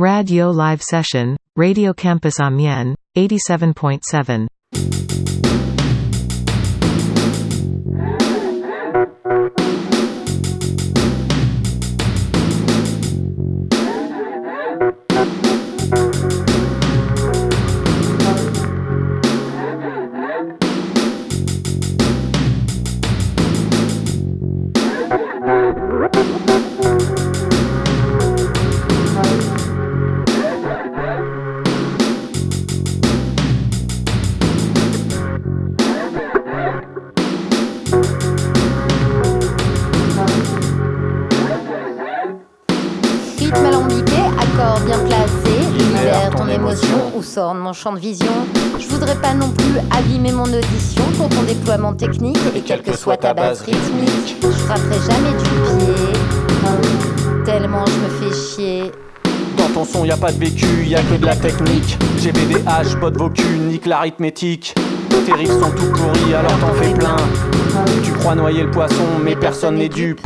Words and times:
Radio 0.00 0.52
Live 0.52 0.80
Session, 0.80 1.36
Radio 1.56 1.92
Campus 1.92 2.38
Amiens, 2.38 2.94
87.7. 3.16 4.46
champ 47.78 47.92
de 47.92 48.00
vision. 48.00 48.32
Je 48.80 48.88
voudrais 48.88 49.14
pas 49.14 49.34
non 49.34 49.50
plus 49.50 49.78
abîmer 49.96 50.32
mon 50.32 50.44
audition 50.44 51.02
pour 51.16 51.28
ton 51.28 51.42
déploiement 51.44 51.92
technique 51.92 52.38
et 52.56 52.60
quelle 52.60 52.82
que 52.82 52.96
soit 52.96 53.16
ta 53.16 53.32
base 53.32 53.60
rythmique. 53.60 54.36
Je 54.42 54.48
frapperai 54.48 54.96
jamais 55.06 55.30
du 55.30 55.44
pied, 55.84 56.12
tellement 57.44 57.84
je 57.86 57.92
me 57.92 58.30
fais 58.30 58.36
chier. 58.36 58.92
Dans 59.56 59.68
ton 59.68 59.84
son 59.84 60.04
y 60.04 60.10
a 60.10 60.16
pas 60.16 60.32
de 60.32 60.38
vécu, 60.38 60.66
y 60.86 60.96
a 60.96 61.02
que 61.02 61.14
de 61.14 61.24
la 61.24 61.36
technique. 61.36 61.96
GBDH, 62.18 62.98
bot 63.00 63.16
vocu, 63.16 63.46
nique 63.46 63.86
l'arithmétique. 63.86 64.74
Tes 65.24 65.32
riffs 65.32 65.60
sont 65.60 65.70
tout 65.70 65.92
pourris, 65.92 66.34
alors 66.34 66.58
t'en 66.58 66.74
fais 66.74 66.92
plein. 66.92 67.16
Tu 68.02 68.10
crois 68.12 68.34
noyer 68.34 68.64
le 68.64 68.70
poisson, 68.72 69.04
mais 69.22 69.36
personne 69.36 69.76
n'est 69.76 69.88
dupe. 69.88 70.20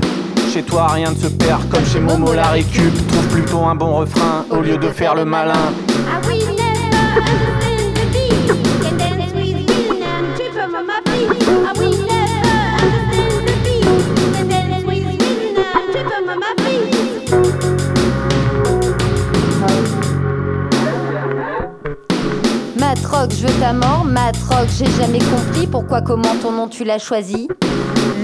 Chez 0.55 0.62
toi 0.62 0.87
rien 0.89 1.11
ne 1.11 1.16
se 1.16 1.28
perd 1.28 1.69
comme 1.69 1.84
chez 1.84 2.00
Momo 2.00 2.33
la 2.33 2.48
récup. 2.48 2.94
Trouve 3.09 3.27
plutôt 3.28 3.64
un 3.64 3.75
bon 3.75 3.97
refrain 3.97 4.47
au 4.50 4.61
lieu 4.61 4.78
de 4.78 4.89
faire 4.89 5.14
le 5.14 5.27
malin. 5.27 5.72
I 6.06 6.27
will 6.27 6.52
je 23.43 23.47
veux 23.47 23.61
ta 23.61 23.73
mort, 23.73 24.05
Matrock, 24.05 24.69
j'ai 24.79 24.91
jamais 25.01 25.19
compris 25.19 25.67
pourquoi, 25.67 26.01
comment 26.01 26.35
ton 26.43 26.53
nom 26.53 26.69
tu 26.69 26.85
l'as 26.85 26.99
choisi. 26.99 27.49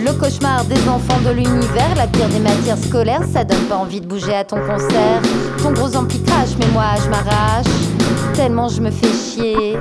Le 0.04 0.12
cauchemar 0.12 0.64
des 0.64 0.88
enfants 0.88 1.20
de 1.24 1.30
l'univers, 1.30 1.94
la 1.96 2.06
pire 2.06 2.28
des 2.28 2.38
matières 2.38 2.78
scolaires, 2.78 3.22
ça 3.32 3.44
donne 3.44 3.64
pas 3.68 3.76
envie 3.76 4.00
de 4.00 4.06
bouger 4.06 4.34
à 4.34 4.44
ton 4.44 4.56
concert. 4.56 5.20
Ton 5.62 5.72
gros 5.72 5.96
ampli 5.96 6.22
crache, 6.22 6.50
mais 6.58 6.66
moi 6.72 6.84
je 7.02 7.10
m'arrache, 7.10 7.66
tellement 8.38 8.68
je 8.68 8.80
me 8.80 8.92
fais 8.92 9.08
chier. 9.08 9.76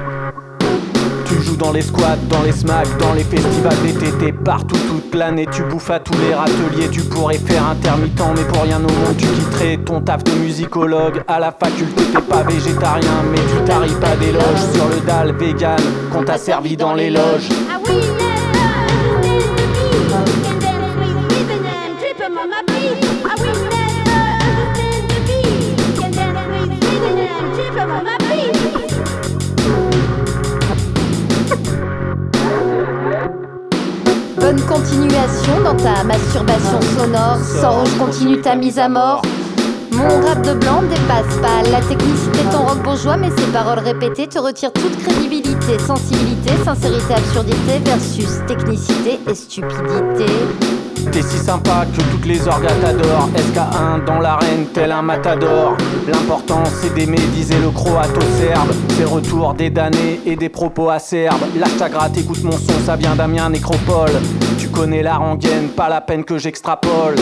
Tu 1.28 1.36
joues 1.44 1.58
dans 1.58 1.72
les 1.72 1.84
squats, 1.84 2.18
dans 2.28 2.42
les 2.42 2.52
smacks, 2.52 2.88
dans 2.98 3.14
les 3.14 3.24
festivals 3.24 3.78
d'été, 3.86 4.12
t'es 4.20 4.32
partout 4.32 4.80
toute 4.90 5.14
l'année, 5.14 5.46
tu 5.52 5.62
bouffes 5.62 5.92
à 5.92 6.00
tous 6.00 6.18
les 6.28 6.34
râteliers, 6.34 6.90
tu 6.92 7.02
pourrais 7.02 7.38
faire 7.38 7.68
intermittent, 7.68 8.20
mais 8.36 8.44
pour 8.46 8.64
rien 8.64 8.78
au 8.78 8.92
monde 9.02 9.16
tu 9.16 9.28
quitterais 9.28 9.78
ton 9.78 10.02
taf 10.02 10.24
de 10.24 10.32
musicologue. 10.32 11.22
À 11.28 11.40
la 11.40 11.52
faculté 11.52 12.02
t'es 12.12 12.22
pas 12.22 12.42
végétarien, 12.42 13.22
mais 13.32 13.38
tu 13.38 13.64
taries 13.64 14.00
pas 14.02 14.16
d'éloges 14.16 14.66
sur 14.74 14.88
le 14.90 15.06
dalle 15.06 15.36
vegan 15.36 15.80
qu'on 16.12 16.24
t'a 16.24 16.40
servi 16.40 16.76
dans 16.76 16.96
les 16.96 17.12
loges. 17.12 17.50
I 17.70 17.78
will 17.88 18.27
ta 38.48 38.56
mise 38.56 38.80
à 38.80 38.88
mort. 38.88 39.22
Mon 39.92 40.26
rap 40.26 40.42
de 40.42 40.54
blanc 40.54 40.82
dépasse 40.84 41.36
pas 41.42 41.70
la 41.70 41.82
technicité 41.82 42.46
de 42.46 42.50
ton 42.50 42.60
rock 42.60 42.82
bourgeois, 42.82 43.18
mais 43.18 43.30
ces 43.38 43.52
paroles 43.52 43.80
répétées 43.80 44.26
te 44.26 44.40
retirent 44.40 44.72
toute 44.72 44.98
crédibilité, 45.04 45.78
sensibilité, 45.86 46.54
sincérité, 46.64 47.16
absurdité 47.16 47.80
versus 47.84 48.40
technicité 48.48 49.20
et 49.30 49.36
stupidité. 49.36 50.32
T'es 51.12 51.22
si 51.22 51.38
sympa 51.38 51.86
que 51.94 52.02
toutes 52.10 52.26
les 52.26 52.48
orgas 52.48 52.74
t'adorent. 52.82 53.28
SK1 53.36 54.06
dans 54.06 54.20
l'arène, 54.20 54.68
tel 54.74 54.94
un 54.94 55.02
matador. 55.02 55.76
L'important 56.08 56.64
c'est 56.72 56.94
d'aimer, 56.94 57.20
disait 57.34 57.60
le 57.60 57.70
croato-serbe. 57.70 58.72
C'est 58.92 59.02
le 59.02 59.10
retour 59.10 59.56
des 59.56 59.70
damnés 59.70 60.22
et 60.26 60.38
des 60.38 60.50
propos 60.50 60.90
acerbes. 60.90 61.44
Lâche 61.60 61.76
ta 61.78 61.90
gratte, 61.90 62.18
écoute 62.18 62.44
mon 62.46 62.54
son, 62.54 62.80
ça 62.86 62.96
vient 62.96 63.16
d'Amiens 63.16 63.50
Nécropole. 63.50 64.22
Tu 64.58 64.70
connais 64.70 65.04
la 65.04 65.18
rengaine, 65.18 65.68
pas 65.68 65.90
la 65.90 66.00
peine 66.00 66.24
que 66.24 66.38
j'extrapole. 66.38 67.16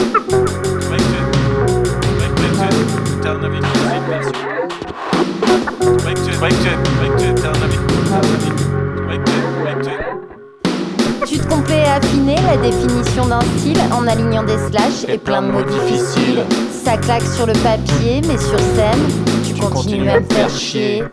Tu 11.28 11.38
te 11.40 11.48
complais 11.48 11.84
à 11.86 11.96
affiner 11.96 12.36
la 12.36 12.58
définition 12.58 13.26
d'un 13.26 13.42
style 13.42 13.78
en 13.92 14.08
alignant 14.08 14.44
des 14.44 14.58
slash 14.70 15.06
et, 15.08 15.18
plein 15.18 15.42
de 15.42 15.48
mots 15.48 15.64
difficiles. 15.64 16.44
Ça 16.72 16.98
claque 16.98 17.24
sur 17.24 17.46
le 17.46 17.54
papier, 17.54 18.22
mais 18.28 18.38
sur 18.38 18.60
scène, 18.60 19.02
tu, 19.44 19.54
continues 19.60 20.10
à 20.10 20.20
me 20.20 20.26
faire 20.26 20.50
chier. 20.50 21.04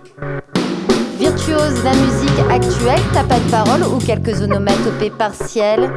Virtuose 1.19 1.79
de 1.79 1.85
la 1.85 1.95
musique 1.95 2.39
actuelle, 2.51 3.01
t'as 3.13 3.25
pas 3.25 3.41
de 3.41 3.51
parole 3.51 3.83
ou 3.93 3.99
quelques 3.99 4.43
onomatopées 4.43 5.11
partielles? 5.11 5.91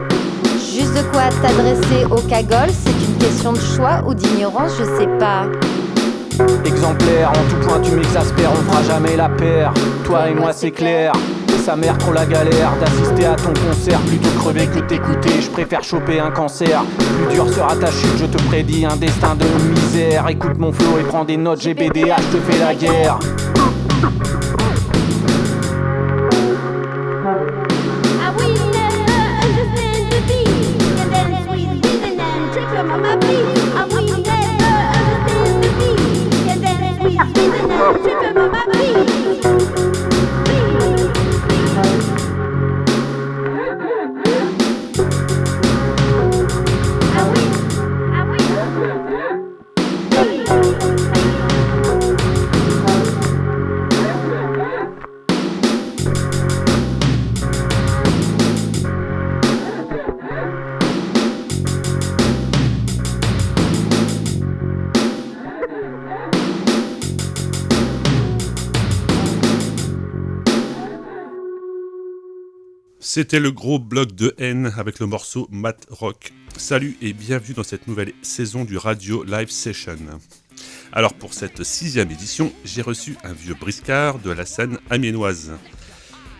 Juste 0.76 0.94
de 0.94 1.04
quoi 1.14 1.30
t'adresser 1.42 2.04
au 2.12 2.20
cagole, 2.28 2.70
c'est 2.70 3.08
une 3.08 3.16
question 3.18 3.54
de 3.54 3.60
choix 3.60 4.04
ou 4.06 4.14
d'ignorance, 4.14 4.74
je 4.78 4.84
sais 4.84 5.08
pas. 5.18 5.46
Exemplaire, 6.66 7.30
en 7.30 7.50
tout 7.50 7.66
point 7.66 7.80
tu 7.80 7.92
m'exaspères, 7.92 8.52
on 8.52 8.70
fera 8.70 8.84
jamais 8.84 9.16
la 9.16 9.30
paire. 9.30 9.74
Toi 10.04 10.28
et 10.28 10.34
moi 10.34 10.52
c'est 10.52 10.72
clair. 10.72 11.14
Sa 11.64 11.78
mère 11.78 11.98
trop 11.98 12.12
la 12.12 12.26
galère 12.26 12.74
d'assister 12.82 13.26
à 13.26 13.36
ton 13.36 13.54
concert 13.54 14.02
plutôt 14.02 14.30
crever 14.38 14.68
que 14.68 14.80
t'écouter. 14.80 15.40
Je 15.42 15.50
préfère 15.50 15.82
choper 15.82 16.20
un 16.20 16.32
cancer. 16.32 16.84
Plus 16.98 17.34
dur 17.34 17.48
sera 17.48 17.74
ta 17.78 17.90
chute, 17.90 18.18
je 18.20 18.26
te 18.26 18.44
prédis 18.44 18.86
un 18.86 18.98
destin 18.98 19.36
de 19.36 19.46
misère. 19.70 20.28
Écoute 20.28 20.58
mon 20.58 20.74
flow 20.74 21.00
et 21.00 21.04
prends 21.04 21.24
des 21.24 21.38
notes 21.38 21.62
GBDH, 21.62 22.22
je 22.34 22.38
te 22.38 22.52
fais 22.52 22.60
la 22.60 22.76
guerre. 22.76 23.18
C'était 73.16 73.40
le 73.40 73.54
gros 73.54 73.80
bloc 73.80 74.14
de 74.14 74.36
haine 74.40 74.74
avec 74.76 75.00
le 75.00 75.06
morceau 75.06 75.48
Mat 75.50 75.88
Rock. 75.90 76.34
Salut 76.58 76.98
et 77.02 77.14
bienvenue 77.14 77.54
dans 77.54 77.64
cette 77.64 77.88
nouvelle 77.88 78.12
saison 78.22 78.66
du 78.66 78.76
Radio 78.76 79.24
Live 79.24 79.50
Session. 79.50 79.96
Alors 80.92 81.14
pour 81.14 81.34
cette 81.34 81.64
sixième 81.64 82.12
édition, 82.12 82.52
j'ai 82.66 82.82
reçu 82.82 83.16
un 83.24 83.32
vieux 83.32 83.54
briscard 83.54 84.20
de 84.20 84.32
la 84.32 84.46
scène 84.46 84.80
amiénoise. 84.90 85.54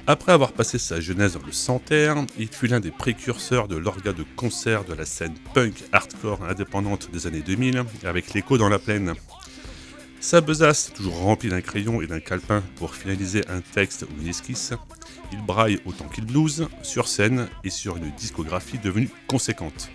Après 0.06 0.34
avoir 0.34 0.52
passé 0.52 0.78
sa 0.78 1.00
jeunesse 1.00 1.36
dans 1.36 1.46
le 1.46 1.54
Santerre, 1.54 2.18
il 2.38 2.50
fut 2.50 2.68
l'un 2.68 2.82
des 2.82 2.92
précurseurs 2.92 3.70
de 3.70 3.78
l'orga 3.78 4.12
de 4.12 4.26
concert 4.36 4.84
de 4.84 4.96
la 4.96 5.06
scène 5.06 5.36
punk 5.54 5.82
hardcore 5.94 6.44
indépendante 6.44 7.10
des 7.10 7.26
années 7.26 7.40
2000, 7.40 7.86
avec 8.04 8.34
l'écho 8.34 8.58
dans 8.58 8.68
la 8.68 8.80
plaine. 8.80 9.14
Sa 10.20 10.42
besace, 10.42 10.92
toujours 10.94 11.20
remplie 11.20 11.48
d'un 11.48 11.62
crayon 11.62 12.02
et 12.02 12.08
d'un 12.08 12.20
calepin 12.20 12.62
pour 12.76 12.96
finaliser 12.96 13.48
un 13.48 13.62
texte 13.62 14.04
ou 14.04 14.22
une 14.22 14.28
esquisse, 14.28 14.74
il 15.36 15.46
braille 15.46 15.80
autant 15.86 16.08
qu'il 16.08 16.26
blues, 16.26 16.68
sur 16.82 17.08
scène 17.08 17.48
et 17.64 17.70
sur 17.70 17.98
une 17.98 18.12
discographie 18.12 18.80
devenue 18.80 19.10
conséquente. 19.28 19.90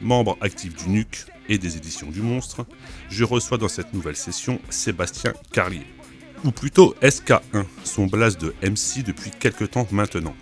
Membre 0.00 0.38
actif 0.40 0.74
du 0.74 0.88
NUC 0.88 1.26
et 1.48 1.58
des 1.58 1.76
éditions 1.76 2.10
du 2.10 2.22
Monstre, 2.22 2.66
je 3.10 3.24
reçois 3.24 3.58
dans 3.58 3.68
cette 3.68 3.92
nouvelle 3.92 4.16
session 4.16 4.58
Sébastien 4.70 5.34
Carlier. 5.52 5.86
Ou 6.44 6.50
plutôt 6.50 6.94
SK1, 7.02 7.64
son 7.84 8.06
blase 8.06 8.38
de 8.38 8.54
MC 8.62 9.02
depuis 9.04 9.30
quelques 9.30 9.70
temps 9.70 9.86
maintenant. 9.90 10.34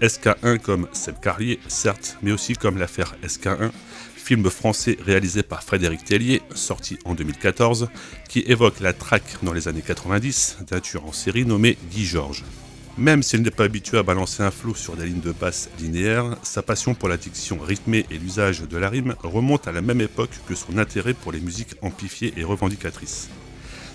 SK1 0.00 0.58
comme 0.58 0.88
Seb 0.92 1.20
Carlier, 1.20 1.60
certes, 1.68 2.18
mais 2.22 2.32
aussi 2.32 2.54
comme 2.54 2.78
l'affaire 2.78 3.14
SK1, 3.22 3.70
film 4.16 4.48
français 4.50 4.98
réalisé 5.04 5.44
par 5.44 5.62
Frédéric 5.62 6.04
Tellier, 6.04 6.42
sorti 6.54 6.98
en 7.04 7.14
2014, 7.14 7.88
qui 8.28 8.40
évoque 8.40 8.80
la 8.80 8.92
traque 8.92 9.38
dans 9.42 9.52
les 9.52 9.68
années 9.68 9.82
90 9.82 10.58
d'un 10.68 10.80
tueur 10.80 11.06
en 11.06 11.12
série 11.12 11.44
nommé 11.44 11.78
Guy 11.92 12.04
Georges. 12.04 12.44
Même 12.98 13.22
s'il 13.22 13.40
n'est 13.40 13.50
pas 13.50 13.64
habitué 13.64 13.96
à 13.96 14.02
balancer 14.02 14.42
un 14.42 14.50
flot 14.50 14.74
sur 14.74 14.96
des 14.96 15.06
lignes 15.06 15.20
de 15.20 15.32
basse 15.32 15.70
linéaires, 15.78 16.36
sa 16.42 16.60
passion 16.60 16.94
pour 16.94 17.08
la 17.08 17.16
diction 17.16 17.58
rythmée 17.58 18.04
et 18.10 18.18
l'usage 18.18 18.60
de 18.60 18.76
la 18.76 18.90
rime 18.90 19.14
remonte 19.22 19.66
à 19.66 19.72
la 19.72 19.80
même 19.80 20.02
époque 20.02 20.38
que 20.46 20.54
son 20.54 20.76
intérêt 20.76 21.14
pour 21.14 21.32
les 21.32 21.40
musiques 21.40 21.74
amplifiées 21.80 22.34
et 22.36 22.44
revendicatrices. 22.44 23.30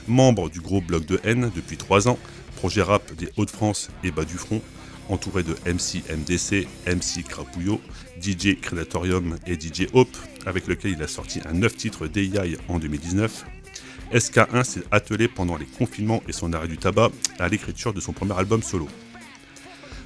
Membre 0.07 0.49
du 0.49 0.61
gros 0.61 0.81
bloc 0.81 1.05
de 1.05 1.19
N 1.23 1.51
depuis 1.55 1.77
3 1.77 2.07
ans, 2.07 2.17
projet 2.55 2.81
rap 2.81 3.13
des 3.13 3.29
Hauts-de-France 3.38 3.89
et 4.03 4.09
Bas 4.09 4.25
du 4.25 4.33
Front, 4.33 4.63
entouré 5.09 5.43
de 5.43 5.53
MC 5.65 6.01
MDC, 6.09 6.67
MC 6.88 7.23
Crapouillot, 7.23 7.79
DJ 8.19 8.59
Credatorium 8.59 9.38
et 9.45 9.59
DJ 9.59 9.88
Hope, 9.93 10.17
avec 10.47 10.65
lequel 10.65 10.93
il 10.93 11.03
a 11.03 11.07
sorti 11.07 11.39
un 11.45 11.53
9 11.53 11.75
titres 11.75 12.07
d'AI 12.07 12.57
en 12.67 12.79
2019. 12.79 13.45
SK1 14.13 14.63
s'est 14.63 14.83
attelé 14.92 15.27
pendant 15.27 15.57
les 15.57 15.65
confinements 15.65 16.24
et 16.27 16.31
son 16.31 16.54
arrêt 16.54 16.68
du 16.68 16.77
tabac 16.77 17.09
à 17.39 17.48
l'écriture 17.48 17.94
de 17.94 18.00
son 18.00 18.13
premier 18.13 18.38
album 18.38 18.63
solo. 18.63 18.88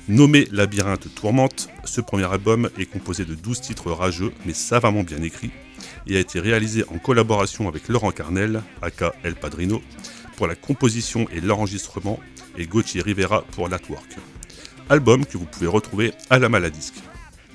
Nommé 0.07 0.47
Labyrinthe 0.51 1.13
Tourmente, 1.13 1.69
ce 1.85 2.01
premier 2.01 2.31
album 2.31 2.69
est 2.77 2.85
composé 2.85 3.23
de 3.25 3.35
12 3.35 3.61
titres 3.61 3.91
rageux 3.91 4.33
mais 4.45 4.53
savamment 4.53 5.03
bien 5.03 5.21
écrits 5.21 5.51
et 6.07 6.17
a 6.17 6.19
été 6.19 6.39
réalisé 6.39 6.83
en 6.89 6.97
collaboration 6.97 7.67
avec 7.67 7.87
Laurent 7.87 8.11
Carnel, 8.11 8.61
aka 8.81 9.13
El 9.23 9.35
Padrino, 9.35 9.81
pour 10.37 10.47
la 10.47 10.55
composition 10.55 11.27
et 11.31 11.41
l'enregistrement 11.41 12.19
et 12.57 12.65
Gauthier 12.65 13.01
Rivera 13.01 13.43
pour 13.51 13.69
l'artwork 13.69 14.17
album 14.91 15.25
que 15.25 15.37
vous 15.37 15.45
pouvez 15.45 15.67
retrouver 15.67 16.13
à 16.29 16.37
la 16.37 16.49
Maladisque. 16.49 17.01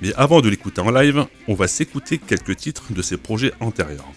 Mais 0.01 0.13
avant 0.15 0.41
de 0.41 0.49
l'écouter 0.49 0.81
en 0.81 0.91
live, 0.91 1.25
on 1.47 1.53
va 1.53 1.67
s'écouter 1.67 2.17
quelques 2.17 2.55
titres 2.57 2.93
de 2.93 3.01
ses 3.01 3.17
projets 3.17 3.53
antérieurs. 3.59 4.11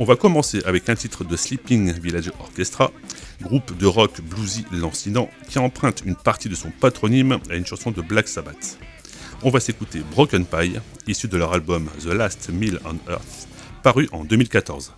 On 0.00 0.04
va 0.04 0.14
commencer 0.14 0.62
avec 0.64 0.88
un 0.88 0.94
titre 0.94 1.24
de 1.24 1.36
Sleeping 1.36 1.92
Village 1.98 2.30
Orchestra, 2.38 2.92
groupe 3.42 3.76
de 3.76 3.84
rock 3.84 4.20
bluesy 4.20 4.64
lancinant 4.70 5.28
qui 5.48 5.58
emprunte 5.58 6.04
une 6.06 6.14
partie 6.14 6.48
de 6.48 6.54
son 6.54 6.70
patronyme 6.70 7.38
à 7.50 7.56
une 7.56 7.66
chanson 7.66 7.90
de 7.90 8.00
Black 8.00 8.28
Sabbath. 8.28 8.78
On 9.42 9.50
va 9.50 9.58
s'écouter 9.58 10.00
Broken 10.12 10.46
Pie, 10.46 10.76
issu 11.08 11.26
de 11.26 11.36
leur 11.36 11.52
album 11.52 11.88
The 12.00 12.12
Last 12.12 12.48
Meal 12.50 12.78
on 12.84 13.10
Earth, 13.10 13.48
paru 13.82 14.08
en 14.12 14.24
2014. 14.24 14.92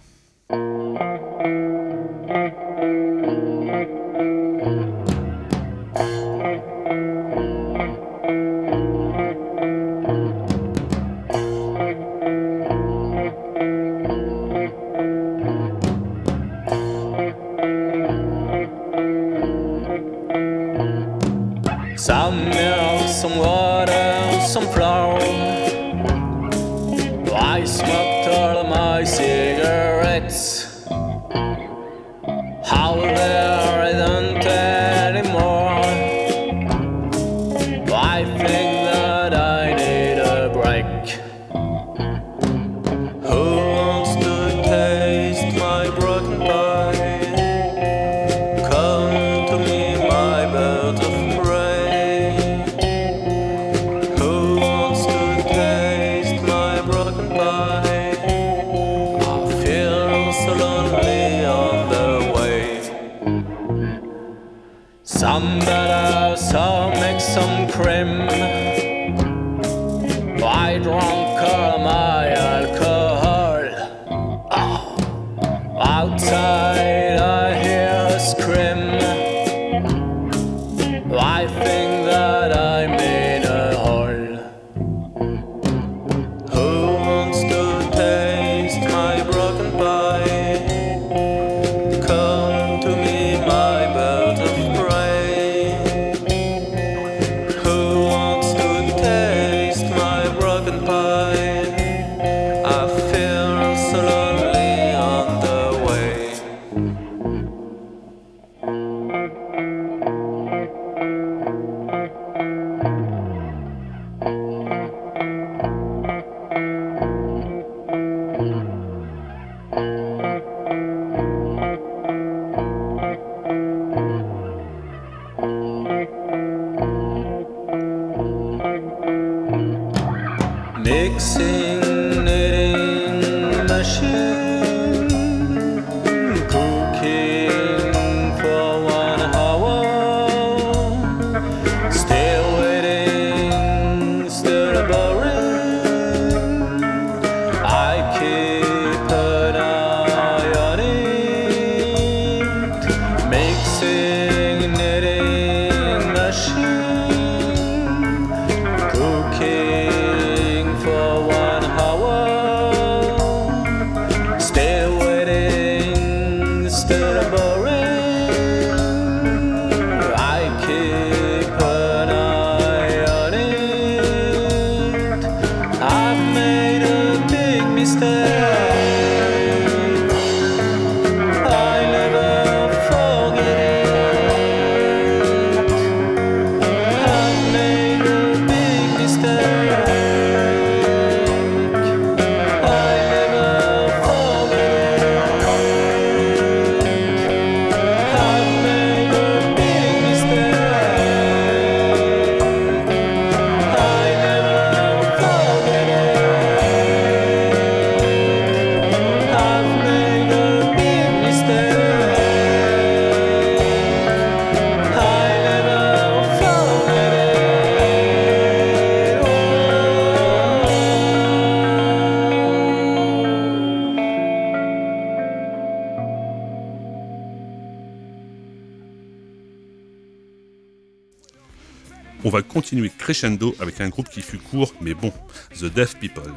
Continuer 232.70 232.92
crescendo 232.96 233.52
avec 233.58 233.80
un 233.80 233.88
groupe 233.88 234.08
qui 234.08 234.22
fut 234.22 234.38
court 234.38 234.72
mais 234.80 234.94
bon, 234.94 235.12
The 235.58 235.64
Deaf 235.64 235.96
People. 235.96 236.32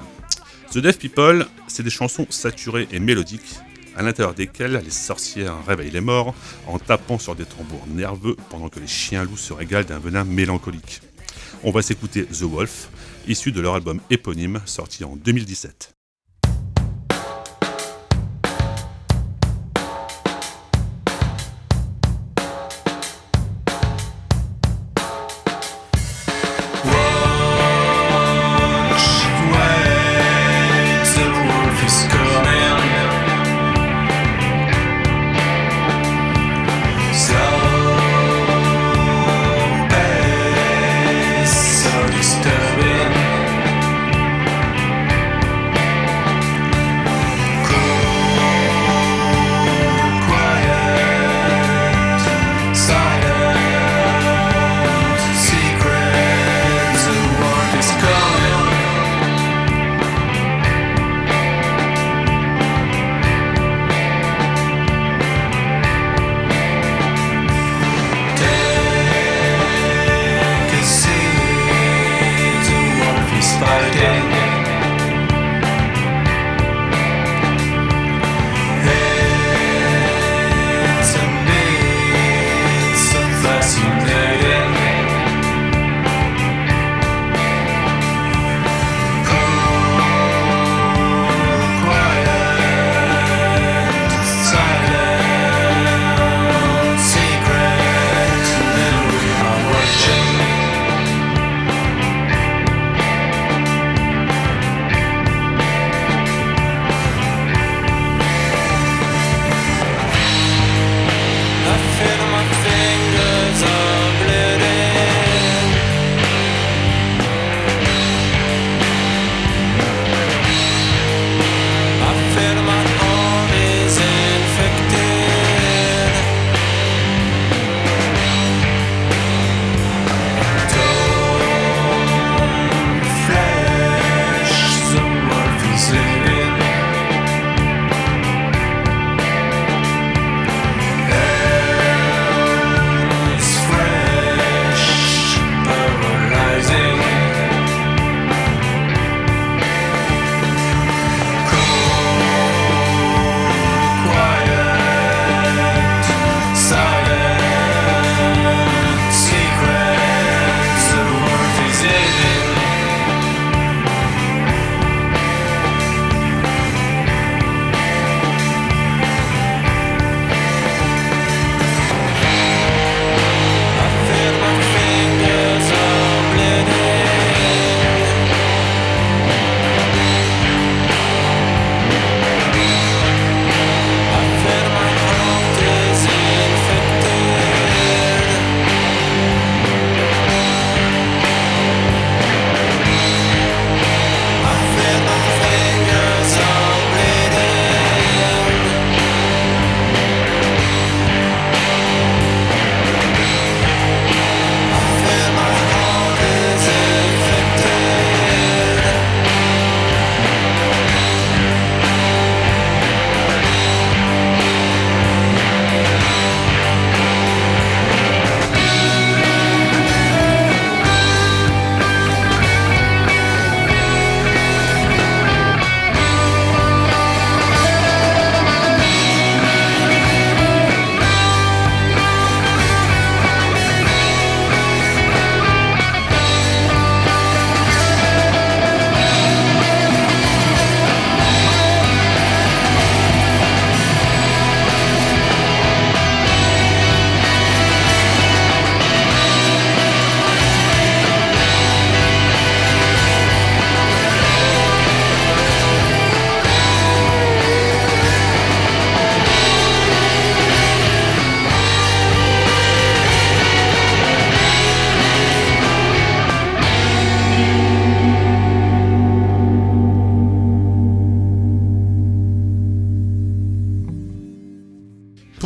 The 0.71 0.79
Deaf 0.79 0.97
People, 0.97 1.45
c'est 1.67 1.83
des 1.83 1.91
chansons 1.91 2.25
saturées 2.31 2.87
et 2.91 2.97
mélodiques, 2.97 3.57
à 3.95 4.01
l'intérieur 4.01 4.33
desquelles 4.33 4.81
les 4.83 4.89
sorcières 4.89 5.63
réveillent 5.67 5.91
les 5.91 6.01
morts 6.01 6.33
en 6.65 6.79
tapant 6.79 7.19
sur 7.19 7.35
des 7.35 7.45
tambours 7.45 7.85
nerveux 7.85 8.35
pendant 8.49 8.69
que 8.69 8.79
les 8.79 8.87
chiens 8.87 9.25
loups 9.25 9.37
se 9.37 9.53
régalent 9.53 9.85
d'un 9.85 9.99
venin 9.99 10.23
mélancolique. 10.23 11.01
On 11.63 11.69
va 11.69 11.83
s'écouter 11.83 12.25
The 12.25 12.41
Wolf, 12.41 12.89
issu 13.27 13.51
de 13.51 13.61
leur 13.61 13.75
album 13.75 13.99
éponyme 14.09 14.59
sorti 14.65 15.03
en 15.03 15.15
2017. 15.15 15.93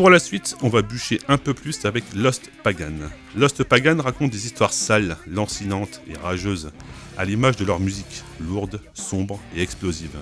Pour 0.07 0.13
la 0.13 0.19
suite, 0.19 0.55
on 0.61 0.69
va 0.69 0.83
bûcher 0.83 1.19
un 1.27 1.37
peu 1.37 1.53
plus 1.53 1.83
avec 1.83 2.05
Lost 2.15 2.49
Pagan. 2.63 2.93
Lost 3.35 3.65
Pagan 3.65 4.01
raconte 4.01 4.31
des 4.31 4.45
histoires 4.45 4.71
sales, 4.71 5.17
lancinantes 5.27 6.01
et 6.07 6.17
rageuses, 6.17 6.71
à 7.17 7.25
l'image 7.25 7.57
de 7.57 7.65
leur 7.65 7.81
musique, 7.81 8.23
lourde, 8.39 8.79
sombre 8.93 9.37
et 9.53 9.61
explosive. 9.61 10.17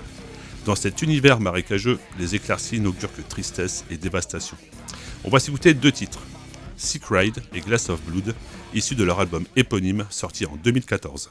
Dans 0.64 0.74
cet 0.74 1.02
univers 1.02 1.38
marécageux, 1.38 2.00
les 2.18 2.34
éclaircies 2.34 2.80
n'augurent 2.80 3.14
que 3.14 3.22
tristesse 3.22 3.84
et 3.88 3.96
dévastation. 3.96 4.56
On 5.22 5.30
va 5.30 5.38
s'écouter 5.38 5.72
deux 5.72 5.92
titres. 5.92 6.18
Sick 6.76 7.04
Ride 7.08 7.40
et 7.54 7.60
Glass 7.60 7.88
of 7.88 8.02
Blood, 8.02 8.34
issus 8.74 8.96
de 8.96 9.04
leur 9.04 9.20
album 9.20 9.44
éponyme 9.54 10.04
sorti 10.10 10.46
en 10.46 10.56
2014. 10.56 11.30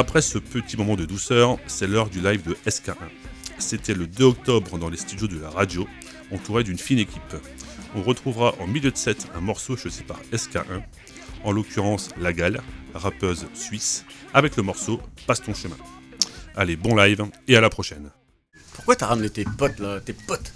Après 0.00 0.22
ce 0.22 0.38
petit 0.38 0.78
moment 0.78 0.96
de 0.96 1.04
douceur, 1.04 1.58
c'est 1.66 1.86
l'heure 1.86 2.08
du 2.08 2.22
live 2.22 2.42
de 2.48 2.54
SK1. 2.66 2.94
C'était 3.58 3.92
le 3.92 4.06
2 4.06 4.24
octobre 4.24 4.78
dans 4.78 4.88
les 4.88 4.96
studios 4.96 5.28
de 5.28 5.38
la 5.38 5.50
radio, 5.50 5.86
entouré 6.32 6.64
d'une 6.64 6.78
fine 6.78 7.00
équipe. 7.00 7.36
On 7.94 8.02
retrouvera 8.02 8.54
en 8.60 8.66
milieu 8.66 8.90
de 8.90 8.96
set 8.96 9.26
un 9.34 9.42
morceau 9.42 9.76
choisi 9.76 10.02
par 10.02 10.18
SK1, 10.32 10.80
en 11.44 11.52
l'occurrence 11.52 12.08
La 12.18 12.32
Gale, 12.32 12.62
rappeuse 12.94 13.44
suisse, 13.52 14.06
avec 14.32 14.56
le 14.56 14.62
morceau 14.62 15.02
Passe 15.26 15.42
ton 15.42 15.52
chemin. 15.52 15.76
Allez, 16.56 16.76
bon 16.76 16.96
live 16.96 17.26
et 17.46 17.58
à 17.58 17.60
la 17.60 17.68
prochaine. 17.68 18.10
Pourquoi 18.72 18.96
t'as 18.96 19.08
ramené 19.08 19.28
tes 19.28 19.44
potes 19.44 19.80
là 19.80 20.00
Tes 20.00 20.14
potes? 20.14 20.54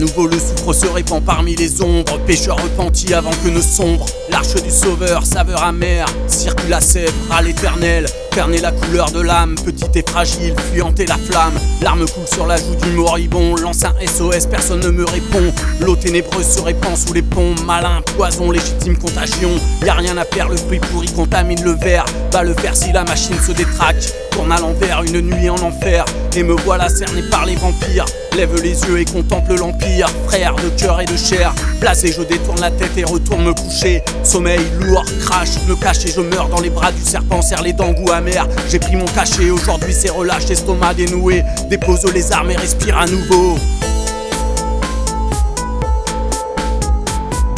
Nouveau 0.00 0.26
le 0.26 0.38
soufre 0.38 0.72
se 0.72 0.86
répand 0.86 1.22
parmi 1.22 1.54
les 1.54 1.82
ombres. 1.82 2.18
Pêcheur 2.26 2.56
repenti 2.56 3.12
avant 3.14 3.30
que 3.44 3.48
ne 3.48 3.60
sombre. 3.60 4.06
L'arche 4.30 4.54
du 4.54 4.70
sauveur, 4.70 5.24
saveur 5.26 5.62
amère. 5.62 6.06
Circule 6.26 6.72
à 6.72 6.80
sèvres 6.80 7.12
à 7.30 7.42
l'éternel. 7.42 8.06
Ferner 8.32 8.58
la 8.58 8.72
couleur 8.72 9.10
de 9.10 9.20
l'âme, 9.20 9.56
petite 9.56 9.96
et 9.96 10.04
fragile 10.08 10.54
Fuyanter 10.70 11.04
la 11.06 11.16
flamme, 11.16 11.54
l'arme 11.82 12.06
coule 12.06 12.28
sur 12.32 12.46
la 12.46 12.56
joue 12.56 12.76
du 12.82 12.90
moribond. 12.90 13.56
Lance 13.56 13.84
un 13.84 13.94
SOS, 14.06 14.46
personne 14.46 14.80
ne 14.80 14.90
me 14.90 15.04
répond. 15.04 15.52
L'eau 15.80 15.96
ténébreuse 15.96 16.48
se 16.48 16.60
répand 16.60 16.96
sous 16.96 17.12
les 17.12 17.22
ponts. 17.22 17.54
Malin, 17.66 18.00
poison, 18.16 18.50
légitime 18.50 18.96
contagion. 18.96 19.50
Y 19.84 19.88
a 19.88 19.94
rien 19.94 20.16
à 20.16 20.24
faire, 20.24 20.48
le 20.48 20.56
fruit 20.56 20.80
pourri 20.80 21.08
contamine 21.08 21.62
le 21.62 21.72
verre 21.72 22.04
Bat 22.32 22.44
le 22.44 22.54
fer 22.54 22.74
si 22.76 22.92
la 22.92 23.04
machine 23.04 23.38
se 23.46 23.52
détraque. 23.52 24.12
Tourne 24.30 24.52
à 24.52 24.58
l'envers, 24.58 25.02
une 25.02 25.20
nuit 25.20 25.50
en 25.50 25.56
enfer. 25.56 26.04
Et 26.36 26.42
me 26.42 26.54
voilà 26.54 26.88
cerné 26.88 27.22
par 27.30 27.44
les 27.44 27.56
vampires 27.56 28.06
Lève 28.36 28.54
les 28.62 28.80
yeux 28.84 29.00
et 29.00 29.04
contemple 29.04 29.54
l'empire 29.54 30.08
Frère 30.26 30.54
de 30.56 30.68
cœur 30.70 31.00
et 31.00 31.04
de 31.04 31.16
chair. 31.16 31.52
Blasé 31.80 32.12
je 32.12 32.22
détourne 32.22 32.60
la 32.60 32.70
tête 32.70 32.96
et 32.96 33.04
retourne 33.04 33.44
me 33.44 33.52
coucher. 33.52 34.02
Sommeil 34.22 34.60
lourd, 34.80 35.04
crash, 35.20 35.50
me 35.68 35.74
cache 35.74 36.04
et 36.06 36.12
je 36.12 36.20
meurs 36.20 36.48
dans 36.48 36.60
les 36.60 36.70
bras 36.70 36.92
du 36.92 37.02
serpent 37.02 37.42
Serre 37.42 37.62
les 37.62 37.72
dents 37.72 37.92
goût 37.92 38.12
amer. 38.12 38.46
J'ai 38.68 38.78
pris 38.78 38.96
mon 38.96 39.06
cachet, 39.06 39.50
aujourd'hui 39.50 39.92
c'est 39.92 40.10
relâche 40.10 40.50
Estomac 40.50 40.94
dénoué, 40.94 41.42
dépose 41.68 42.04
les 42.14 42.32
armes 42.32 42.50
et 42.50 42.56
respire 42.56 42.98
à 42.98 43.06
nouveau. 43.06 43.56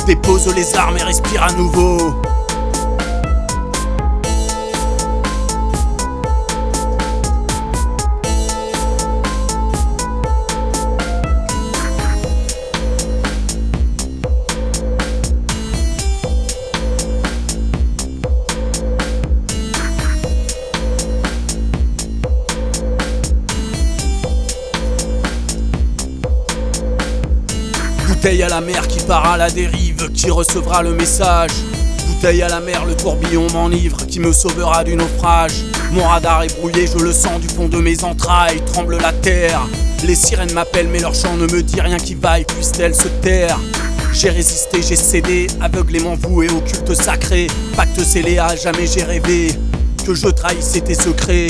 Dépose 0.06 0.52
les 0.54 0.74
armes 0.76 0.98
et 0.98 1.02
respire 1.02 1.42
à 1.42 1.52
nouveau 1.52 2.22
la 28.52 28.60
mer 28.60 28.86
qui 28.86 28.98
part 29.00 29.26
à 29.32 29.38
la 29.38 29.48
dérive, 29.48 30.10
qui 30.12 30.30
recevra 30.30 30.82
le 30.82 30.92
message. 30.92 31.52
Bouteille 32.06 32.42
à 32.42 32.48
la 32.48 32.60
mer, 32.60 32.84
le 32.84 32.94
tourbillon 32.94 33.46
m'enivre, 33.50 33.96
qui 34.06 34.20
me 34.20 34.30
sauvera 34.30 34.84
du 34.84 34.94
naufrage. 34.94 35.52
Mon 35.90 36.04
radar 36.06 36.42
est 36.42 36.54
brouillé, 36.58 36.86
je 36.86 37.02
le 37.02 37.14
sens 37.14 37.40
du 37.40 37.48
fond 37.48 37.66
de 37.68 37.78
mes 37.78 38.04
entrailles, 38.04 38.62
tremble 38.66 38.98
la 38.98 39.10
terre. 39.10 39.62
Les 40.04 40.14
sirènes 40.14 40.52
m'appellent, 40.52 40.88
mais 40.92 40.98
leur 40.98 41.14
chant 41.14 41.34
ne 41.34 41.46
me 41.46 41.62
dit 41.62 41.80
rien 41.80 41.96
qui 41.96 42.14
vaille, 42.14 42.44
puisse-t-elle 42.44 42.94
se 42.94 43.08
taire? 43.22 43.58
J'ai 44.12 44.28
résisté, 44.28 44.82
j'ai 44.82 44.96
cédé, 44.96 45.46
aveuglément 45.62 46.14
voué 46.14 46.50
au 46.50 46.60
culte 46.60 46.94
sacré. 46.94 47.46
Pacte 47.74 48.04
scellé, 48.04 48.38
jamais 48.62 48.86
j'ai 48.86 49.02
rêvé 49.02 49.54
que 50.04 50.12
je 50.12 50.28
trahissais 50.28 50.82
tes 50.82 50.94
secrets. 50.94 51.46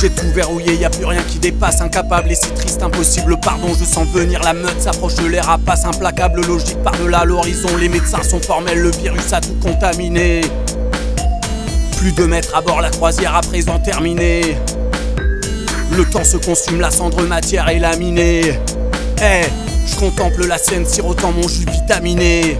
J'ai 0.00 0.10
tout 0.10 0.30
verrouillé, 0.34 0.74
y 0.74 0.84
a 0.84 0.90
plus 0.90 1.06
rien 1.06 1.22
qui 1.22 1.38
dépasse, 1.38 1.80
incapable 1.80 2.30
et 2.30 2.34
si 2.34 2.50
triste, 2.50 2.82
impossible, 2.82 3.38
pardon, 3.40 3.68
je 3.78 3.84
sens 3.84 4.06
venir 4.08 4.42
la 4.42 4.52
meute, 4.52 4.80
s'approche 4.80 5.14
de 5.14 5.26
l'air 5.26 5.48
à 5.48 5.56
passe, 5.56 5.84
implacable, 5.84 6.42
logique 6.46 6.82
par-delà 6.82 7.24
l'horizon, 7.24 7.68
les 7.78 7.88
médecins 7.88 8.22
sont 8.22 8.40
formels, 8.40 8.78
le 8.78 8.90
virus 8.90 9.32
a 9.32 9.40
tout 9.40 9.56
contaminé. 9.62 10.42
Plus 11.96 12.12
de 12.12 12.26
mètres 12.26 12.54
à 12.54 12.60
bord, 12.60 12.82
la 12.82 12.90
croisière 12.90 13.34
à 13.34 13.40
présent 13.40 13.78
terminée. 13.78 14.58
Le 15.96 16.04
temps 16.04 16.24
se 16.24 16.36
consume, 16.36 16.80
la 16.80 16.90
cendre 16.90 17.22
matière 17.22 17.68
est 17.70 17.78
laminée. 17.78 18.60
Eh, 19.22 19.46
je 19.86 19.96
contemple 19.96 20.46
la 20.46 20.58
scène, 20.58 20.84
sirotant 20.84 21.32
mon 21.32 21.48
jus 21.48 21.64
vitaminé. 21.64 22.58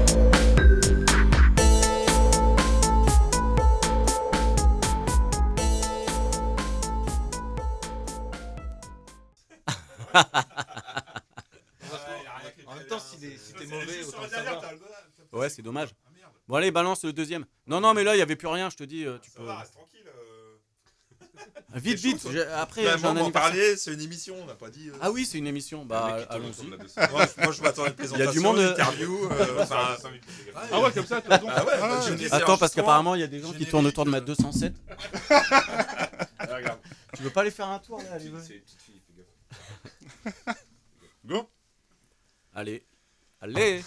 Dommage. 15.66 15.90
Bon, 16.48 16.54
allez, 16.56 16.70
balance 16.70 17.04
le 17.04 17.12
deuxième. 17.12 17.44
Non, 17.66 17.80
non, 17.80 17.92
mais 17.92 18.04
là, 18.04 18.14
il 18.14 18.18
y 18.18 18.22
avait 18.22 18.36
plus 18.36 18.46
rien, 18.48 18.70
je 18.70 18.76
te 18.76 18.84
dis. 18.84 19.04
euh, 19.04 19.18
tu 19.18 19.30
peux... 19.32 19.44
tranquille. 19.44 20.00
Vite, 21.74 21.98
vite. 21.98 22.26
j'ai- 22.32 22.42
Après, 22.46 22.84
Bah, 22.84 22.96
j'ai 22.96 23.04
un 23.04 23.12
m'en 23.12 23.20
anniversaire. 23.20 23.32
parler, 23.50 23.76
c'est 23.76 23.92
une 23.92 24.00
émission, 24.00 24.36
on 24.40 24.46
n'a 24.46 24.54
pas 24.54 24.70
dit. 24.70 24.88
euh. 24.88 24.92
Ah 25.02 25.10
oui, 25.10 25.26
c'est 25.26 25.36
une 25.36 25.46
émission. 25.48 25.84
Bah, 25.84 26.20
allons-y. 26.30 26.66
moi, 26.68 26.78
je- 27.36 27.42
moi, 27.42 27.52
je 27.52 27.62
m'attends 27.62 27.84
à 27.84 27.88
une 27.88 27.94
Il 28.14 28.18
y 28.18 28.22
a 28.22 28.30
du 28.30 28.40
monde. 28.40 28.56
une 28.56 28.62
euh, 28.62 28.70
interview. 28.72 29.28
euh, 29.30 29.58
enfin, 29.62 29.96
Ah 30.72 30.80
ouais, 30.80 30.92
comme 30.92 31.04
ça, 31.04 31.20
toi, 31.20 31.36
donc. 31.36 31.50
Ah 31.52 31.64
ouais, 31.64 31.78
bah, 31.78 32.36
Attends, 32.36 32.56
parce 32.56 32.72
qu'apparemment, 32.74 33.14
il 33.16 33.20
y 33.20 33.24
a 33.24 33.26
des 33.26 33.40
gens 33.40 33.52
qui 33.52 33.66
tournent 33.66 33.86
autour 33.86 34.04
de 34.06 34.10
ma 34.10 34.20
207. 34.20 34.72
Ah, 35.28 36.56
regarde. 36.56 36.78
Tu 37.16 37.22
veux 37.22 37.30
pas 37.30 37.40
aller 37.42 37.50
faire 37.50 37.68
un 37.68 37.78
tour 37.80 37.98
là 37.98 38.12
allez, 38.12 38.28
vas-y. 38.28 38.62
Go 41.24 41.50
Allez. 42.54 42.86
Allez. 43.40 43.84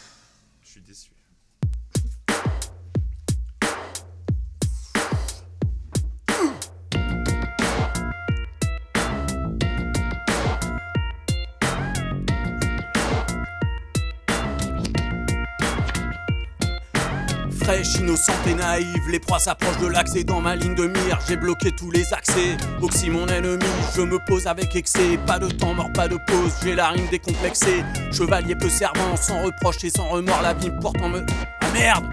Fraîche, 17.69 17.99
innocente 17.99 18.47
et 18.47 18.55
naïve, 18.55 19.09
les 19.09 19.19
proies 19.19 19.37
s'approchent 19.37 19.77
de 19.77 19.85
l'accès 19.85 20.23
dans 20.23 20.41
ma 20.41 20.55
ligne 20.55 20.73
de 20.73 20.87
mire. 20.87 21.19
J'ai 21.27 21.35
bloqué 21.35 21.71
tous 21.71 21.91
les 21.91 22.11
accès. 22.15 22.57
Oxy, 22.81 23.11
mon 23.11 23.27
ennemi, 23.27 23.63
je 23.95 24.01
me 24.01 24.17
pose 24.25 24.47
avec 24.47 24.75
excès. 24.75 25.19
Pas 25.27 25.37
de 25.37 25.47
temps 25.49 25.75
mort, 25.75 25.93
pas 25.93 26.07
de 26.07 26.17
pause, 26.25 26.51
j'ai 26.63 26.73
la 26.73 26.89
rime 26.89 27.07
décomplexée. 27.11 27.83
Chevalier 28.11 28.55
peu 28.55 28.69
servant, 28.69 29.15
sans 29.15 29.43
reproche 29.43 29.83
et 29.83 29.91
sans 29.91 30.09
remords, 30.09 30.41
la 30.41 30.55
vie 30.55 30.71
porte 30.81 30.99
en 30.99 31.09
me. 31.09 31.23
Ah 31.61 31.71
merde 31.71 32.11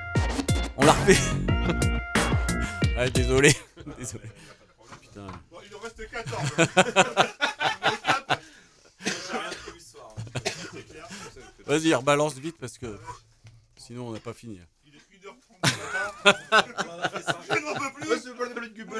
On 0.76 0.84
l'a 0.84 0.92
refait. 0.92 1.16
ah, 2.98 3.08
désolé. 3.08 3.54
désolé. 3.98 4.24
Putain. 5.00 5.26
il 5.66 5.74
en 5.74 5.78
reste 5.78 6.02
14. 6.10 6.68
Vas-y, 11.66 11.94
rebalance 11.94 12.34
vite 12.34 12.56
parce 12.60 12.76
que 12.76 12.98
sinon 13.78 14.08
on 14.08 14.12
n'a 14.12 14.20
pas 14.20 14.34
fini. 14.34 14.60
Il 15.64 15.70
est 15.70 15.74
1h30 15.74 16.66
du 16.66 16.72
matin. 16.72 17.10
Je 17.48 17.58
n'en 17.60 17.74
peux 17.74 17.90
plus. 17.94 18.20
C'est 18.20 18.34
pas 18.36 18.44
le 18.44 18.54
but 18.70 18.90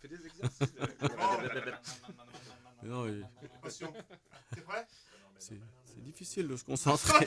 Fais 0.00 0.08
des 0.08 0.26
exercices. 0.26 0.74
Mais 2.82 2.88
non, 2.88 3.02
mais 3.04 3.22
Attention. 3.60 3.92
T'es 4.54 4.60
prêt 4.60 4.86
c'est- 5.38 5.54
c'est- 5.54 5.60
C'est 5.94 6.02
difficile 6.04 6.46
de 6.48 6.56
se 6.56 6.64
concentrer. 6.64 7.26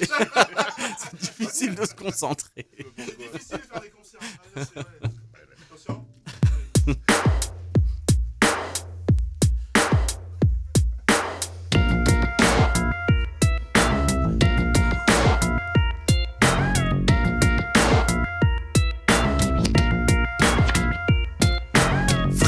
c'est 0.97 1.15
difficile 1.15 1.75
de 1.75 1.85
se 1.85 1.93
concentrer. 1.93 2.67
C'est 2.97 3.17
difficile 3.17 3.57
de 3.57 3.63
faire 3.63 3.81
des 3.81 3.89
concerts. 3.91 4.19
Attention. 5.67 6.07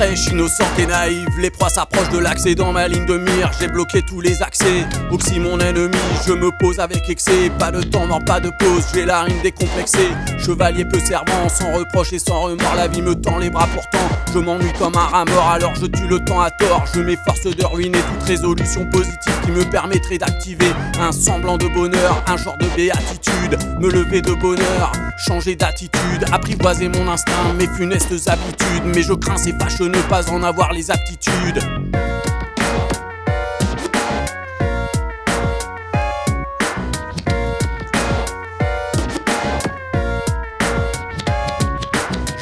Fraîche, 0.04 0.28
innocente 0.32 0.78
et 0.78 0.86
naïve, 0.86 1.30
les 1.39 1.50
proies 1.50 1.70
s'approchent 1.70 2.10
de 2.10 2.18
l'accès 2.18 2.56
dans 2.56 2.74
ma 2.74 2.89
ligne 2.89 3.06
de 3.06 3.18
mire. 3.18 3.52
J'ai 3.58 3.70
bloqué 3.70 4.02
tous 4.02 4.20
les 4.20 4.42
accès. 4.44 4.86
Oxy, 5.12 5.39
mon 5.39 5.58
ennemi, 5.60 5.96
je 6.28 6.34
me 6.34 6.52
pose 6.60 6.82
avec 6.82 7.10
excès. 7.10 7.50
Pas 7.58 7.72
de 7.72 7.82
temps, 7.82 8.06
non, 8.06 8.20
pas 8.20 8.42
de 8.42 8.50
pause, 8.60 8.84
j'ai 8.94 9.06
la 9.06 9.22
rime 9.22 9.42
décomplexée. 9.42 10.10
Chevalier 10.46 10.84
peu 10.84 11.00
servant, 11.00 11.48
sans 11.48 11.72
reproche 11.72 12.12
et 12.12 12.20
sans 12.20 12.42
remords. 12.42 12.76
La 12.76 12.89
vie 12.89 13.02
me 13.02 13.16
tend 13.16 13.38
les 13.38 13.50
bras 13.50 13.68
pourtant. 13.74 14.10
Je 14.34 14.39
m'ennuie 14.39 14.74
comme 14.78 14.96
un 14.96 15.06
rat 15.06 15.24
mort, 15.24 15.50
alors 15.50 15.74
je 15.76 15.86
tue 15.86 16.08
le 16.08 16.20
temps 16.20 16.42
à 16.42 16.52
tort. 16.52 16.84
Je 16.94 17.00
m'efforce 17.00 17.44
de 17.44 17.63
ruiner 17.63 18.00
toute 18.00 18.28
résolution 18.28 18.86
positive 18.89 19.39
qui 19.46 19.52
me 19.52 19.63
permettrait 19.63 20.18
d'activer 20.18 20.74
un 21.00 21.13
semblant 21.13 21.58
de 21.58 21.68
bonheur, 21.68 22.22
un 22.28 22.36
genre 22.36 22.58
de 22.58 22.66
béatitude. 22.76 23.58
Me 23.80 23.89
lever 23.89 24.22
de 24.22 24.34
bonheur, 24.34 24.92
changer 25.18 25.56
d'attitude, 25.56 26.26
apprivoiser 26.32 26.89
mon 26.89 27.08
instinct, 27.08 27.54
mes 27.58 27.68
funestes 27.68 28.28
habitudes. 28.28 28.84
Mais 28.86 29.04
je 29.04 29.13
crains 29.13 29.38
ces 29.38 29.54
fâcheux 29.54 29.93
ne 29.94 30.02
pas 30.10 30.32
en 30.32 30.44
avoir 30.44 30.74
les 30.74 30.90
aptitudes. 30.92 31.60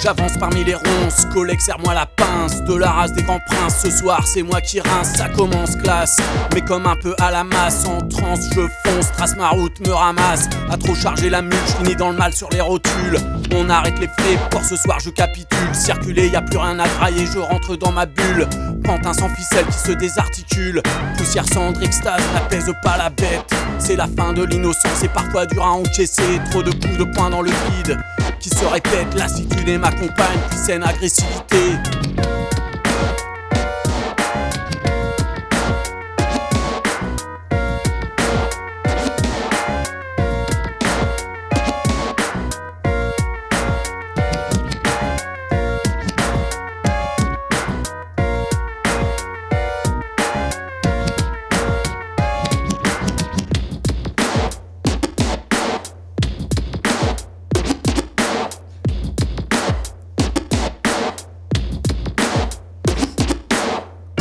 J'avance 0.04 0.36
parmi 0.40 0.64
les 0.64 0.74
ronces, 0.74 1.26
collègue 1.32 1.60
serre-moi 1.60 1.94
la 1.94 2.08
pince. 2.08 2.64
De 2.64 2.74
la 2.74 2.90
race 2.90 3.14
des 3.14 3.22
grands 3.22 3.40
princes, 3.46 3.82
ce 3.84 3.92
soir 3.92 4.26
c'est 4.26 4.42
moi 4.42 4.60
qui 4.60 4.80
rince. 4.80 5.14
Ça 5.14 5.30
commence 5.30 5.76
classe, 5.76 6.18
mais 6.56 6.62
comme 6.62 6.88
un 6.88 6.96
peu 6.96 7.14
à 7.20 7.30
la 7.30 7.44
masse. 7.44 7.86
En 7.86 8.00
transe 8.08 8.40
je 8.56 8.62
fonce, 8.84 9.12
trace 9.12 9.36
ma 9.36 9.50
route, 9.50 9.80
me 9.82 9.92
ramasse. 9.94 10.50
À 10.72 10.78
trop 10.78 10.96
charger 10.96 11.30
la 11.30 11.44
mule, 11.44 11.54
je 11.68 11.74
finis 11.74 11.96
dans 11.96 12.10
le 12.10 12.18
mal 12.18 12.34
sur 12.34 12.50
les 12.50 12.62
rotules. 12.62 13.20
On 13.56 13.70
arrête 13.70 14.00
les 14.00 14.08
frais, 14.08 14.40
pour 14.50 14.64
ce 14.64 14.76
soir 14.76 14.98
je 15.00 15.12
capitule. 15.12 15.70
Circuler, 15.74 16.30
y 16.30 16.36
a 16.36 16.42
plus 16.42 16.58
rien 16.58 16.80
à 16.80 16.88
grailler, 16.88 17.28
je 17.28 17.38
rentre 17.38 17.76
dans 17.76 17.92
ma 17.92 18.08
bulle. 18.08 18.48
Pantin 18.84 19.14
sans 19.14 19.30
ficelle 19.30 19.68
qui 19.68 19.78
se 19.78 19.92
désarticule. 19.92 20.82
Poussière 21.16 21.46
cendre, 21.54 21.82
extase, 21.84 22.24
n'apaise 22.34 22.74
pas 22.82 22.98
la 22.98 23.12
bête. 23.12 23.54
C'est 23.78 23.98
la 23.98 24.08
fin 24.08 24.34
de 24.34 24.44
l'innocence 24.44 25.04
et 25.04 25.10
parfois 25.10 25.46
dur 25.46 25.64
à 25.64 25.72
encaisser 25.72 26.42
Trop 26.50 26.64
de 26.64 26.72
coups 26.72 26.98
de 26.98 27.04
poing 27.04 27.30
dans 27.30 27.42
le 27.42 27.52
vide 27.52 28.00
qui 28.42 28.50
se 28.50 28.66
répète, 28.66 29.14
lassitude 29.16 29.70
et 29.70 29.78
ma 29.78 29.91
compagne, 29.92 30.40
puis 30.50 30.60
saine 30.60 30.84
agressivité. 30.84 31.78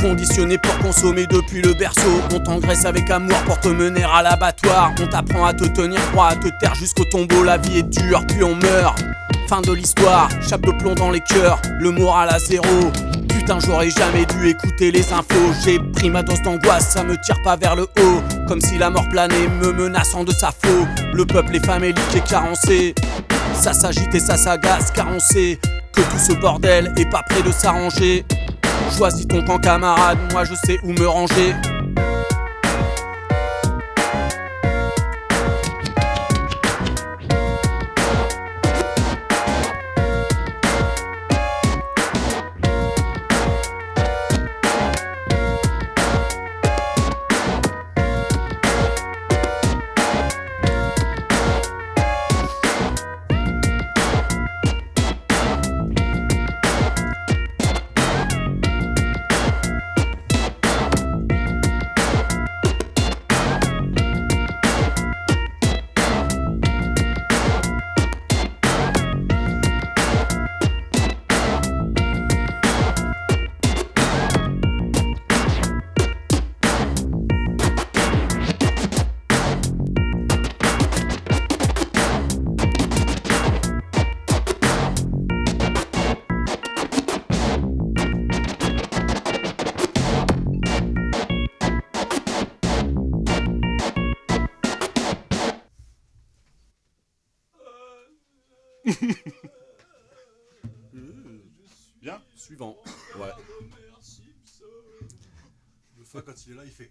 Conditionné 0.00 0.56
pour 0.56 0.78
consommer 0.78 1.26
depuis 1.26 1.60
le 1.60 1.74
berceau. 1.74 2.22
On 2.32 2.40
t'engraisse 2.40 2.86
avec 2.86 3.10
amour 3.10 3.36
pour 3.44 3.60
te 3.60 3.68
mener 3.68 4.02
à 4.02 4.22
l'abattoir. 4.22 4.92
On 4.98 5.06
t'apprend 5.06 5.44
à 5.44 5.52
te 5.52 5.64
tenir 5.64 6.00
droit, 6.12 6.28
à 6.28 6.36
te 6.36 6.48
taire 6.58 6.74
jusqu'au 6.74 7.04
tombeau. 7.04 7.44
La 7.44 7.58
vie 7.58 7.78
est 7.78 7.82
dure, 7.82 8.24
puis 8.26 8.42
on 8.42 8.54
meurt. 8.54 8.98
Fin 9.46 9.60
de 9.60 9.72
l'histoire, 9.72 10.30
chape 10.40 10.62
de 10.62 10.72
plomb 10.72 10.94
dans 10.94 11.10
les 11.10 11.20
cœurs. 11.20 11.60
Le 11.80 11.90
moral 11.90 12.30
à 12.30 12.38
zéro. 12.38 12.90
Putain 13.28 13.58
j'aurais 13.60 13.90
jamais 13.90 14.24
dû 14.24 14.48
écouter 14.48 14.90
les 14.90 15.12
infos. 15.12 15.52
J'ai 15.64 15.78
pris 15.78 16.08
ma 16.08 16.22
dose 16.22 16.40
d'angoisse, 16.42 16.88
ça 16.88 17.04
me 17.04 17.20
tire 17.20 17.40
pas 17.42 17.56
vers 17.56 17.76
le 17.76 17.82
haut. 17.82 18.22
Comme 18.48 18.62
si 18.62 18.78
la 18.78 18.88
mort 18.88 19.08
planait, 19.10 19.48
me 19.60 19.70
menaçant 19.72 20.24
de 20.24 20.32
sa 20.32 20.50
faux 20.50 20.86
Le 21.12 21.26
peuple 21.26 21.56
est 21.56 21.66
famélique 21.66 22.16
et 22.16 22.20
carencé. 22.20 22.94
Ça 23.52 23.74
s'agite 23.74 24.14
et 24.14 24.20
ça 24.20 24.38
s'agace 24.38 24.90
car 24.92 25.08
on 25.14 25.18
sait 25.18 25.58
Que 25.92 26.00
tout 26.00 26.18
ce 26.18 26.32
bordel 26.40 26.90
est 26.96 27.10
pas 27.10 27.22
prêt 27.22 27.42
de 27.42 27.52
s'arranger 27.52 28.24
Choisis 28.96 29.26
ton 29.26 29.42
camp 29.42 29.58
camarade, 29.58 30.18
moi 30.32 30.44
je 30.44 30.54
sais 30.54 30.78
où 30.82 30.92
me 30.92 31.06
ranger. 31.06 31.54
Quand 106.12 106.46
il 106.46 106.52
est 106.52 106.56
là, 106.56 106.62
il 106.64 106.72
fait. 106.72 106.90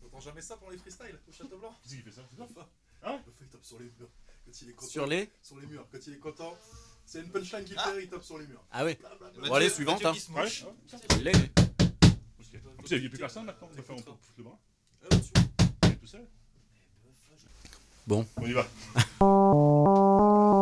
T'entends 0.00 0.20
jamais 0.20 0.40
ça 0.40 0.56
pour 0.56 0.70
les 0.70 0.78
freestyles 0.78 1.18
au 1.28 1.32
Château 1.32 1.58
Blanc? 1.58 1.74
Qui 1.82 1.90
c'est 1.90 1.96
qui 1.96 2.02
fait 2.02 2.10
ça 2.12 2.22
Le. 2.22 2.66
Ah 3.02 3.12
ouais 3.12 3.20
Le 3.26 3.32
fa, 3.32 3.44
il 3.44 3.48
tape 3.48 3.64
sur 3.64 3.78
les 3.78 3.84
murs. 3.84 4.08
Quand 4.46 4.62
il 4.62 4.70
est 4.70 4.72
content. 4.72 4.90
Sur 4.90 5.06
les 5.06 5.30
Sur 5.42 5.60
les 5.60 5.66
murs. 5.66 5.86
Quand 5.92 5.98
il 6.06 6.14
est 6.14 6.18
content, 6.18 6.56
c'est 7.04 7.20
une 7.20 7.30
punchline 7.30 7.64
qu'il 7.64 7.78
fait, 7.78 8.02
il 8.02 8.08
tape 8.08 8.24
sur 8.24 8.38
les 8.38 8.46
murs. 8.46 8.64
Ah 8.70 8.86
oui. 8.86 8.96
Bon 9.46 9.52
allez, 9.52 9.68
suivante. 9.68 10.02
Hein. 10.04 10.14
Ouais, 10.30 10.40
ouais, 10.42 10.48
ça. 10.48 10.66
Il 11.18 11.28
est. 11.28 11.34
Ok. 11.34 12.60
Vous 12.84 12.92
avez 12.94 13.08
plus 13.08 13.18
personne 13.18 13.44
maintenant 13.44 13.68
On 13.70 13.76
va 13.76 13.82
faire 13.82 13.96
peut 13.96 14.02
foutre 14.02 14.38
le 14.38 14.44
bras 14.44 14.58
Il 15.82 15.90
est 15.90 15.96
tout 15.96 16.06
seul 16.06 16.26
Bon. 18.06 18.26
On 18.38 18.46
y 18.46 18.52
va. 18.54 18.66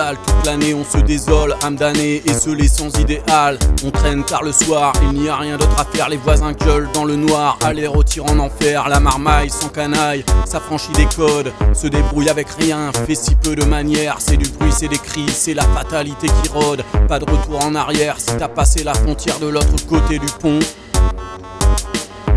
toute 0.00 0.46
l'année, 0.46 0.74
on 0.74 0.84
se 0.84 0.98
désole, 0.98 1.54
âme 1.62 1.76
damnée 1.76 2.22
et 2.24 2.32
se 2.32 2.50
sans 2.66 2.98
idéal. 2.98 3.58
On 3.84 3.90
traîne 3.90 4.24
tard 4.24 4.42
le 4.42 4.52
soir, 4.52 4.92
il 5.02 5.20
n'y 5.20 5.28
a 5.28 5.36
rien 5.36 5.56
d'autre 5.56 5.78
à 5.78 5.84
faire, 5.84 6.08
les 6.08 6.16
voisins 6.16 6.52
gueulent 6.52 6.88
dans 6.94 7.04
le 7.04 7.16
noir, 7.16 7.58
aller 7.62 7.86
retire 7.86 8.24
en 8.26 8.38
enfer, 8.38 8.88
la 8.88 9.00
marmaille 9.00 9.50
sans 9.50 9.68
canaille, 9.68 10.24
s'affranchit 10.44 10.92
des 10.92 11.06
codes, 11.16 11.52
se 11.74 11.86
débrouille 11.86 12.28
avec 12.28 12.48
rien, 12.50 12.90
fait 13.06 13.14
si 13.14 13.34
peu 13.34 13.54
de 13.54 13.64
manières, 13.64 14.16
c'est 14.18 14.36
du 14.36 14.48
bruit, 14.50 14.72
c'est 14.72 14.88
des 14.88 14.98
cris, 14.98 15.28
c'est 15.28 15.54
la 15.54 15.64
fatalité 15.64 16.28
qui 16.28 16.50
rôde, 16.50 16.82
pas 17.08 17.18
de 17.18 17.30
retour 17.30 17.64
en 17.64 17.74
arrière 17.74 18.16
si 18.18 18.36
t'as 18.38 18.48
passé 18.48 18.82
la 18.82 18.94
frontière 18.94 19.38
de 19.38 19.48
l'autre 19.48 19.86
côté 19.88 20.18
du 20.18 20.28
pont. 20.40 20.60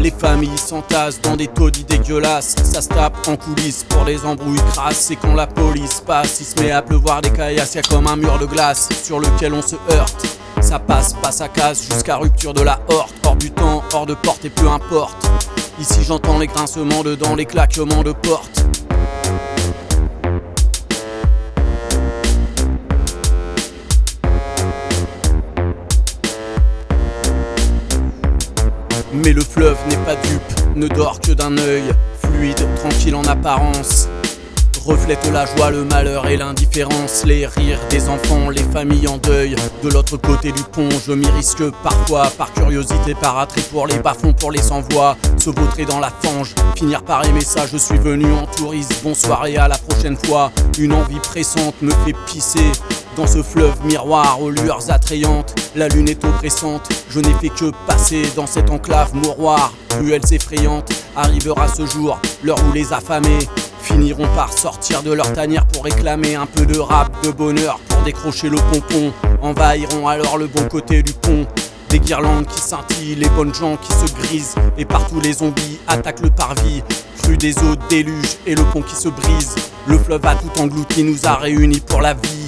Les 0.03 0.11
familles 0.11 0.57
s'entassent 0.57 1.21
dans 1.21 1.37
des 1.37 1.47
taudis 1.47 1.85
dégueulasses. 1.85 2.57
Ça 2.61 2.81
se 2.81 2.89
tape 2.89 3.15
en 3.25 3.37
coulisses 3.37 3.85
pour 3.87 4.03
les 4.03 4.25
embrouilles 4.25 4.59
crasses. 4.73 5.05
C'est 5.07 5.15
quand 5.15 5.33
la 5.33 5.47
police 5.47 6.03
passe, 6.05 6.41
il 6.41 6.45
se 6.45 6.61
met 6.61 6.71
à 6.71 6.81
pleuvoir 6.81 7.21
des 7.21 7.29
caillasses. 7.29 7.75
Y'a 7.75 7.83
comme 7.83 8.07
un 8.07 8.17
mur 8.17 8.37
de 8.37 8.45
glace 8.45 8.89
sur 9.01 9.21
lequel 9.21 9.53
on 9.53 9.61
se 9.61 9.77
heurte. 9.93 10.25
Ça 10.59 10.77
passe, 10.77 11.13
pas 11.13 11.31
ça 11.31 11.47
casse 11.47 11.85
jusqu'à 11.89 12.17
rupture 12.17 12.53
de 12.53 12.59
la 12.59 12.81
horte. 12.89 13.13
Hors 13.23 13.37
du 13.37 13.49
temps, 13.49 13.81
hors 13.93 14.05
de 14.05 14.13
porte 14.13 14.43
et 14.43 14.49
peu 14.49 14.67
importe. 14.67 15.25
Ici 15.79 16.03
j'entends 16.05 16.37
les 16.37 16.47
grincements 16.47 17.03
de 17.03 17.15
dents, 17.15 17.35
les 17.35 17.45
claquements 17.45 18.03
de 18.03 18.11
porte. 18.11 18.65
Mais 29.13 29.31
le 29.31 29.41
fleuve 29.41 29.77
n'est 29.89 29.97
pas 29.97 30.15
dupe, 30.15 30.75
ne 30.75 30.87
dort 30.87 31.19
que 31.19 31.33
d'un 31.33 31.55
œil, 31.57 31.83
fluide, 32.23 32.67
tranquille 32.77 33.15
en 33.15 33.23
apparence. 33.25 34.07
Reflète 34.85 35.31
la 35.31 35.45
joie, 35.45 35.71
le 35.71 35.85
malheur 35.85 36.27
et 36.27 36.35
l'indifférence, 36.35 37.23
les 37.23 37.45
rires 37.45 37.79
des 37.89 38.09
enfants, 38.09 38.49
les 38.49 38.63
familles 38.63 39.07
en 39.07 39.17
deuil. 39.17 39.55
De 39.81 39.89
l'autre 39.89 40.17
côté 40.17 40.51
du 40.51 40.61
pont, 40.63 40.89
je 41.07 41.13
m'y 41.13 41.27
risque 41.27 41.63
parfois, 41.83 42.29
par 42.37 42.51
curiosité, 42.51 43.13
par 43.13 43.37
attrait 43.37 43.61
pour 43.71 43.87
les 43.87 43.99
bas-fonds, 43.99 44.33
pour 44.33 44.51
les 44.51 44.61
sans-voix, 44.61 45.15
se 45.37 45.51
vautrer 45.51 45.85
dans 45.85 45.99
la 45.99 46.09
fange, 46.09 46.53
finir 46.75 47.03
par 47.03 47.23
aimer 47.23 47.45
ça. 47.45 47.65
Je 47.65 47.77
suis 47.77 47.97
venu 47.97 48.25
en 48.33 48.45
touriste, 48.47 49.01
bonsoir 49.03 49.45
et 49.45 49.55
à 49.55 49.69
la 49.69 49.77
prochaine 49.77 50.17
fois. 50.17 50.51
Une 50.77 50.91
envie 50.91 51.19
pressante 51.19 51.81
me 51.81 51.91
fait 52.05 52.15
pisser 52.25 52.69
dans 53.15 53.27
ce 53.27 53.41
fleuve 53.43 53.75
miroir 53.85 54.41
aux 54.41 54.49
lueurs 54.49 54.91
attrayantes. 54.91 55.55
La 55.75 55.87
lune 55.87 56.09
est 56.09 56.23
oppressante, 56.23 56.87
je 57.09 57.19
n'ai 57.19 57.33
fait 57.35 57.49
que 57.49 57.71
passer 57.87 58.23
dans 58.35 58.47
cette 58.47 58.69
enclave 58.69 59.13
mouroir. 59.15 59.73
Cruelles 59.89 60.33
effrayantes, 60.33 60.91
arrivera 61.15 61.67
ce 61.67 61.85
jour, 61.85 62.19
l'heure 62.43 62.59
où 62.69 62.73
les 62.73 62.93
affamés 62.93 63.39
finiront 63.81 64.27
par 64.35 64.51
sortir 64.51 65.03
de 65.03 65.11
leur 65.11 65.31
tanière 65.33 65.65
pour 65.67 65.83
réclamer 65.83 66.35
un 66.35 66.45
peu 66.45 66.65
de 66.65 66.79
rap, 66.79 67.11
de 67.23 67.31
bonheur, 67.31 67.79
pour 67.89 68.01
décrocher 68.03 68.49
le 68.49 68.57
pompon. 68.57 69.11
Envahiront 69.41 70.07
alors 70.07 70.37
le 70.37 70.47
bon 70.47 70.67
côté 70.67 71.03
du 71.03 71.13
pont. 71.13 71.45
Des 71.89 71.99
guirlandes 71.99 72.47
qui 72.47 72.59
scintillent, 72.59 73.15
les 73.15 73.29
bonnes 73.29 73.53
gens 73.53 73.77
qui 73.77 73.91
se 73.91 74.11
grisent, 74.15 74.55
et 74.77 74.85
partout 74.85 75.19
les 75.19 75.33
zombies 75.33 75.79
attaquent 75.87 76.21
le 76.21 76.31
parvis. 76.31 76.81
Cru 77.21 77.37
des 77.37 77.55
eaux 77.59 77.75
déluge 77.89 78.37
et 78.47 78.55
le 78.55 78.63
pont 78.63 78.81
qui 78.81 78.95
se 78.95 79.09
brise. 79.09 79.55
Le 79.85 79.99
fleuve 79.99 80.25
a 80.25 80.35
tout 80.35 80.59
englouti, 80.59 81.03
nous 81.03 81.27
a 81.27 81.35
réunis 81.35 81.81
pour 81.81 82.01
la 82.01 82.13
vie. 82.13 82.42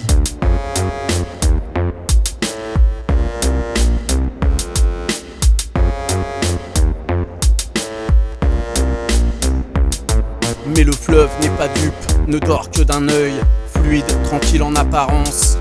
Fleuve 11.05 11.29
n'est 11.41 11.49
pas 11.49 11.67
dupe, 11.67 12.27
ne 12.27 12.39
dort 12.39 12.69
que 12.71 12.81
d'un 12.81 13.07
œil, 13.09 13.33
fluide, 13.75 14.05
tranquille 14.23 14.63
en 14.63 14.75
apparence. 14.75 15.57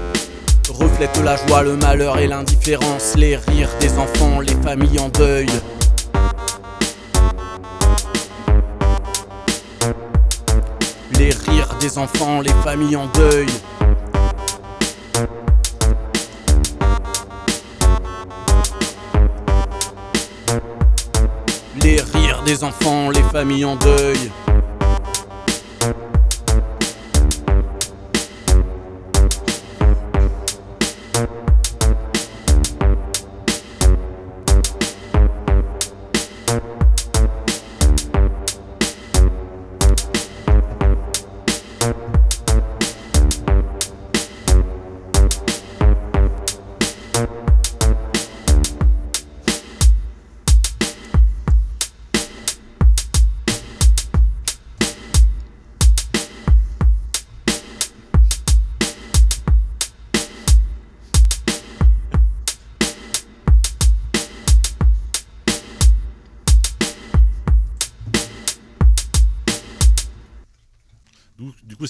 Reflète 0.71 1.21
la 1.23 1.37
joie, 1.37 1.63
le 1.63 1.77
malheur 1.77 2.19
et 2.19 2.27
l'indifférence, 2.27 3.15
les 3.17 3.37
rires 3.37 3.69
des 3.81 3.93
enfants, 3.99 4.41
les 4.41 4.55
familles 4.55 4.99
en 4.99 5.09
deuil. 5.11 5.47
Les 11.19 11.31
rires 11.31 11.75
des 11.81 11.99
enfants, 11.99 12.41
les 12.41 12.55
familles 12.65 12.97
en 12.97 13.07
deuil. 13.07 13.47
Les 21.83 22.01
rires 22.01 22.43
des 22.45 22.65
enfants, 22.65 23.11
les 23.11 23.23
familles 23.25 23.67
en 23.67 23.77
deuil. 23.77 24.31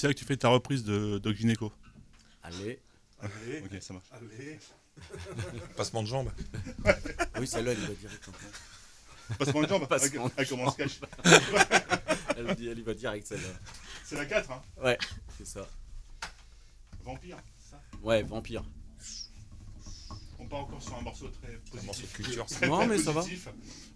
C'est 0.05 0.09
là 0.09 0.13
que 0.15 0.19
tu 0.19 0.27
fais 0.27 0.37
ta 0.37 0.49
reprise 0.49 0.85
de 0.85 1.17
Doc 1.17 1.35
Gineco. 1.35 1.73
Allez. 2.43 2.79
Allez, 3.23 3.63
Ok, 3.65 3.81
ça 3.83 3.95
marche. 3.95 4.05
allez. 4.13 4.59
Passement 5.79 6.03
de 6.03 6.09
jambes. 6.09 6.31
Oui, 7.41 7.47
celle-là, 7.47 7.73
elle 7.73 7.79
y 7.79 7.87
va 7.87 7.95
direct. 7.95 8.29
Passement 9.39 9.63
de 9.63 9.67
jambe 9.69 9.89
Passement 9.89 10.31
Elle 10.37 10.47
commence 10.47 10.77
cash. 10.77 11.01
Elle, 12.37 12.55
dit- 12.55 12.69
elle 12.69 12.79
y 12.81 12.83
va 12.83 12.93
direct, 12.93 13.27
celle-là. 13.27 13.49
C'est 14.05 14.17
la 14.17 14.27
4, 14.27 14.51
hein 14.51 14.63
Ouais, 14.83 14.99
c'est 15.39 15.47
ça. 15.47 15.67
Vampire, 17.03 17.39
c'est 17.59 17.71
ça? 17.71 17.81
Ouais, 18.03 18.23
vampire. 18.23 18.63
Encore 20.55 20.83
sur 20.83 20.97
un 20.97 21.01
morceau 21.03 21.29
très 21.29 21.53
positif. 21.71 21.87
morceau 21.87 22.03
de 22.03 22.07
culture, 22.25 22.49
ça. 22.49 22.57
Très, 22.57 22.69
Non, 22.69 22.77
très 22.79 22.87
mais 22.87 22.99
ça 22.99 23.13
va. 23.13 23.21
positif. 23.23 23.49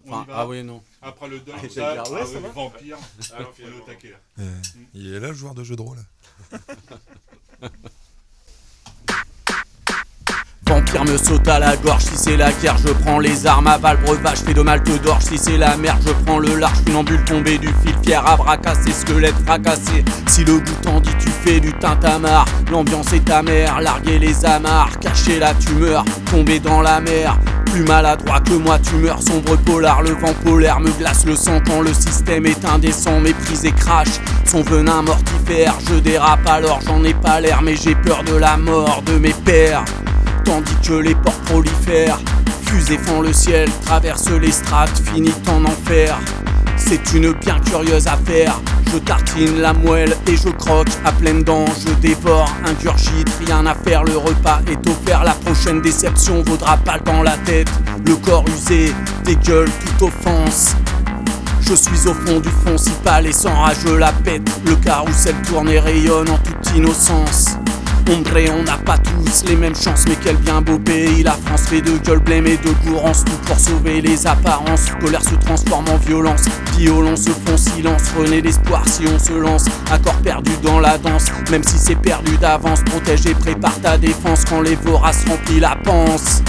On 0.05 0.11
Enfin, 0.11 0.23
y 0.23 0.27
va. 0.27 0.33
ah 0.37 0.47
ouais, 0.47 0.63
non. 0.63 0.83
Après 1.01 1.27
le 1.27 1.39
deuil, 1.39 1.55
Ah, 1.57 1.69
ça, 1.69 1.93
ouais, 2.11 2.19
ah 2.21 2.25
ça 2.25 2.39
va. 2.39 2.49
vampire, 2.49 2.97
Alors, 3.35 3.53
on 3.63 3.67
est 3.67 3.81
au 3.81 3.85
taquet, 3.85 4.11
là. 4.11 4.17
Euh, 4.39 4.61
il 4.93 5.13
est 5.13 5.19
là 5.19 5.27
le 5.29 5.33
joueur 5.33 5.53
de 5.55 5.63
jeu 5.63 5.75
de 5.75 5.81
rôle? 5.81 5.99
Me 10.97 11.17
saute 11.17 11.47
à 11.47 11.59
la 11.59 11.77
gorge, 11.77 12.03
si 12.03 12.17
c'est 12.17 12.35
la 12.35 12.51
guerre, 12.51 12.75
je 12.77 12.89
prends 12.89 13.19
les 13.19 13.47
armes 13.47 13.71
balles, 13.81 13.99
breuvage, 14.03 14.39
fais 14.39 14.53
de 14.53 14.61
malte 14.61 15.01
d'orge, 15.01 15.23
si 15.23 15.37
c'est 15.37 15.57
la 15.57 15.77
merde, 15.77 15.99
je 16.05 16.11
prends 16.25 16.39
le 16.39 16.55
large, 16.55 16.77
une 16.87 16.97
ambule 16.97 17.23
tombée 17.23 17.57
du 17.57 17.67
fil, 17.67 17.95
fier 18.03 18.21
à 18.27 18.35
bracasser, 18.35 18.91
squelette 18.91 19.35
fracassé, 19.45 20.03
si 20.27 20.43
le 20.43 20.59
goût 20.59 20.75
t'en 20.81 20.99
dit, 20.99 21.15
tu 21.19 21.29
fais 21.29 21.59
du 21.61 21.71
tintamarre, 21.73 22.45
l'ambiance 22.69 23.13
est 23.13 23.29
amère, 23.29 23.79
larguer 23.79 24.19
les 24.19 24.45
amarres, 24.45 24.99
cacher 24.99 25.39
la 25.39 25.53
tumeur, 25.53 26.03
tomber 26.29 26.59
dans 26.59 26.81
la 26.81 26.99
mer, 26.99 27.39
plus 27.65 27.83
maladroit 27.83 28.41
que 28.41 28.53
moi, 28.53 28.77
tu 28.77 28.95
meurs, 28.95 29.21
sombre 29.21 29.55
polar, 29.57 30.01
le 30.01 30.11
vent 30.11 30.33
polaire 30.43 30.79
me 30.79 30.91
glace 30.91 31.25
le 31.25 31.35
sang 31.35 31.61
quand 31.65 31.81
le 31.81 31.93
système 31.93 32.45
est 32.45 32.65
indécent, 32.65 33.19
méprise 33.21 33.63
et 33.63 33.71
crash, 33.71 34.19
son 34.45 34.61
venin 34.61 35.01
mortifère, 35.01 35.75
je 35.89 35.95
dérape 35.95 36.47
alors 36.47 36.81
j'en 36.85 37.03
ai 37.03 37.13
pas 37.13 37.39
l'air, 37.39 37.61
mais 37.61 37.75
j'ai 37.75 37.95
peur 37.95 38.23
de 38.23 38.35
la 38.35 38.57
mort 38.57 39.01
de 39.05 39.13
mes 39.17 39.33
pères. 39.33 39.85
Tandis 40.49 40.73
que 40.81 40.93
les 40.93 41.13
portes 41.13 41.43
prolifèrent, 41.43 42.17
fusées 42.63 42.97
font 42.97 43.21
le 43.21 43.31
ciel, 43.31 43.69
traversent 43.85 44.31
les 44.31 44.51
strates, 44.51 44.99
finit 45.13 45.31
en 45.47 45.63
enfer. 45.63 46.17
C'est 46.75 47.13
une 47.13 47.33
bien 47.33 47.59
curieuse 47.59 48.07
affaire. 48.07 48.59
Je 48.91 48.97
tartine 48.97 49.61
la 49.61 49.73
moelle 49.73 50.17
et 50.25 50.35
je 50.35 50.49
croque 50.49 50.89
à 51.05 51.11
pleines 51.11 51.43
dents. 51.43 51.67
Je 51.85 51.93
dévore, 52.01 52.51
ingurgite, 52.65 53.29
rien 53.45 53.63
à 53.67 53.75
faire. 53.75 54.03
Le 54.03 54.17
repas 54.17 54.61
est 54.65 54.89
offert. 54.89 55.23
La 55.23 55.33
prochaine 55.33 55.81
déception 55.81 56.41
vaudra 56.41 56.77
pas 56.77 56.97
dans 56.97 57.21
la 57.21 57.37
tête. 57.37 57.69
Le 58.07 58.15
corps 58.15 58.45
usé 58.47 58.91
dégueule 59.25 59.69
toute 59.69 60.09
offense. 60.09 60.75
Je 61.61 61.75
suis 61.75 62.07
au 62.07 62.13
fond 62.15 62.39
du 62.39 62.49
fond, 62.49 62.75
si 62.75 62.89
pas 63.03 63.21
les 63.21 63.33
sans 63.33 63.53
rage, 63.53 63.77
je 63.85 63.93
la 63.93 64.11
pète. 64.11 64.49
Le 64.65 64.75
carrousel 64.77 65.35
tourne 65.47 65.69
et 65.69 65.79
rayonne 65.79 66.31
en 66.31 66.39
toute 66.39 66.75
innocence. 66.75 67.55
Ombre, 68.07 68.39
on 68.57 68.63
n'a 68.63 68.77
pas 68.77 68.97
tous 68.97 69.45
les 69.47 69.55
mêmes 69.55 69.75
chances, 69.75 70.05
mais 70.07 70.17
quel 70.21 70.37
bien 70.37 70.61
beau 70.61 70.79
pays. 70.79 71.23
La 71.23 71.33
France 71.33 71.67
fait 71.67 71.81
de 71.81 71.97
gueule 71.97 72.19
blême 72.19 72.47
et 72.47 72.57
de 72.57 72.71
gourance, 72.85 73.23
tout 73.23 73.37
pour 73.45 73.59
sauver 73.59 74.01
les 74.01 74.25
apparences. 74.25 74.85
Colère 74.99 75.23
se 75.23 75.35
transforme 75.35 75.85
en 75.89 75.97
violence, 75.97 76.45
violence 76.77 77.23
se 77.23 77.29
font 77.29 77.57
silence. 77.57 78.03
Prenez 78.15 78.41
l'espoir 78.41 78.83
si 78.87 79.03
on 79.07 79.19
se 79.19 79.33
lance, 79.33 79.65
accord 79.91 80.15
perdu 80.23 80.51
dans 80.63 80.79
la 80.79 80.97
danse. 80.97 81.25
Même 81.51 81.63
si 81.63 81.77
c'est 81.77 81.95
perdu 81.95 82.35
d'avance, 82.37 82.81
protège 82.83 83.25
et 83.27 83.35
prépare 83.35 83.79
ta 83.81 83.97
défense 83.97 84.43
quand 84.45 84.61
les 84.61 84.75
voraces 84.75 85.25
remplissent 85.27 85.61
la 85.61 85.75
panse. 85.75 86.41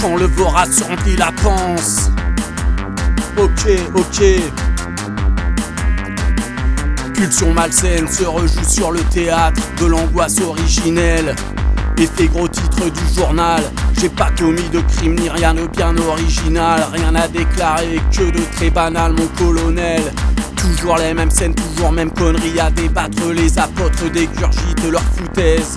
Quand 0.00 0.16
le 0.16 0.26
vorace 0.26 0.82
remplit 0.82 1.16
la 1.16 1.30
panse. 1.42 2.10
Ok, 3.36 3.68
ok. 3.94 4.69
Pulsion 7.20 7.52
malsaine 7.52 8.08
se 8.08 8.24
rejoue 8.24 8.64
sur 8.66 8.92
le 8.92 9.00
théâtre 9.00 9.60
de 9.78 9.84
l'angoisse 9.84 10.40
originelle. 10.40 11.36
Effet 11.98 12.28
gros 12.28 12.48
titre 12.48 12.90
du 12.90 13.14
journal. 13.14 13.62
J'ai 14.00 14.08
pas 14.08 14.30
commis 14.38 14.66
de 14.72 14.80
crime 14.80 15.16
ni 15.16 15.28
rien 15.28 15.52
de 15.52 15.66
bien 15.66 15.94
original. 15.98 16.82
Rien 16.90 17.14
à 17.14 17.28
déclarer 17.28 18.00
que 18.10 18.30
de 18.30 18.40
très 18.56 18.70
banal, 18.70 19.12
mon 19.12 19.26
colonel. 19.36 20.00
Toujours 20.56 20.96
les 20.96 21.12
mêmes 21.12 21.30
scènes, 21.30 21.54
toujours 21.54 21.92
même 21.92 22.10
conneries 22.10 22.58
à 22.58 22.70
débattre. 22.70 23.30
Les 23.34 23.58
apôtres 23.58 24.10
dégurgitent 24.10 24.90
leur 24.90 25.02
foutaise. 25.02 25.76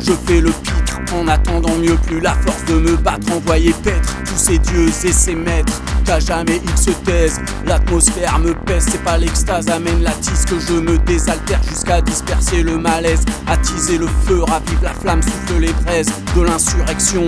Je 0.00 0.12
fais 0.26 0.40
le 0.40 0.50
pitre 0.50 1.14
en 1.14 1.28
attendant 1.28 1.76
mieux, 1.76 1.94
plus 1.98 2.18
la 2.18 2.34
force 2.34 2.64
de 2.64 2.74
me 2.74 2.96
battre. 2.96 3.32
Envoyer 3.32 3.72
paître 3.84 4.16
tous 4.24 4.36
ces 4.36 4.58
dieux 4.58 4.88
et 4.88 5.12
ces 5.12 5.36
maîtres. 5.36 5.80
Qu'à 6.04 6.20
jamais 6.20 6.60
ils 6.64 6.78
se 6.78 6.90
taisent. 6.90 7.40
L'atmosphère 7.66 8.38
me 8.38 8.54
pèse, 8.54 8.86
c'est 8.90 9.02
pas 9.02 9.18
l'extase. 9.18 9.68
Amène 9.68 10.02
la 10.02 10.12
tisse 10.12 10.44
que 10.44 10.58
je 10.58 10.74
me 10.74 10.98
désaltère 10.98 11.62
jusqu'à 11.62 12.00
disperser 12.00 12.62
le 12.62 12.78
malaise. 12.78 13.24
Attiser 13.46 13.98
le 13.98 14.08
feu, 14.26 14.42
ravive 14.42 14.82
la 14.82 14.94
flamme, 14.94 15.22
souffle 15.22 15.60
les 15.60 15.72
braises 15.84 16.12
de 16.34 16.42
l'insurrection 16.42 17.24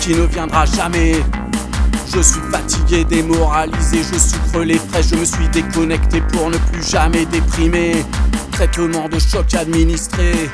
qui 0.00 0.14
ne 0.14 0.26
viendra 0.26 0.66
jamais. 0.66 1.22
Je 2.14 2.20
suis 2.20 2.40
fatigué, 2.50 3.04
démoralisé, 3.04 3.98
je 3.98 4.18
sucre 4.18 4.60
les 4.64 4.78
fraises, 4.78 5.08
je 5.10 5.16
me 5.16 5.24
suis 5.24 5.48
déconnecté 5.48 6.20
pour 6.32 6.50
ne 6.50 6.56
plus 6.56 6.82
jamais 6.88 7.26
déprimer. 7.26 8.04
Traitement 8.52 9.08
de 9.08 9.18
choc 9.18 9.52
administré, 9.54 10.48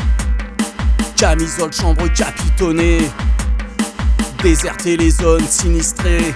camisole 1.16 1.72
chambre 1.72 2.08
capitonnée, 2.12 2.98
déserter 4.42 4.96
les 4.96 5.10
zones 5.10 5.46
sinistrées, 5.46 6.34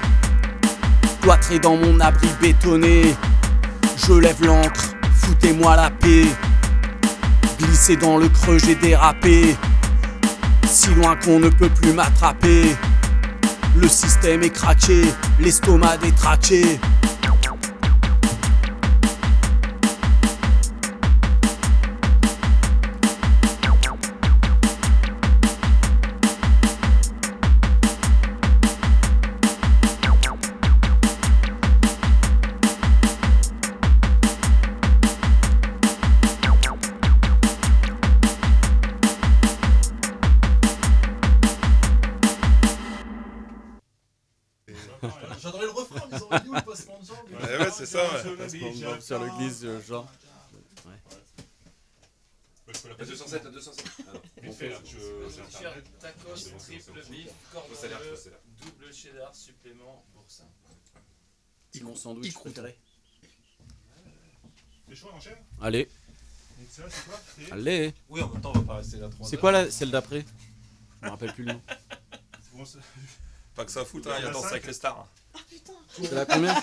dans 1.61 1.77
mon 1.77 1.99
abri 1.99 2.29
bétonné. 2.41 3.15
Je 3.97 4.13
lève 4.13 4.41
l'encre, 4.45 4.95
foutez-moi 5.13 5.75
la 5.75 5.91
paix. 5.91 6.25
Glissé 7.59 7.97
dans 7.97 8.17
le 8.17 8.29
creux, 8.29 8.59
j'ai 8.59 8.77
dérapé, 8.77 9.57
si 10.69 10.95
loin 10.95 11.17
qu'on 11.17 11.41
ne 11.41 11.49
peut 11.49 11.69
plus 11.69 11.93
m'attraper. 11.93 12.77
Le 13.77 13.89
système 13.89 14.45
est 14.45 14.51
craqué, 14.51 15.03
l'estomac 15.41 15.97
détraqué. 15.97 16.79
Euh, 49.41 49.81
genre. 49.83 50.09
La 52.99 53.05
207, 53.05 53.45
la 53.45 53.51
207. 53.51 53.87
Vite 54.43 54.55
fait, 54.55 54.69
là, 54.71 54.79
je. 54.85 54.99
Tacos, 56.01 56.37
C'est 56.37 56.51
bon, 56.53 56.59
c'est 56.59 56.73
bon, 56.77 56.83
triple 56.83 57.01
c'est 57.03 57.09
bon. 57.11 57.17
bif, 57.17 57.31
cordon 57.53 57.69
Faut 57.69 57.75
salaire, 57.75 57.99
bleu, 58.01 58.11
faut 58.11 58.23
salaire. 58.23 58.39
double 58.63 58.93
cheddar 58.95 59.35
supplément 59.35 60.05
mon 61.83 61.95
sandwich 61.95 62.33
préféré. 62.35 62.79
Chaud, 64.95 65.09
on 65.13 65.17
enchaîne 65.17 65.37
Allez, 65.61 65.85
Donc 66.59 66.67
c'est 66.71 66.83
là, 66.83 66.89
c'est 66.91 67.05
quoi 67.05 67.21
C'est- 67.37 67.53
allez. 67.53 67.95
Oui, 68.09 68.23
en 68.23 68.29
même 68.31 68.41
temps, 68.41 68.53
on 68.55 68.59
va 68.61 68.65
pas 68.65 68.77
rester 68.79 68.97
là 68.99 69.09
trop 69.09 69.25
C'est 69.27 69.37
quoi 69.37 69.53
la, 69.53 69.71
celle 69.71 69.91
d'après? 69.91 70.25
Je 71.03 71.07
me 71.07 71.11
rappelle 71.11 71.35
plus 71.35 71.45
le 71.45 71.53
nom. 71.55 71.63
Bon, 72.55 72.65
c'est- 72.65 72.79
Pas 73.55 73.65
que 73.65 73.71
ça 73.73 73.85
fout, 73.85 74.07
hein, 74.07 74.15
il 74.19 74.25
y 74.25 74.29
a 74.29 74.31
Danse 74.31 74.47
avec 74.47 74.67
les 74.67 74.73
stars. 74.73 75.07
C'est 76.03 76.15
la 76.15 76.27
combien 76.27 76.55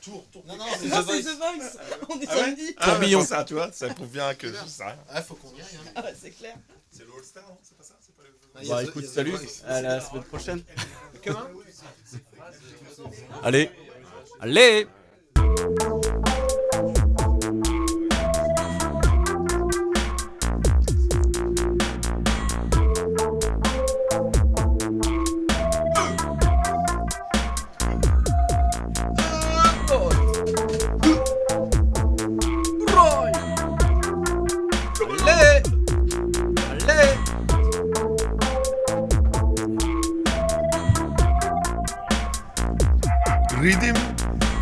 Tour, 0.00 0.24
tour. 0.32 0.42
Non, 0.46 0.56
non, 0.56 0.64
C'est 0.72 0.88
c'est 0.88 0.88
ça, 0.88 1.02
The. 1.02 1.06
The 1.06 1.36
Voice 1.36 1.76
On 2.08 2.20
est 2.20 2.26
Ah 2.28 2.34
ouais 2.34 2.40
samedi 2.44 2.74
Ah, 2.78 2.86
Tourbillon. 2.90 3.20
mais 3.20 3.26
ça, 3.26 3.44
tu 3.44 3.54
vois, 3.54 3.70
ça 3.72 3.88
prouve 3.88 4.08
bien 4.08 4.34
que 4.34 4.48
je 4.48 4.54
sais 4.66 4.84
rien. 4.84 4.96
Ah, 5.10 5.22
faut 5.22 5.34
qu'on 5.34 5.48
y 5.50 5.60
aille. 5.60 5.66
Hein. 5.86 5.92
Ah 5.96 6.02
ouais, 6.04 6.14
c'est 6.20 6.30
clair. 6.30 6.56
C'est 6.90 7.04
le 7.04 7.12
All-Star, 7.16 7.44
non 7.48 7.58
C'est 7.62 7.76
pas 7.76 7.84
ça 7.84 7.94
C'est 8.00 8.14
pas 8.16 8.22
le. 8.22 8.30
Ah, 8.54 8.60
Bah 8.76 8.82
écoute, 8.84 9.06
salut, 9.06 9.34
à 9.66 9.82
la 9.82 10.00
semaine 10.00 10.24
prochaine. 10.24 10.62
Comment 11.24 11.40
allez 13.42 13.70
Allez 14.40 14.86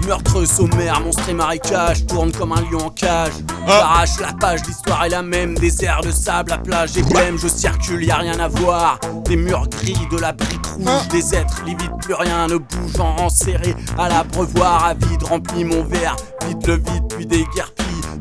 Meurtre 0.08 0.46
sommaire, 0.46 1.02
monstre 1.02 1.28
et 1.28 1.34
marécage, 1.34 2.06
tourne 2.06 2.32
comme 2.32 2.52
un 2.52 2.62
lion 2.62 2.86
en 2.86 2.88
cage. 2.88 3.34
J'arrache 3.66 4.18
la 4.20 4.32
page, 4.32 4.60
l'histoire 4.66 5.04
est 5.04 5.10
la 5.10 5.20
même, 5.20 5.54
des 5.58 5.84
airs 5.84 6.00
de 6.00 6.10
sable 6.10 6.50
à 6.52 6.56
plage 6.56 6.96
et 6.96 7.02
blême, 7.02 7.36
je 7.36 7.46
circule, 7.46 8.02
y 8.02 8.10
a 8.10 8.16
rien 8.16 8.40
à 8.40 8.48
voir. 8.48 8.98
Des 9.26 9.36
murs 9.36 9.68
gris, 9.68 9.98
de 10.10 10.16
la 10.16 10.32
brique 10.32 10.66
rouge, 10.66 11.08
des 11.10 11.34
êtres 11.34 11.62
livides, 11.66 11.92
plus 12.00 12.14
rien 12.14 12.46
ne 12.46 12.56
bouge, 12.56 12.98
en 12.98 13.16
rang 13.16 13.28
serré 13.28 13.76
à 13.98 14.08
l'abreuvoir, 14.08 14.86
à 14.86 14.94
vide, 14.94 15.24
remplit 15.24 15.64
mon 15.64 15.84
verre, 15.84 16.16
vite 16.46 16.66
le 16.66 16.76
vide, 16.76 17.04
puis 17.10 17.26
déguerpille. 17.26 17.77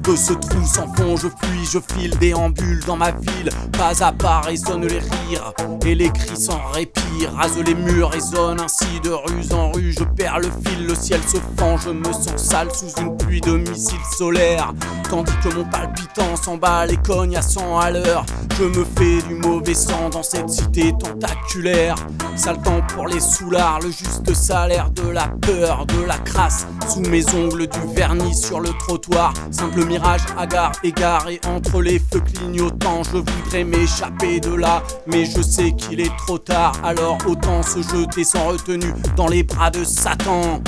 De 0.08 0.16
ce 0.16 0.32
trou 0.32 0.66
sans 0.66 0.88
fond, 0.94 1.18
je 1.18 1.28
fuis, 1.28 1.66
je 1.70 1.80
file, 1.94 2.18
déambule 2.18 2.82
dans 2.86 2.96
ma 2.96 3.12
ville. 3.12 3.50
Pas 3.78 4.02
à 4.02 4.14
pas 4.14 4.40
résonnent 4.40 4.88
les 4.88 5.00
rires 5.00 5.52
et 5.86 5.96
les 5.96 6.10
cris 6.10 6.38
sans 6.38 6.62
répit. 6.72 7.02
Rase 7.36 7.58
les 7.66 7.76
murs, 7.76 8.12
résonne 8.12 8.62
ainsi 8.62 9.02
de 9.04 9.10
rue 9.10 9.54
en 9.54 9.70
rue. 9.74 9.92
Je 9.92 10.06
perds 10.06 10.40
le 10.40 10.50
fil, 10.66 10.88
le 10.88 10.96
ciel 10.96 11.20
se 11.28 11.36
fend, 11.58 11.76
je 11.76 11.90
me 11.90 12.06
sens 12.14 12.38
sale 12.38 12.70
sous 12.74 13.02
une 13.02 13.18
pluie 13.18 13.42
de 13.42 13.58
missiles 13.58 13.98
solaires. 14.18 14.74
Tandis 15.10 15.34
que 15.44 15.54
mon 15.54 15.66
palpitant 15.66 16.38
s'emballe 16.38 16.94
et 16.94 16.98
cogne 16.98 17.36
à 17.36 17.42
100 17.42 17.78
à 17.78 17.92
l'heure. 17.92 18.26
Je 18.58 18.64
me 18.64 18.86
fais 18.98 19.22
du 19.28 19.36
mauvais 19.36 19.74
sang 19.74 20.10
dans 20.10 20.24
cette 20.24 20.50
cité 20.50 20.94
tentaculaire. 20.98 21.96
Sale 22.38 22.62
temps 22.62 22.82
pour 22.96 23.08
les 23.08 23.20
soulards, 23.20 23.82
le 23.82 23.92
juste 23.92 24.34
salaire 24.34 24.90
de 24.92 25.10
la 25.10 25.28
peur, 25.42 25.86
de 25.86 26.06
la 26.06 26.18
crasse. 26.20 26.66
Sous 26.88 27.02
mes 27.02 27.26
ongles, 27.36 27.68
du 27.68 27.94
vernis 27.94 28.36
sur 28.36 28.62
le 28.62 28.70
trottoir. 28.80 29.34
Simple 29.52 29.86
mirage, 29.98 30.22
hagard, 30.38 30.72
égaré 30.84 31.40
entre 31.48 31.82
les 31.82 32.00
feux 32.00 32.20
clignotants. 32.20 33.04
Je 33.04 33.18
voudrais 33.18 33.64
m'échapper 33.64 34.40
de 34.40 34.54
là, 34.54 34.84
mais 35.08 35.26
je 35.26 35.42
sais 35.42 35.72
qu'il 35.72 36.00
est 36.00 36.16
trop 36.18 36.38
tard. 36.38 36.74
Alors 36.84 37.18
autant 37.28 37.64
se 37.64 37.82
jeter 37.82 38.24
sans 38.24 38.48
retenue 38.50 38.94
dans 39.16 39.28
les 39.28 39.44
bras 39.44 39.72
de 39.72 39.84
Satan. 39.84 40.62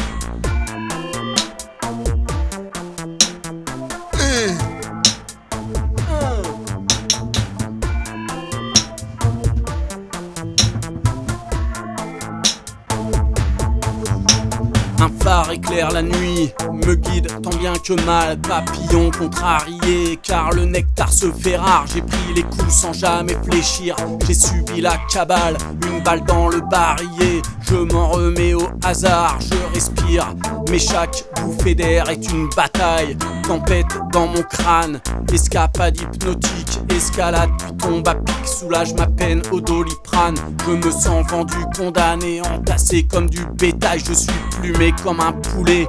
Un 15.01 15.23
phare 15.23 15.51
éclaire 15.51 15.91
la 15.91 16.01
nuit, 16.01 16.51
guide 16.95 17.27
tant 17.41 17.55
bien 17.57 17.73
que 17.73 17.93
mal, 18.05 18.37
papillon 18.39 19.11
contrarié, 19.11 20.19
car 20.21 20.51
le 20.51 20.65
nectar 20.65 21.11
se 21.11 21.31
fait 21.31 21.57
rare. 21.57 21.85
J'ai 21.93 22.01
pris 22.01 22.33
les 22.35 22.43
coups 22.43 22.73
sans 22.73 22.93
jamais 22.93 23.35
fléchir, 23.43 23.95
j'ai 24.25 24.33
subi 24.33 24.81
la 24.81 24.97
cabale, 25.11 25.57
une 25.87 26.01
balle 26.03 26.23
dans 26.25 26.49
le 26.49 26.61
barillet. 26.61 27.41
Je 27.61 27.75
m'en 27.75 28.09
remets 28.09 28.53
au 28.53 28.67
hasard, 28.83 29.37
je 29.39 29.73
respire, 29.73 30.33
mais 30.71 30.79
chaque 30.79 31.23
bouffée 31.41 31.75
d'air 31.75 32.09
est 32.09 32.31
une 32.31 32.49
bataille. 32.55 33.17
Tempête 33.47 33.87
dans 34.11 34.27
mon 34.27 34.43
crâne, 34.43 34.99
escapade 35.33 35.99
hypnotique, 35.99 36.79
escalade 36.95 37.49
puis 37.57 37.75
tombe 37.77 38.07
à 38.07 38.15
pic, 38.15 38.47
soulage 38.47 38.93
ma 38.93 39.07
peine 39.07 39.41
au 39.51 39.59
doliprane. 39.59 40.35
Je 40.65 40.71
me 40.71 40.91
sens 40.91 41.25
vendu, 41.27 41.57
condamné, 41.75 42.41
entassé 42.41 43.03
comme 43.03 43.29
du 43.29 43.43
bétail. 43.55 43.99
Je 43.99 44.13
suis 44.13 44.31
plumé 44.61 44.93
comme 45.03 45.19
un 45.19 45.31
poulet 45.31 45.87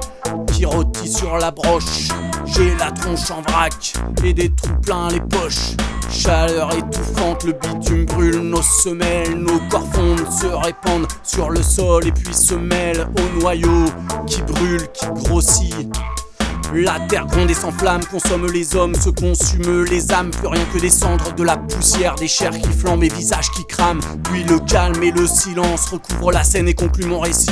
qui 0.61 0.65
rôtit 0.67 1.11
sur 1.11 1.37
la 1.37 1.49
broche. 1.49 2.09
J'ai 2.45 2.75
la 2.75 2.91
tronche 2.91 3.31
en 3.31 3.41
vrac 3.41 3.93
et 4.23 4.31
des 4.31 4.51
trous 4.53 4.75
plein 4.83 5.07
les 5.09 5.19
poches. 5.19 5.75
Chaleur 6.11 6.69
étouffante, 6.75 7.45
le 7.45 7.53
bitume 7.53 8.05
brûle 8.05 8.41
nos 8.41 8.61
semelles, 8.61 9.33
nos 9.33 9.59
corps 9.69 9.87
fondent, 9.91 10.31
se 10.31 10.45
répandent 10.45 11.07
sur 11.23 11.49
le 11.49 11.63
sol 11.63 12.05
et 12.05 12.11
puis 12.11 12.33
se 12.33 12.53
mêlent 12.53 13.07
au 13.17 13.39
noyau 13.39 13.85
qui 14.27 14.43
brûle, 14.43 14.87
qui 14.93 15.07
grossit. 15.23 15.89
La 16.75 16.99
terre 17.07 17.25
gronde 17.25 17.49
et 17.49 17.55
s'enflamme, 17.55 18.05
consomme 18.05 18.45
les 18.45 18.75
hommes, 18.75 18.93
se 18.93 19.09
consume 19.09 19.85
les 19.85 20.11
âmes, 20.11 20.29
plus 20.29 20.47
rien 20.47 20.65
que 20.71 20.77
des 20.77 20.91
cendres, 20.91 21.33
de 21.33 21.43
la 21.43 21.57
poussière, 21.57 22.15
des 22.15 22.27
chairs 22.27 22.51
qui 22.51 22.69
flambent 22.69 23.03
et 23.03 23.09
visages 23.09 23.49
qui 23.49 23.65
crament. 23.65 24.01
Puis 24.25 24.43
le 24.43 24.59
calme 24.59 25.01
et 25.01 25.11
le 25.11 25.25
silence 25.25 25.87
recouvrent 25.87 26.31
la 26.31 26.43
scène 26.43 26.67
et 26.67 26.75
concluent 26.75 27.07
mon 27.07 27.19
récit. 27.19 27.49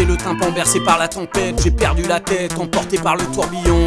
Percé 0.00 0.12
le 0.12 0.16
tympan, 0.16 0.50
bercé 0.50 0.80
par 0.80 0.98
la 0.98 1.08
tempête, 1.08 1.60
j'ai 1.62 1.70
perdu 1.70 2.04
la 2.04 2.20
tête, 2.20 2.58
emporté 2.58 2.96
par 2.96 3.16
le 3.16 3.24
tourbillon. 3.34 3.86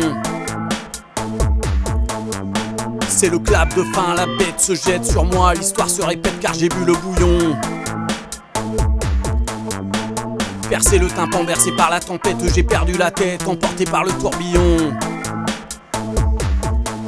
C'est 3.08 3.30
le 3.30 3.40
clap 3.40 3.76
de 3.76 3.82
fin, 3.82 4.14
la 4.14 4.28
bête 4.28 4.60
se 4.60 4.76
jette 4.76 5.06
sur 5.06 5.26
moi, 5.26 5.56
l'histoire 5.56 5.90
se 5.90 6.04
répète 6.04 6.40
car 6.40 6.54
j'ai 6.54 6.70
bu 6.70 6.86
le 6.86 6.94
bouillon. 6.94 7.58
Percé 10.70 11.00
le 11.00 11.08
tympan, 11.08 11.46
bercé 11.46 11.72
par 11.72 11.90
la 11.90 12.00
tempête, 12.00 12.38
j'ai 12.54 12.62
perdu 12.62 12.94
la 12.94 13.10
tête, 13.10 13.48
emporté 13.48 13.84
par 13.86 14.04
le 14.04 14.12
tourbillon. 14.12 14.94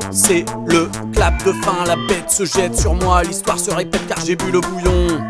C'est 0.10 0.46
le 0.66 0.90
clap 1.14 1.44
de 1.46 1.52
fin, 1.52 1.86
la 1.86 1.96
bête 2.08 2.32
se 2.32 2.46
jette 2.46 2.76
sur 2.76 2.96
moi, 2.96 3.22
l'histoire 3.22 3.60
se 3.60 3.70
répète 3.70 4.08
car 4.08 4.18
j'ai 4.26 4.36
bu 4.36 4.50
le 4.52 4.62
bouillon. 4.62 5.22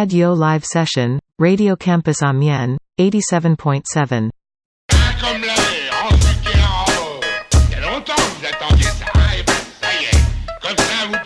Radio 0.00 0.32
Live 0.32 0.64
Session, 0.64 1.20
Radio 1.38 1.76
Campus 1.76 2.22
Amiens, 2.22 2.78
87.7. 2.98 4.30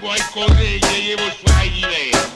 Vos 0.03 1.31
soirées 1.31 1.69
d'hiver. 1.71 2.34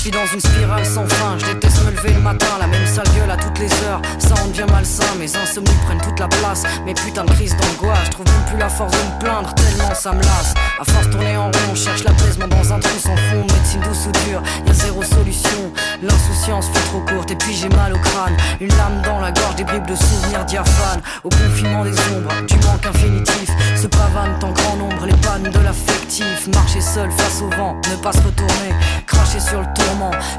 Je 0.00 0.04
suis 0.04 0.12
dans 0.12 0.26
une 0.32 0.40
spirale 0.40 0.86
sans 0.86 1.06
fin, 1.06 1.36
je 1.36 1.44
déteste 1.44 1.84
me 1.84 1.90
lever 1.90 2.14
le 2.14 2.20
matin, 2.20 2.46
la 2.58 2.66
même 2.66 2.86
sale 2.86 3.04
gueule 3.14 3.30
à 3.30 3.36
toutes 3.36 3.58
les 3.58 3.70
heures, 3.84 4.00
ça 4.18 4.32
en 4.42 4.48
devient 4.48 4.64
malsain, 4.72 5.04
mes 5.18 5.28
insomnies 5.36 5.76
prennent 5.84 6.00
toute 6.00 6.18
la 6.18 6.26
place, 6.26 6.62
mes 6.86 6.94
putains 6.94 7.26
de 7.26 7.30
crises 7.32 7.54
d'angoisse, 7.54 8.06
je 8.06 8.10
trouve 8.12 8.24
même 8.24 8.44
plus 8.46 8.56
la 8.56 8.70
force 8.70 8.92
de 8.92 8.96
me 8.96 9.20
plaindre, 9.20 9.54
tellement 9.54 9.94
ça 9.94 10.12
me 10.12 10.22
lasse. 10.22 10.54
À 10.80 10.84
force 10.90 11.06
de 11.06 11.12
tourner 11.12 11.36
en 11.36 11.44
rond, 11.48 11.74
je 11.74 11.82
cherche 11.84 12.02
l'apaisement 12.04 12.48
dans 12.48 12.72
un 12.72 12.80
trou 12.80 12.98
sans 12.98 13.14
fond, 13.14 13.42
médecine 13.42 13.82
douce 13.82 14.06
ou 14.06 14.12
dure, 14.24 14.42
y'a 14.66 14.72
zéro 14.72 15.02
solution, 15.02 15.70
l'insouciance 16.00 16.68
fait 16.72 16.84
trop 16.88 17.00
courte 17.00 17.30
et 17.32 17.36
puis 17.36 17.52
j'ai 17.52 17.68
mal 17.68 17.92
au 17.92 17.98
crâne, 17.98 18.34
une 18.58 18.70
lame 18.70 19.02
dans 19.04 19.20
la 19.20 19.32
gorge, 19.32 19.56
des 19.56 19.64
bribes 19.64 19.86
de 19.86 19.96
souvenirs 19.96 20.46
diaphanes, 20.46 21.02
au 21.24 21.28
confinement 21.28 21.84
des 21.84 21.92
ombres, 22.16 22.32
du 22.48 22.54
manque 22.66 22.86
infinitif, 22.86 23.50
se 23.76 23.86
pavanent 23.86 24.38
en 24.44 24.52
grand 24.52 24.76
nombre 24.76 25.04
les 25.04 25.16
pannes 25.16 25.50
de 25.52 25.58
l'affectif, 25.58 26.48
marcher 26.54 26.80
seul 26.80 27.10
face 27.10 27.42
au 27.42 27.50
vent, 27.54 27.76
ne 27.90 27.96
pas 27.96 28.12
se 28.12 28.22
retourner, 28.22 28.72
cracher 29.06 29.40
sur 29.40 29.60
le 29.60 29.66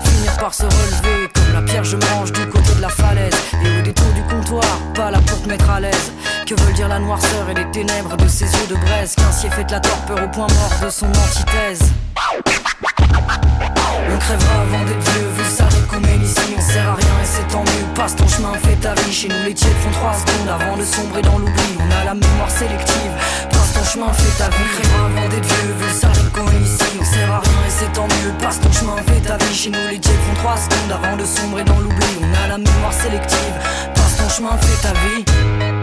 finir 0.03 0.37
par 0.37 0.53
se 0.53 0.63
relever, 0.63 1.29
comme 1.33 1.53
la 1.53 1.61
pierre 1.61 1.83
je 1.83 1.97
mange 1.97 2.31
du 2.31 2.47
côté 2.47 2.73
de 2.75 2.81
la 2.81 2.89
falaise, 2.89 3.33
et 3.63 3.79
au 3.79 3.81
détour 3.81 4.07
du 4.13 4.21
comptoir, 4.23 4.79
pas 4.93 5.11
là 5.11 5.19
pour 5.25 5.41
te 5.41 5.47
mettre 5.47 5.69
à 5.69 5.79
l'aise, 5.79 6.11
que 6.45 6.55
veulent 6.61 6.73
dire 6.73 6.87
la 6.87 6.99
noirceur 6.99 7.49
et 7.49 7.53
les 7.53 7.69
ténèbres 7.71 8.15
de 8.17 8.27
ses 8.27 8.45
yeux 8.45 8.67
de 8.69 8.75
braise, 8.75 9.15
qu'ainsi 9.15 9.47
est 9.47 9.51
fait 9.51 9.69
la 9.69 9.79
torpeur 9.79 10.23
au 10.23 10.27
point 10.29 10.47
mort 10.47 10.73
de 10.83 10.89
son 10.89 11.07
antithèse. 11.07 11.81
On 13.13 14.17
crèvera 14.17 14.61
avant 14.61 14.83
d'être 14.85 15.11
vieux, 15.11 15.29
le 15.37 15.43
sale 15.43 15.87
qu'on 15.89 15.99
mène 15.99 16.21
ici, 16.21 16.55
on 16.57 16.61
sert 16.61 16.87
à 16.87 16.95
rien 16.95 17.15
et 17.23 17.25
c'est 17.25 17.47
tant 17.47 17.63
mieux. 17.63 17.85
Passe 17.95 18.15
ton 18.15 18.27
chemin, 18.27 18.53
fais 18.63 18.75
ta 18.75 18.93
vie. 18.93 19.13
Chez 19.13 19.27
nous, 19.29 19.43
les 19.45 19.53
tièdes 19.53 19.77
font 19.83 19.91
3 19.91 20.13
secondes 20.13 20.49
avant 20.49 20.77
de 20.77 20.83
sombrer 20.83 21.21
dans 21.21 21.37
l'oubli. 21.37 21.77
On 21.79 22.01
a 22.01 22.05
la 22.05 22.13
mémoire 22.13 22.49
sélective. 22.49 23.13
Passe 23.49 23.73
ton 23.73 23.83
chemin, 23.83 24.11
fais 24.13 24.37
ta 24.37 24.49
vie. 24.49 24.55
On 24.61 24.75
crèvera 24.75 25.05
avant 25.05 25.29
d'être 25.29 25.45
vieux, 25.45 25.75
le 25.79 25.93
sale 25.93 26.31
qu'on 26.33 26.43
mène 26.43 26.63
ici, 26.63 26.85
on 26.99 27.05
sert 27.05 27.31
à 27.31 27.39
rien 27.39 27.61
et 27.67 27.71
c'est 27.71 27.93
tant 27.93 28.07
mieux. 28.07 28.33
Passe 28.41 28.59
ton 28.59 28.71
chemin, 28.71 28.95
fais 29.07 29.21
ta 29.21 29.37
vie. 29.37 29.55
Chez 29.55 29.69
nous, 29.69 29.87
les 29.89 29.99
tièdes 29.99 30.21
font 30.27 30.41
3 30.43 30.57
secondes 30.57 30.91
avant 31.03 31.15
de 31.17 31.25
sombrer 31.25 31.63
dans 31.63 31.79
l'oubli. 31.79 32.07
On 32.21 32.45
a 32.45 32.47
la 32.47 32.57
mémoire 32.57 32.93
sélective. 32.93 33.55
Passe 33.95 34.17
ton 34.17 34.29
chemin, 34.29 34.57
fais 34.57 34.87
ta 34.87 34.93
vie. 34.93 35.80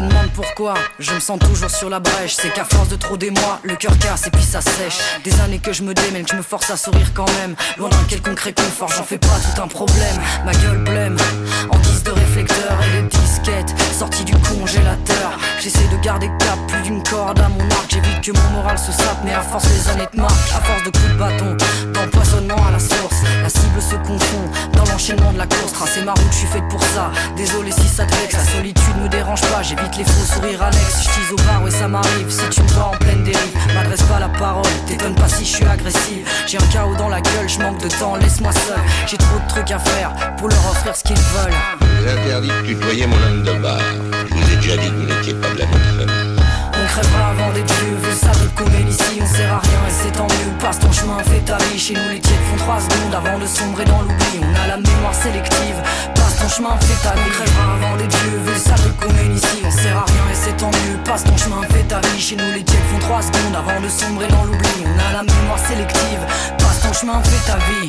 Tu 0.00 0.06
pourquoi. 0.34 0.74
Je 0.98 1.12
me 1.12 1.20
sens 1.20 1.38
toujours 1.38 1.70
sur 1.70 1.88
la 1.88 2.00
brèche. 2.00 2.34
C'est 2.34 2.52
qu'à 2.52 2.64
force 2.64 2.88
de 2.88 2.96
trop 2.96 3.16
d'émoi, 3.16 3.60
le 3.62 3.76
cœur 3.76 3.96
casse 3.98 4.26
et 4.26 4.30
puis 4.30 4.42
ça 4.42 4.60
sèche. 4.60 4.98
Des 5.24 5.40
années 5.40 5.58
que 5.58 5.72
je 5.72 5.82
me 5.82 5.94
démène, 5.94 6.26
je 6.28 6.36
me 6.36 6.42
force 6.42 6.70
à 6.70 6.76
sourire 6.76 7.12
quand 7.14 7.30
même. 7.40 7.54
Loin 7.78 7.88
d'un 7.88 8.04
quelconque 8.08 8.40
réconfort, 8.40 8.88
j'en 8.88 9.04
fais 9.04 9.18
pas 9.18 9.28
tout 9.28 9.62
un 9.62 9.68
problème. 9.68 10.16
Ma 10.44 10.52
gueule 10.52 10.78
blême, 10.78 11.16
en 11.70 11.78
guise 11.78 12.02
de 12.02 12.10
réflecteur 12.10 12.78
et 12.94 13.02
de 13.02 13.08
disquette. 13.08 13.74
Sortie 13.96 14.24
du 14.24 14.34
congélateur, 14.34 15.38
j'essaie 15.60 15.88
de 15.88 16.02
garder 16.02 16.28
cap. 16.38 16.58
Plus 16.68 16.82
d'une 16.82 17.02
corde 17.02 17.38
à 17.40 17.48
mon 17.48 17.64
arc, 17.70 17.86
j'évite 17.90 18.20
que 18.20 18.32
mon 18.32 18.50
moral 18.50 18.78
se 18.78 18.92
sape. 18.92 19.18
Mais 19.24 19.32
à 19.32 19.42
force 19.42 19.66
les 19.68 19.88
années 19.90 20.06
te 20.12 20.16
marquent, 20.16 20.52
à 20.54 20.60
force 20.60 20.82
de 20.84 20.90
coups 20.90 21.08
de 21.08 21.18
bâton 21.18 21.56
D'empoisonnement 21.92 22.66
à 22.66 22.70
la 22.72 22.78
source, 22.78 23.22
la 23.42 23.48
cible 23.48 23.80
se 23.80 23.96
confond 23.96 24.50
Dans 24.72 24.84
l'enchaînement 24.84 25.32
de 25.32 25.38
la 25.38 25.46
course, 25.46 25.72
tracer 25.72 26.02
ma 26.02 26.12
route, 26.12 26.32
je 26.32 26.36
suis 26.36 26.46
faite 26.46 26.68
pour 26.68 26.82
ça. 26.82 27.10
Désolé 27.36 27.70
si 27.72 27.88
ça 27.88 28.04
te 28.04 28.14
vexe, 28.16 28.34
la 28.34 28.44
solitude 28.44 28.96
me 29.02 29.08
dérange 29.08 29.40
pas 29.42 29.62
J'évite 29.62 29.96
les 29.96 30.04
faux 30.20 30.34
sourires 30.34 30.62
annexes, 30.62 31.02
je 31.02 31.32
au 31.32 31.36
bar, 31.36 31.62
ouais 31.62 31.70
ça 31.70 31.88
m'arrive. 31.88 32.28
Si 32.28 32.48
tu 32.50 32.62
me 32.62 32.68
vois 32.68 32.86
en 32.86 32.96
pleine 32.96 33.22
dérive, 33.24 33.56
m'adresse 33.74 34.02
pas 34.02 34.20
la 34.20 34.28
parole. 34.28 34.64
T'étonnes 34.86 35.14
pas 35.14 35.28
si 35.28 35.44
je 35.44 35.56
suis 35.56 35.64
agressive 35.64 36.26
J'ai 36.46 36.58
un 36.58 36.66
chaos 36.72 36.94
dans 36.96 37.08
la 37.08 37.20
gueule, 37.20 37.48
je 37.48 37.58
manque 37.60 37.82
de 37.82 37.88
temps, 37.88 38.16
laisse-moi 38.16 38.52
seul. 38.52 38.78
J'ai 39.06 39.16
trop 39.16 39.38
de 39.38 39.48
trucs 39.48 39.70
à 39.70 39.78
faire 39.78 40.12
pour 40.36 40.48
leur 40.48 40.70
offrir 40.70 40.94
ce 40.94 41.02
qu'ils 41.02 41.16
veulent. 41.16 41.54
Je 41.80 42.02
vous 42.02 42.18
interdis 42.18 42.48
de 42.48 42.66
tutoyer 42.66 43.06
mon 43.06 43.16
homme 43.16 43.42
de 43.42 43.52
bar. 43.54 43.80
Je 44.28 44.34
vous 44.34 44.52
ai 44.52 44.56
déjà 44.56 44.76
dit 44.76 44.88
que 44.88 44.94
vous 44.94 45.14
n'étiez 45.14 45.34
pas 45.34 45.50
de 45.50 45.58
la 45.58 45.66
même 45.66 46.06
famille. 46.06 46.44
On 46.82 46.86
crèvera 46.86 47.28
avant 47.30 47.52
d'être 47.52 47.74
vieux, 47.80 47.96
vu 47.96 48.14
ça 48.14 48.32
de 48.32 48.48
commun 48.56 48.88
ici, 48.88 49.20
on 49.20 49.26
sert 49.26 49.52
à 49.52 49.58
rien 49.58 49.80
et 49.88 49.92
c'est 49.92 50.12
tant 50.12 50.24
mieux. 50.24 50.39
Chez 51.78 51.94
nous, 51.94 52.10
les 52.10 52.20
tièdes 52.20 52.44
font 52.50 52.56
3 52.56 52.80
secondes 52.80 53.14
avant 53.14 53.38
de 53.38 53.46
sombrer 53.46 53.84
dans 53.86 54.02
l'oubli. 54.02 54.40
On 54.42 54.54
a 54.62 54.66
la 54.68 54.76
mémoire 54.76 55.14
sélective. 55.14 55.76
Passe 56.14 56.36
ton 56.36 56.48
chemin, 56.48 56.76
fais 56.78 57.08
ta 57.08 57.14
vie. 57.14 57.30
Crèvera 57.30 57.72
avant 57.74 57.96
d'être 57.96 58.16
vieux, 58.18 58.38
vu 58.44 58.58
ça 58.58 58.74
de 58.74 58.90
commun 59.00 59.34
ici, 59.34 59.62
on 59.64 59.70
sert 59.70 59.96
à 59.96 60.04
rien 60.04 60.24
et 60.30 60.34
c'est 60.34 60.56
tant 60.58 60.70
mieux. 60.70 60.98
Passe 61.04 61.24
ton 61.24 61.36
chemin, 61.38 61.62
fais 61.70 61.82
ta 61.84 62.00
vie. 62.00 62.20
Chez 62.20 62.36
nous, 62.36 62.52
les 62.52 62.62
tièdes 62.62 62.84
font 62.92 62.98
3 62.98 63.22
secondes 63.22 63.56
avant 63.56 63.80
de 63.80 63.88
sombrer 63.88 64.28
dans 64.28 64.44
l'oubli. 64.44 64.68
On 64.84 64.98
a 65.08 65.12
la 65.12 65.22
mémoire 65.22 65.58
sélective. 65.58 66.20
Passe 66.58 66.80
ton 66.82 66.92
chemin, 66.92 67.22
fais 67.24 67.50
ta 67.50 67.56
vie. 67.56 67.88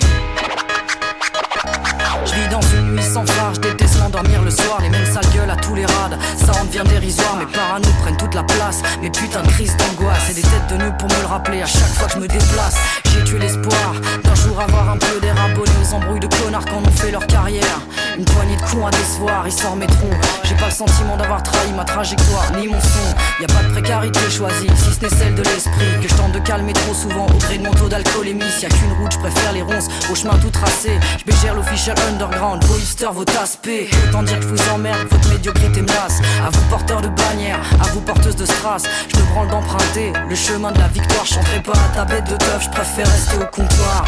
Je 2.25 2.33
vis 2.33 2.47
dans 2.49 2.61
une 2.61 2.95
nuit 2.95 3.03
sans 3.03 3.25
phare, 3.25 3.53
je 3.55 3.59
déteste 3.59 3.99
m'endormir 3.99 4.41
le 4.41 4.51
soir. 4.51 4.79
Les 4.81 4.89
mêmes 4.89 5.11
sales 5.11 5.29
gueules 5.33 5.49
à 5.49 5.57
tous 5.57 5.75
les 5.75 5.85
rades, 5.85 6.17
ça 6.37 6.53
en 6.61 6.65
devient 6.65 6.87
dérisoire. 6.87 7.35
Mes 7.37 7.45
parano 7.45 7.89
prennent 8.01 8.17
toute 8.17 8.35
la 8.35 8.43
place, 8.43 8.81
mes 9.01 9.09
putains 9.09 9.41
de 9.41 9.49
crises 9.49 9.75
d'angoisse. 9.75 10.29
Et 10.29 10.33
des 10.33 10.41
têtes 10.41 10.67
de 10.69 10.77
nœuds 10.77 10.93
pour 10.97 11.09
me 11.09 11.21
le 11.21 11.27
rappeler 11.27 11.61
à 11.61 11.67
chaque 11.67 11.93
fois 11.93 12.07
que 12.07 12.13
je 12.13 12.19
me 12.19 12.27
déplace. 12.27 12.77
J'ai 13.11 13.23
tué 13.23 13.39
l'espoir 13.39 13.93
d'un 14.23 14.35
jour 14.35 14.59
avoir 14.59 14.89
un 14.89 14.97
peu 14.97 15.19
d'air 15.19 15.35
abonné 15.43 15.71
aux 15.81 15.93
embrouilles 15.93 16.19
de 16.19 16.27
connards 16.27 16.65
quand 16.65 16.81
on 16.85 16.91
fait 16.91 17.11
leur 17.11 17.25
carrière. 17.27 17.79
Une 18.17 18.25
poignée 18.25 18.55
de 18.55 18.61
cons 18.61 18.85
à 18.85 18.91
décevoir, 18.91 19.43
ils 19.45 19.51
s'en 19.51 19.71
remettront. 19.71 20.09
J'ai 20.43 20.55
pas 20.55 20.65
le 20.65 20.71
sentiment 20.71 21.15
d'avoir 21.17 21.41
trahi 21.43 21.71
ma 21.75 21.85
trajectoire 21.85 22.51
ni 22.57 22.67
mon 22.67 22.79
son. 22.79 23.41
Y 23.41 23.45
a 23.45 23.47
pas 23.47 23.63
de 23.63 23.71
précarité 23.71 24.19
choisie, 24.29 24.67
si 24.75 24.93
ce 24.93 25.01
n'est 25.01 25.15
celle 25.15 25.35
de 25.35 25.43
l'esprit. 25.43 25.99
Que 26.01 26.07
je 26.07 26.15
tente 26.15 26.33
de 26.33 26.39
calmer 26.39 26.73
trop 26.73 26.93
souvent 26.93 27.27
au 27.27 27.37
gré 27.37 27.57
de 27.57 27.63
mon 27.63 27.71
taux 27.71 27.87
d'alcoolémie. 27.87 28.43
S'il 28.51 28.63
y 28.63 28.65
a 28.65 28.69
qu'une 28.69 28.93
route, 28.93 29.13
je 29.13 29.19
préfère 29.19 29.53
les 29.53 29.61
ronces 29.61 29.87
au 30.11 30.15
chemin 30.15 30.37
tout 30.39 30.49
tracé. 30.49 30.91
Je 31.19 31.25
bégère 31.25 31.55
l'official 31.55 31.95
underground, 32.09 32.63
vos 32.65 32.77
hipsters, 32.77 33.13
vos 33.13 33.25
taspés. 33.25 33.89
Autant 34.09 34.23
dire 34.23 34.39
que 34.39 34.43
je 34.43 34.49
vous 34.49 34.69
emmerde, 34.73 35.07
votre 35.09 35.29
médiocrité 35.29 35.81
me. 35.81 35.91
À 35.91 36.49
vous 36.51 36.61
porteurs 36.69 37.01
de 37.01 37.07
bannières, 37.07 37.61
à 37.81 37.87
vous 37.89 38.01
porteuses 38.01 38.35
de 38.35 38.45
strass. 38.45 38.83
Je 39.13 39.19
me 39.19 39.23
branle 39.33 39.49
d'emprunter 39.49 40.13
le 40.29 40.35
chemin 40.35 40.71
de 40.71 40.79
la 40.79 40.87
victoire. 40.87 41.25
Je 41.25 41.35
chanterai 41.35 41.61
pas 41.61 41.73
à 41.73 41.95
ta 41.95 42.05
bête 42.05 42.29
de 42.29 42.35
teuf, 42.35 42.63
je 42.63 42.69
préfère 42.69 43.00
rester 43.03 43.37
au 43.37 43.45
comptoir. 43.45 44.05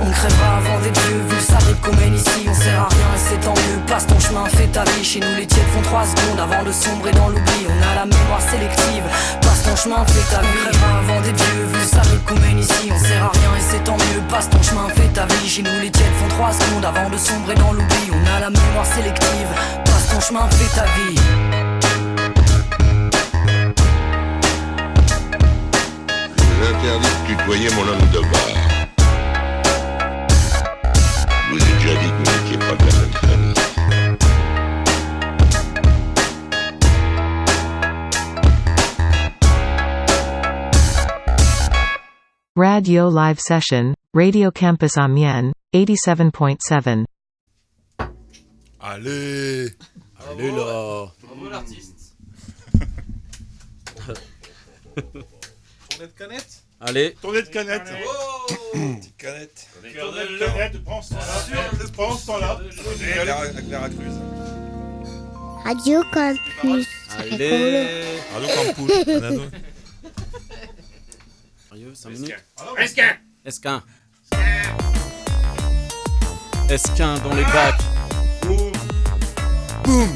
On 0.00 0.10
crèvera 0.10 0.56
avant 0.58 0.80
des 0.80 0.90
dieux, 0.90 1.22
vu 1.28 1.34
le 1.34 1.40
sable 1.40 1.76
qu'on 1.82 1.96
mène 1.96 2.14
ici, 2.14 2.46
on 2.46 2.54
sert 2.54 2.80
à 2.80 2.88
rien 2.88 3.08
et 3.14 3.18
c'est 3.18 3.40
tant 3.40 3.54
mieux. 3.54 3.80
Passe 3.86 4.06
ton 4.06 4.18
chemin, 4.20 4.44
fais 4.46 4.66
ta 4.66 4.84
vie. 4.84 5.04
Chez 5.04 5.20
nous, 5.20 5.34
les 5.36 5.46
tièdes 5.46 5.66
font 5.72 5.82
3 5.82 6.04
secondes 6.04 6.40
avant 6.40 6.62
de 6.62 6.72
sombrer 6.72 7.12
dans 7.12 7.28
l'oubli. 7.28 7.66
On 7.68 7.82
a 7.90 7.94
la 7.94 8.04
mémoire 8.04 8.42
sélective. 8.42 9.04
Passe 9.40 9.62
ton 9.62 9.76
chemin, 9.76 10.04
fais 10.06 10.34
ta 10.34 10.40
vie. 10.42 10.48
On 10.52 10.70
crèvera 10.70 10.98
avant 10.98 11.20
des 11.22 11.32
dieux, 11.32 11.64
vu 11.72 11.78
le 11.78 11.86
sable 11.86 12.20
qu'on 12.26 12.38
mène 12.40 12.58
ici, 12.58 12.90
on 12.92 12.98
sert 12.98 13.24
à 13.24 13.30
rien 13.32 13.50
et 13.56 13.62
c'est 13.70 13.84
tant 13.84 13.96
mieux. 13.96 14.20
Passe 14.28 14.50
ton 14.50 14.62
chemin, 14.62 14.88
fais 14.94 15.08
ta 15.08 15.26
vie. 15.26 15.48
Chez 15.48 15.62
nous, 15.62 15.80
les 15.80 15.90
tièdes 15.90 16.14
font 16.20 16.28
3 16.28 16.52
secondes 16.52 16.84
avant 16.84 17.08
de 17.08 17.16
sombrer 17.16 17.54
dans 17.54 17.72
l'oubli. 17.72 18.10
On 18.12 18.36
a 18.36 18.40
la 18.40 18.50
mémoire 18.50 18.86
sélective. 18.86 19.48
Passe 19.84 20.08
ton 20.12 20.20
chemin, 20.20 20.48
fais 20.50 20.68
ta 20.74 20.84
vie. 20.84 21.63
De 26.54 26.70
tutoyer 27.26 27.70
mon 27.74 27.82
homme 27.82 28.08
de 28.12 28.20
bar. 28.20 28.54
Je 31.26 31.50
vous 31.50 31.58
ai 31.58 31.74
déjà 31.74 31.94
dit 32.00 32.10
que 32.10 32.16
vous 32.16 32.28
n'étiez 32.30 32.58
pas 32.58 32.76
de 32.76 32.84
la 32.86 32.92
même 33.00 33.14
famille. 33.14 33.54
Radio 42.56 43.10
Live 43.10 43.38
Session, 43.40 43.94
Radio 44.14 44.50
Campus 44.52 44.96
Amiens, 44.96 45.52
87.7. 45.74 47.04
Allez 48.80 49.70
Allez 50.30 50.50
là 50.52 51.12
Bravo 51.20 51.48
l'artiste. 51.50 52.16
Tournée 56.04 56.12
de 56.12 56.18
canette 56.18 56.62
Allez, 56.80 57.16
Tournée 57.22 57.42
de 57.42 57.48
canette. 57.48 57.84
Petite 58.72 59.16
canette. 59.16 59.68
Tournée 59.98 60.24
de 60.24 60.38
canette. 60.38 60.84
Prends 60.84 61.00
ce 61.00 61.14
temps-là. 61.14 61.70
Prends 61.94 62.16
ce 62.16 62.26
temps-là. 62.26 62.60
Racluse. 63.80 64.14
Radio 65.64 66.02
Campus. 66.12 66.86
allez 67.18 68.04
Radio 68.34 68.48
Campus. 68.54 68.92
Sérieux, 71.70 71.94
5 71.94 72.10
minutes 72.10 72.34
Esquin 72.76 73.16
Esquin 73.44 73.82
Esquin 76.68 77.18
dans 77.20 77.34
les 77.34 77.44
bacs 77.44 77.80
Boum. 78.42 78.72
Boum 79.84 80.08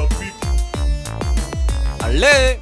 Oh. 0.00 0.06
Allez 2.02 2.58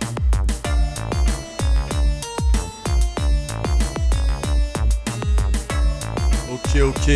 Ok. 6.82 7.10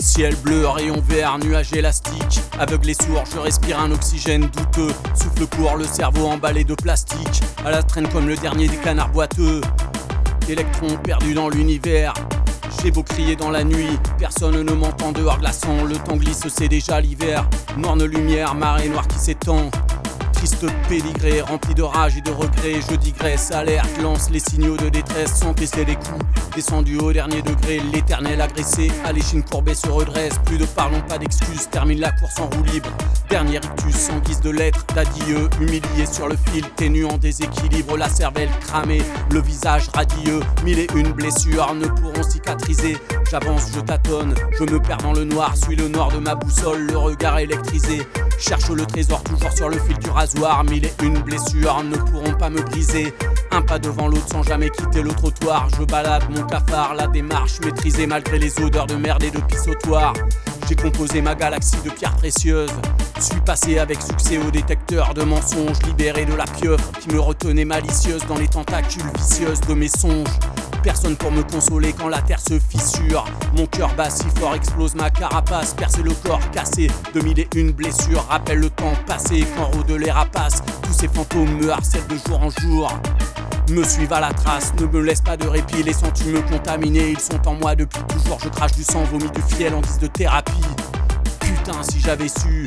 Ciel 0.00 0.34
bleu, 0.36 0.66
rayon 0.66 1.02
vert, 1.06 1.38
nuage 1.38 1.72
élastique. 1.74 2.40
Aveugle 2.58 2.90
et 2.90 2.94
sourd, 2.94 3.24
je 3.30 3.38
respire 3.38 3.78
un 3.78 3.92
oxygène 3.92 4.46
douteux. 4.46 4.92
Souffle 5.14 5.46
court, 5.46 5.76
le 5.76 5.84
cerveau 5.84 6.26
emballé 6.26 6.64
de 6.64 6.74
plastique. 6.74 7.42
À 7.64 7.70
la 7.70 7.82
traîne 7.82 8.08
comme 8.08 8.28
le 8.28 8.36
dernier 8.36 8.66
des 8.66 8.76
canards 8.76 9.10
boiteux. 9.10 9.60
Électron 10.48 10.96
perdu 10.96 11.34
dans 11.34 11.50
l'univers. 11.50 12.14
J'ai 12.82 12.90
beau 12.90 13.02
crier 13.02 13.36
dans 13.36 13.50
la 13.50 13.64
nuit, 13.64 13.98
personne 14.18 14.62
ne 14.62 14.72
m'entend 14.72 15.12
dehors 15.12 15.38
glaçant. 15.38 15.84
Le 15.84 15.96
temps 15.96 16.16
glisse, 16.16 16.46
c'est 16.48 16.68
déjà 16.68 17.00
l'hiver. 17.00 17.48
Morne 17.76 18.04
lumière, 18.04 18.54
marée 18.54 18.88
noire 18.88 19.06
qui 19.06 19.18
s'étend. 19.18 19.70
Triste 20.38 20.66
pédigré, 20.88 21.40
rempli 21.40 21.74
de 21.74 21.82
rage 21.82 22.16
et 22.16 22.20
de 22.20 22.30
regret, 22.30 22.80
je 22.88 22.94
digresse, 22.94 23.50
alerte, 23.50 23.90
lance 24.00 24.30
les 24.30 24.38
signaux 24.38 24.76
de 24.76 24.88
détresse 24.88 25.34
sans 25.34 25.52
baisser 25.52 25.84
les 25.84 25.96
coups. 25.96 26.24
Descendu 26.54 26.96
au 26.98 27.12
dernier 27.12 27.42
degré, 27.42 27.80
l'éternel 27.92 28.40
agressé, 28.40 28.90
à 29.04 29.10
l'échine 29.10 29.42
courbée 29.42 29.74
se 29.74 29.88
redresse, 29.88 30.38
plus 30.44 30.56
de 30.56 30.64
parlons, 30.64 31.00
pas 31.08 31.18
d'excuses, 31.18 31.68
termine 31.70 31.98
la 31.98 32.12
course 32.12 32.38
en 32.38 32.46
roue 32.46 32.62
libre. 32.72 32.88
Dernier 33.28 33.56
ictus 33.56 33.96
sans 33.96 34.18
guise 34.20 34.40
de 34.40 34.50
lettres, 34.50 34.84
d'adieu, 34.94 35.50
humilié 35.60 36.06
sur 36.10 36.28
le 36.28 36.36
fil, 36.36 36.64
ténu 36.76 37.04
en 37.04 37.18
déséquilibre, 37.18 37.96
la 37.96 38.08
cervelle 38.08 38.50
cramée, 38.60 39.02
le 39.32 39.40
visage 39.40 39.88
radieux, 39.92 40.40
mille 40.64 40.78
et 40.78 40.88
une 40.94 41.12
blessures 41.12 41.74
ne 41.74 41.86
pourront 41.86 42.22
cicatriser. 42.22 42.96
J'avance, 43.28 43.70
je 43.74 43.80
tâtonne, 43.80 44.34
je 44.56 44.64
me 44.64 44.80
perds 44.80 44.98
dans 44.98 45.12
le 45.12 45.24
noir, 45.24 45.56
suis 45.56 45.76
le 45.76 45.88
noir 45.88 46.12
de 46.12 46.18
ma 46.18 46.36
boussole, 46.36 46.86
le 46.86 46.96
regard 46.96 47.38
électrisé. 47.38 48.06
Cherche 48.38 48.70
le 48.70 48.86
trésor 48.86 49.22
toujours 49.24 49.52
sur 49.52 49.68
le 49.68 49.78
fil 49.78 49.98
du 49.98 50.10
rasoir, 50.10 50.27
mille 50.64 50.84
et 50.84 50.92
une 51.02 51.18
blessures 51.20 51.82
ne 51.84 51.96
pourront 51.96 52.34
pas 52.34 52.50
me 52.50 52.60
briser. 52.62 53.14
Un 53.50 53.62
pas 53.62 53.78
devant 53.78 54.08
l'autre 54.08 54.28
sans 54.30 54.42
jamais 54.42 54.70
quitter 54.70 55.02
le 55.02 55.10
trottoir. 55.10 55.68
Je 55.78 55.84
balade 55.84 56.24
mon 56.30 56.44
cafard, 56.44 56.94
la 56.94 57.06
démarche 57.06 57.60
maîtrisée 57.60 58.06
malgré 58.06 58.38
les 58.38 58.60
odeurs 58.60 58.86
de 58.86 58.96
merde 58.96 59.22
et 59.24 59.30
de 59.30 59.40
pissotoir. 59.40 60.12
J'ai 60.68 60.76
composé 60.76 61.22
ma 61.22 61.34
galaxie 61.34 61.80
de 61.84 61.90
pierres 61.90 62.16
précieuses. 62.16 62.72
Suis 63.20 63.40
passé 63.40 63.78
avec 63.78 64.00
succès 64.02 64.38
au 64.38 64.50
détecteur 64.50 65.14
de 65.14 65.22
mensonges, 65.22 65.82
libéré 65.86 66.24
de 66.24 66.34
la 66.34 66.44
pieuvre 66.44 66.90
qui 67.00 67.08
me 67.08 67.20
retenait 67.20 67.64
malicieuse 67.64 68.24
dans 68.28 68.36
les 68.36 68.48
tentacules 68.48 69.10
vicieuses 69.16 69.60
de 69.62 69.74
mes 69.74 69.88
songes. 69.88 70.28
Personne 70.88 71.16
pour 71.16 71.30
me 71.30 71.42
consoler 71.42 71.92
quand 71.92 72.08
la 72.08 72.22
terre 72.22 72.40
se 72.40 72.58
fissure. 72.58 73.26
Mon 73.54 73.66
cœur 73.66 73.94
bat 73.94 74.08
si 74.08 74.24
fort, 74.38 74.54
explose 74.54 74.94
ma 74.94 75.10
carapace, 75.10 75.74
percer 75.74 76.02
le 76.02 76.12
corps 76.12 76.40
cassé. 76.50 76.86
De 77.12 77.20
mille 77.20 77.40
et 77.40 77.48
une 77.56 77.72
blessures, 77.72 78.24
rappelle 78.26 78.60
le 78.60 78.70
temps 78.70 78.94
passé 79.06 79.44
quand 79.54 79.66
rôdent 79.66 80.00
les 80.00 80.10
rapaces. 80.10 80.62
Tous 80.82 80.94
ces 80.94 81.08
fantômes 81.08 81.58
me 81.58 81.70
harcèlent 81.70 82.06
de 82.06 82.16
jour 82.26 82.42
en 82.42 82.48
jour. 82.62 82.90
Me 83.68 83.84
suivent 83.84 84.14
à 84.14 84.20
la 84.20 84.32
trace, 84.32 84.72
ne 84.80 84.86
me 84.86 85.02
laisse 85.02 85.20
pas 85.20 85.36
de 85.36 85.46
répit, 85.46 85.82
les 85.82 85.92
sens 85.92 86.24
me 86.24 86.40
contaminer, 86.50 87.10
ils 87.10 87.20
sont 87.20 87.46
en 87.46 87.52
moi 87.52 87.74
depuis 87.74 88.02
toujours. 88.04 88.38
Je 88.42 88.48
crache 88.48 88.72
du 88.72 88.82
sang, 88.82 89.04
vomi 89.12 89.30
du 89.30 89.42
fiel 89.42 89.74
en 89.74 89.82
guise 89.82 89.98
de 89.98 90.06
thérapie. 90.06 90.52
Putain, 91.40 91.82
si 91.82 92.00
j'avais 92.00 92.28
su. 92.28 92.66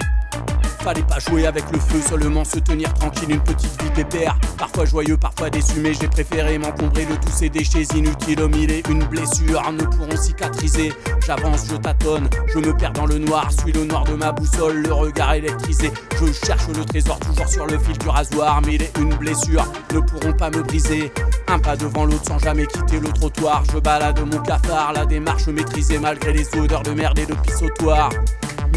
Fallait 0.83 1.03
pas 1.03 1.19
jouer 1.19 1.45
avec 1.45 1.63
le 1.71 1.79
feu, 1.79 2.01
seulement 2.01 2.43
se 2.43 2.57
tenir 2.57 2.91
tranquille, 2.95 3.29
une 3.29 3.43
petite 3.43 3.81
vie 3.83 3.91
pépère. 3.91 4.35
Parfois 4.57 4.85
joyeux, 4.85 5.15
parfois 5.15 5.51
déçu, 5.51 5.75
j'ai 5.99 6.07
préféré 6.07 6.57
m'encombrer 6.57 7.05
de 7.05 7.13
tous 7.15 7.31
ces 7.31 7.49
déchets 7.49 7.83
inutiles. 7.95 8.41
Au 8.41 8.47
mille 8.47 8.71
et 8.71 8.81
une 8.89 9.03
blessure 9.05 9.61
ne 9.71 9.83
pourront 9.83 10.17
cicatriser. 10.17 10.91
J'avance, 11.23 11.67
je 11.69 11.75
tâtonne, 11.75 12.27
je 12.47 12.57
me 12.57 12.75
perds 12.75 12.93
dans 12.93 13.05
le 13.05 13.19
noir, 13.19 13.51
suis 13.51 13.71
le 13.71 13.85
noir 13.85 14.05
de 14.05 14.13
ma 14.13 14.31
boussole, 14.31 14.81
le 14.81 14.91
regard 14.91 15.35
électrisé. 15.35 15.91
Je 16.19 16.33
cherche 16.45 16.67
le 16.69 16.83
trésor 16.83 17.19
toujours 17.19 17.47
sur 17.47 17.67
le 17.67 17.77
fil 17.77 17.97
du 17.99 18.09
rasoir, 18.09 18.61
mille 18.63 18.81
et 18.81 18.91
une 18.99 19.13
blessure 19.15 19.65
ne 19.93 19.99
pourront 19.99 20.33
pas 20.33 20.49
me 20.49 20.63
briser. 20.63 21.11
Un 21.47 21.59
pas 21.59 21.75
devant 21.75 22.05
l'autre 22.05 22.25
sans 22.27 22.39
jamais 22.39 22.65
quitter 22.65 22.99
le 22.99 23.09
trottoir. 23.09 23.63
Je 23.71 23.77
balade 23.77 24.19
mon 24.19 24.39
cafard, 24.39 24.93
la 24.93 25.05
démarche 25.05 25.45
maîtrisée 25.45 25.99
malgré 25.99 26.33
les 26.33 26.47
odeurs 26.57 26.81
de 26.81 26.91
merde 26.91 27.19
et 27.19 27.27
de 27.27 27.35
pissotoir. 27.35 28.09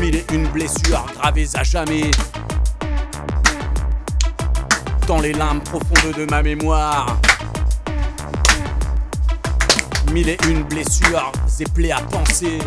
Mille 0.01 0.16
et 0.16 0.26
une 0.32 0.49
blessures 0.49 1.07
gravées 1.14 1.49
à 1.55 1.62
jamais 1.62 2.11
Dans 5.07 5.20
les 5.20 5.32
limbes 5.32 5.62
profondes 5.62 6.14
de 6.16 6.24
ma 6.30 6.42
mémoire. 6.42 7.18
Mille 10.12 10.30
et 10.30 10.38
une 10.49 10.62
blessures 10.64 11.32
et 11.61 11.64
plaies 11.64 11.92
à 11.92 12.01
penser. 12.01 12.59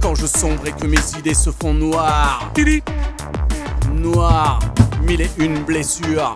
Quand 0.00 0.14
je 0.14 0.26
sombre 0.26 0.66
et 0.66 0.72
que 0.72 0.86
mes 0.86 1.18
idées 1.18 1.34
se 1.34 1.50
font 1.50 1.74
noires. 1.74 2.52
Noires. 3.92 4.58
Mille 5.02 5.22
et 5.22 5.30
une 5.38 5.64
blessures. 5.64 6.34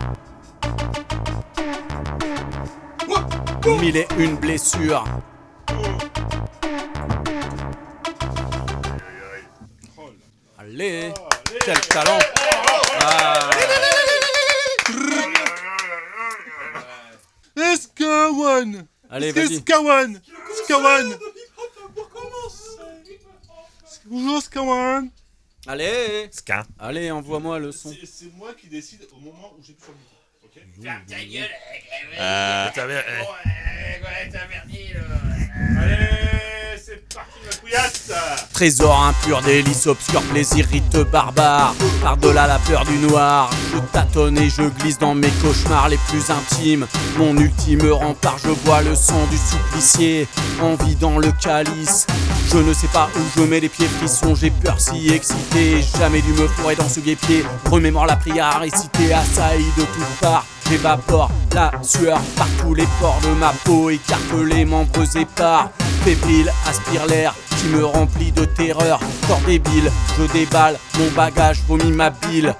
Mille 3.79 3.97
et 3.97 4.07
une 4.17 4.35
blessures 4.35 5.03
Allez, 10.79 11.11
quel 11.65 11.81
talent. 11.89 12.19
Ah. 13.01 13.49
Allez, 19.09 19.31
vas-y. 19.33 19.57
Skawan 19.59 20.21
Skawan 20.63 21.19
Bonjour 24.05 24.41
Skawan 24.41 25.09
Allez. 25.67 26.29
Ska. 26.31 26.65
Allez, 26.79 27.11
envoie-moi 27.11 27.59
le 27.59 27.73
son. 27.73 27.93
C'est- 27.93 28.31
moi 28.37 28.53
qui 28.53 28.67
décide 28.67 29.05
au 29.11 29.19
moment 29.19 29.53
où 29.59 29.61
j'ai 29.61 29.73
plus 29.73 29.91
le. 29.91 30.45
Ok? 30.45 30.63
Ferme 30.81 31.03
ta 31.05 31.25
gueule 31.25 31.49
Euh, 32.17 32.69
Allez, 35.81 36.38
c'est 36.89 37.13
parti 37.13 37.39
ma 37.45 37.55
couillasse 37.55 38.11
Trésor 38.53 39.03
impur, 39.03 39.41
délice 39.43 39.85
obscur, 39.85 40.21
plaisir, 40.23 40.65
rite 40.71 40.97
barbare. 41.11 41.75
Par-delà 42.01 42.47
la 42.47 42.57
peur 42.59 42.83
du 42.85 42.97
noir, 42.97 43.49
je 43.71 43.79
tâtonne 43.93 44.37
et 44.39 44.49
je 44.49 44.63
glisse 44.63 44.97
dans 44.97 45.13
mes 45.13 45.29
cauchemars 45.41 45.89
les 45.89 45.99
plus 46.07 46.31
intimes. 46.31 46.87
Mon 47.17 47.37
ultime 47.37 47.91
rempart, 47.91 48.37
je 48.43 48.51
bois 48.65 48.81
le 48.81 48.95
sang 48.95 49.25
du 49.29 49.37
supplicié, 49.37 50.27
envie 50.61 50.95
dans 50.95 51.19
le 51.19 51.31
calice. 51.31 52.07
Je 52.51 52.57
ne 52.57 52.73
sais 52.73 52.87
pas 52.87 53.09
où 53.15 53.19
je 53.37 53.43
mets 53.43 53.59
les 53.59 53.69
pieds 53.69 53.87
frissons, 53.87 54.33
j'ai 54.33 54.49
peur 54.49 54.79
si 54.79 55.09
excité. 55.13 55.81
Jamais 55.99 56.21
dû 56.21 56.33
me 56.33 56.47
fourrer 56.47 56.75
dans 56.75 56.89
ce 56.89 57.01
guépier. 57.01 57.45
Remémore 57.69 58.07
la 58.07 58.15
prière 58.15 58.47
à 58.47 58.59
réciter, 58.59 59.13
assailli 59.13 59.65
de 59.77 59.83
toutes 59.83 60.19
parts. 60.19 60.45
J'évapore 60.69 61.31
la 61.55 61.71
sueur 61.81 62.19
par 62.37 62.47
tous 62.61 62.75
les 62.75 62.85
pores 62.99 63.19
de 63.23 63.33
ma 63.39 63.51
peau, 63.65 63.89
écarte 63.89 64.21
les 64.45 64.65
membres 64.65 65.17
épars. 65.17 65.71
Fébrile, 66.03 66.51
aspire 66.67 67.07
l'air 67.07 67.33
qui 67.57 67.67
me 67.69 67.83
remplit 67.83 68.31
de 68.31 68.45
terreur. 68.45 68.99
Corps 69.27 69.41
débile, 69.47 69.91
je 70.17 70.31
déballe 70.31 70.77
mon 70.99 71.09
bagage, 71.15 71.63
vomis 71.67 71.91
ma 71.91 72.11
bile. 72.11 72.53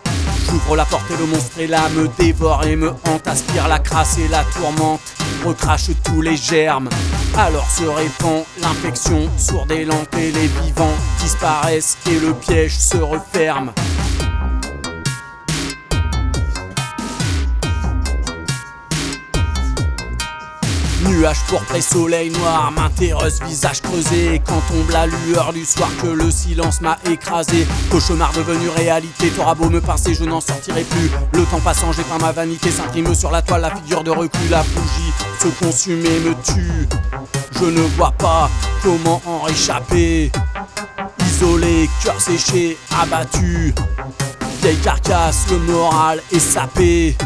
J'ouvre 0.50 0.76
la 0.76 0.86
porte 0.86 1.10
et 1.12 1.18
le 1.18 1.28
monstre 1.28 1.60
est 1.60 1.68
là, 1.68 1.88
me 1.90 2.08
dévore 2.18 2.66
et 2.66 2.76
me 2.76 2.90
hante, 2.90 3.28
aspire 3.28 3.68
la 3.68 3.78
crasse 3.78 4.18
et 4.18 4.28
la 4.28 4.44
tourmente, 4.56 5.02
recrache 5.46 5.92
tous 6.04 6.24
les 6.24 6.36
germes. 6.36 6.90
Alors 7.38 7.70
se 7.70 7.84
répand 7.84 8.44
l'infection, 8.60 9.30
sourde 9.38 9.72
et 9.72 9.86
lampes 9.86 10.16
et 10.18 10.32
les 10.32 10.48
vivants 10.48 10.98
disparaissent 11.20 11.98
et 12.10 12.20
le 12.20 12.34
piège 12.34 12.76
se 12.76 12.98
referme. 12.98 13.72
Nuages 21.10 21.44
pourpre 21.48 21.76
et 21.76 21.82
soleil 21.82 22.30
noir, 22.30 22.72
m'interroge, 22.72 23.42
visage 23.46 23.82
creusé. 23.82 24.42
Quand 24.46 24.62
tombe 24.70 24.92
la 24.92 25.08
lueur 25.08 25.54
du 25.54 25.66
soir, 25.66 25.90
que 26.02 26.08
le 26.08 26.30
silence 26.30 26.82
m'a 26.82 27.00
écrasé. 27.10 27.68
Cauchemar 27.90 28.32
devenu 28.34 28.70
réalité, 28.70 29.30
t'auras 29.30 29.56
beau 29.56 29.70
me 29.70 29.82
pincer, 29.82 30.14
je 30.14 30.24
n'en 30.24 30.40
sortirai 30.40 30.84
plus. 30.84 31.10
Le 31.34 31.44
temps 31.46 31.60
passant, 31.62 31.92
j'ai 31.92 32.04
peint 32.04 32.20
ma 32.20 32.32
vanité, 32.32 32.70
s'imprime 32.70 33.14
sur 33.16 33.32
la 33.32 33.42
toile 33.42 33.62
la 33.62 33.76
figure 33.76 34.04
de 34.04 34.12
recul. 34.12 34.50
La 34.52 34.62
bougie 34.62 35.14
se 35.40 35.48
consume 35.64 36.06
et 36.06 36.20
me 36.20 36.36
tue. 36.44 36.88
Je 37.60 37.66
ne 37.66 37.82
vois 37.98 38.12
pas 38.12 38.50
comment 38.84 39.22
en 39.26 39.40
réchapper. 39.40 40.32
Isolé, 41.26 41.90
cœur 42.04 42.22
séché, 42.22 42.78
abattu. 43.02 43.74
Vieille 44.62 44.78
carcasse, 44.78 45.46
le 45.50 45.58
moral 45.58 46.22
est 46.32 46.40
sapé. 46.40 47.18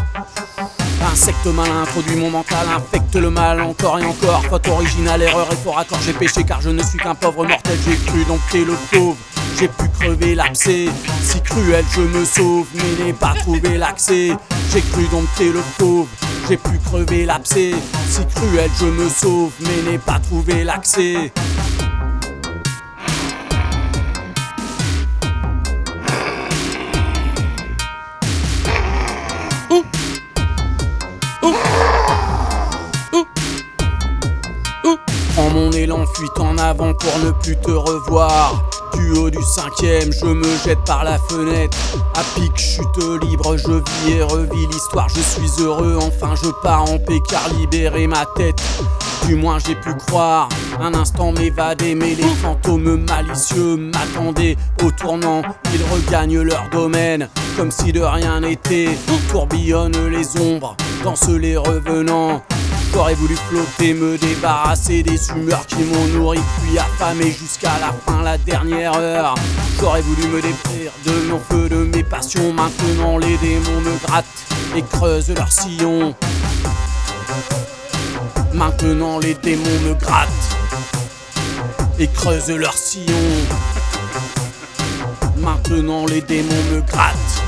Insecte 1.12 1.46
malin 1.46 1.82
introduit 1.82 2.16
mon 2.16 2.32
mental, 2.32 2.68
infecte 2.76 3.16
le 3.16 3.30
mal 3.30 3.62
encore 3.62 4.00
et 4.00 4.06
encore. 4.06 4.44
Faute 4.46 4.68
originale, 4.68 5.22
erreur 5.22 5.48
et 5.52 5.56
fort 5.56 5.78
accord, 5.78 6.00
j'ai 6.04 6.14
péché 6.14 6.44
car 6.44 6.62
je 6.62 6.70
ne 6.70 6.82
suis 6.82 6.98
qu'un 6.98 7.14
pauvre 7.14 7.46
mortel. 7.46 7.78
J'ai 7.86 7.96
cru 7.98 8.24
dompter 8.26 8.66
le 8.66 8.74
pauvre, 8.92 9.18
j'ai 9.60 9.68
pu 9.68 9.88
crever 10.00 10.34
l'abcès. 10.36 10.88
Si 11.22 11.42
cruel, 11.42 11.86
je 11.94 12.02
me 12.02 12.26
sauve, 12.26 12.68
mais 12.74 13.06
n'ai 13.06 13.14
pas 13.14 13.34
trouvé 13.40 13.78
l'accès. 13.78 14.32
J'ai 14.72 14.82
cru 14.82 15.08
dompter 15.12 15.50
le 15.50 15.62
pauvre, 15.78 16.08
j'ai 16.50 16.58
pu 16.58 16.80
crever 16.84 17.26
l'abcès. 17.26 17.74
Si 18.10 18.26
cruel, 18.26 18.72
je 18.80 18.86
me 18.86 19.10
sauve, 19.10 19.52
mais 19.60 19.92
n'ai 19.92 19.98
pas 19.98 20.20
trouvé 20.20 20.64
l'accès. 20.64 21.32
Mon 35.64 35.72
élan, 35.72 36.06
fuite 36.14 36.40
en 36.40 36.58
avant 36.58 36.94
pour 36.94 37.20
ne 37.24 37.32
plus 37.32 37.56
te 37.58 37.72
revoir. 37.72 38.64
Du 38.94 39.12
haut 39.12 39.30
du 39.30 39.42
cinquième, 39.56 40.12
je 40.12 40.26
me 40.26 40.58
jette 40.66 40.84
par 40.86 41.04
la 41.04 41.18
fenêtre. 41.18 41.78
À 42.16 42.24
pic, 42.36 42.52
chute 42.58 43.24
libre, 43.24 43.56
je 43.58 43.72
vis 43.72 44.18
et 44.18 44.24
revis 44.24 44.68
l'histoire. 44.68 45.08
Je 45.10 45.22
suis 45.22 45.64
heureux, 45.64 45.98
enfin 46.02 46.34
je 46.42 46.50
pars 46.62 46.84
en 46.84 46.98
paix 47.00 47.20
car 47.30 47.42
libérer 47.60 48.08
ma 48.08 48.26
tête. 48.36 48.62
Du 49.26 49.36
moins 49.36 49.58
j'ai 49.60 49.76
pu 49.76 49.94
croire, 50.08 50.50
un 50.82 50.94
instant 50.94 51.32
m'évader, 51.32 51.96
mais 51.96 52.14
les 52.14 52.36
fantômes 52.42 53.06
malicieux 53.08 53.78
m'attendaient 53.78 54.58
au 54.84 54.92
tournant. 54.92 55.44
Ils 55.74 55.84
regagnent 55.94 56.42
leur 56.42 56.66
domaine, 56.72 57.30
comme 57.56 57.72
si 57.72 57.94
de 57.94 58.02
rien 58.02 58.42
n'était. 58.42 58.90
Tourbillonnent 59.32 60.10
les 60.10 60.40
ombres, 60.40 60.76
dansent 61.04 61.30
les 61.30 61.56
revenants. 61.56 62.42
J'aurais 62.94 63.16
voulu 63.16 63.36
flotter, 63.36 63.96
me 63.96 64.18
débarrasser 64.20 65.02
des 65.02 65.20
humeurs 65.32 65.66
qui 65.66 65.84
m'ont 65.84 66.06
nourri, 66.08 66.40
puis 66.62 66.78
affamé 66.78 67.32
jusqu'à 67.32 67.80
la 67.80 67.92
fin, 68.06 68.22
la 68.22 68.38
dernière 68.38 68.94
heure. 68.94 69.36
J'aurais 69.80 70.02
voulu 70.02 70.28
me 70.28 70.42
défaire 70.42 70.92
de 71.04 71.12
mon 71.28 71.40
feu, 71.40 71.70
de 71.70 71.78
mes 71.78 72.04
passions. 72.04 72.54
Maintenant 72.54 73.18
les 73.18 73.36
démons 73.38 73.82
me 73.82 73.98
grattent 74.06 74.26
et 74.76 74.84
creusent 74.84 75.34
leur 75.34 75.52
sillon. 75.52 76.14
Maintenant 78.54 79.18
les 79.18 79.34
démons 79.34 79.80
me 79.88 79.96
grattent 79.96 80.30
et 81.98 82.08
creusent 82.08 82.50
leur 82.50 82.78
sillon. 82.78 83.16
Maintenant 85.38 86.06
les 86.06 86.22
démons 86.22 86.64
me 86.72 86.82
grattent. 86.82 87.43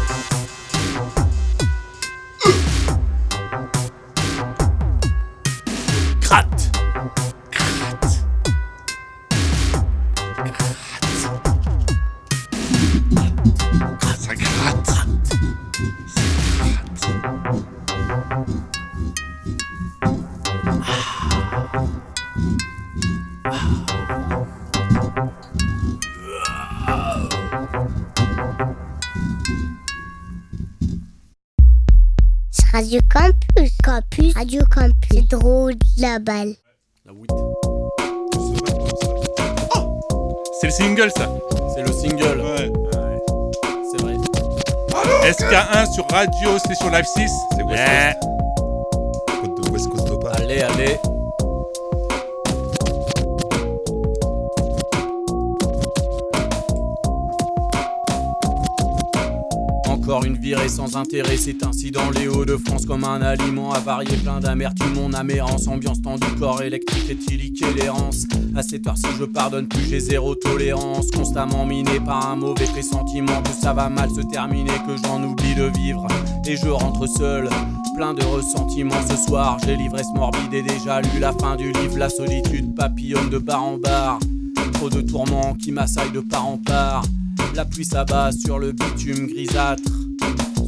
Radio 32.96 33.02
Campus. 33.10 33.72
Campus. 33.84 34.34
Radio 34.36 34.62
Campus. 34.74 35.10
C'est 35.12 35.28
drôle 35.28 35.74
la 35.98 36.18
balle. 36.20 36.54
C'est 40.62 40.68
le 40.68 40.72
single, 40.72 41.12
ça. 41.18 41.30
C'est 41.76 41.82
le 41.82 41.92
single. 41.92 42.42
Ouais. 42.42 42.72
C'est 43.92 44.02
vrai. 44.02 44.14
SK1 45.30 45.94
sur 45.94 46.08
Radio 46.10 46.58
Station 46.58 46.90
Live 46.90 47.06
6. 47.06 47.32
C'est 47.58 47.64
West 47.64 47.84
Ouais. 47.84 48.16
Côte 49.42 49.66
de 49.66 49.72
West 49.72 49.90
Coast 49.90 50.10
Opal. 50.12 50.34
Allez, 50.38 50.62
allez. 50.62 50.98
Une 60.24 60.38
virée 60.38 60.70
sans 60.70 60.96
intérêt, 60.96 61.36
c'est 61.36 61.64
ainsi 61.64 61.92
dans 61.92 62.10
les 62.10 62.28
Hauts-de-France 62.28 62.86
comme 62.86 63.04
un 63.04 63.22
aliment 63.22 63.74
avarié 63.74 64.16
plein 64.18 64.40
d'amertume. 64.40 64.94
Mon 64.96 65.14
amérance, 65.14 65.68
ambiance 65.68 66.02
tendue, 66.02 66.28
corps 66.40 66.62
électrique, 66.62 67.10
éthylique 67.10 67.62
et 67.62 67.74
l'errance. 67.74 68.26
À 68.56 68.64
cette 68.64 68.88
heure-ci, 68.88 69.08
je 69.20 69.26
pardonne 69.26 69.68
plus, 69.68 69.84
j'ai 69.90 70.00
zéro 70.00 70.36
tolérance. 70.36 71.12
Constamment 71.12 71.66
miné 71.66 72.00
par 72.00 72.30
un 72.30 72.36
mauvais 72.36 72.66
pressentiment 72.66 73.42
que 73.42 73.52
ça 73.52 73.74
va 73.74 73.90
mal 73.90 74.10
se 74.10 74.22
terminer, 74.32 74.72
que 74.88 74.96
j'en 75.04 75.22
oublie 75.24 75.56
de 75.56 75.72
vivre. 75.78 76.08
Et 76.48 76.56
je 76.56 76.70
rentre 76.70 77.08
seul, 77.08 77.50
plein 77.96 78.14
de 78.14 78.24
ressentiments 78.24 79.06
ce 79.10 79.18
soir. 79.18 79.58
J'ai 79.66 79.76
l'ivresse 79.76 80.08
morbide 80.16 80.54
et 80.54 80.62
déjà 80.62 81.02
lu 81.02 81.20
la 81.20 81.34
fin 81.34 81.56
du 81.56 81.72
livre. 81.72 81.98
La 81.98 82.10
solitude 82.10 82.74
papillonne 82.76 83.30
de 83.30 83.38
bar 83.38 83.64
en 83.64 83.78
bar. 83.78 84.20
Trop 84.74 84.90
de 84.90 85.02
tourments 85.02 85.56
qui 85.56 85.72
m'assaillent 85.72 86.12
de 86.12 86.22
part 86.22 86.48
en 86.48 86.58
part. 86.58 87.04
La 87.54 87.66
pluie 87.66 87.86
s'abat 87.86 88.32
sur 88.32 88.60
le 88.60 88.72
bitume 88.72 89.28
grisâtre. 89.28 90.05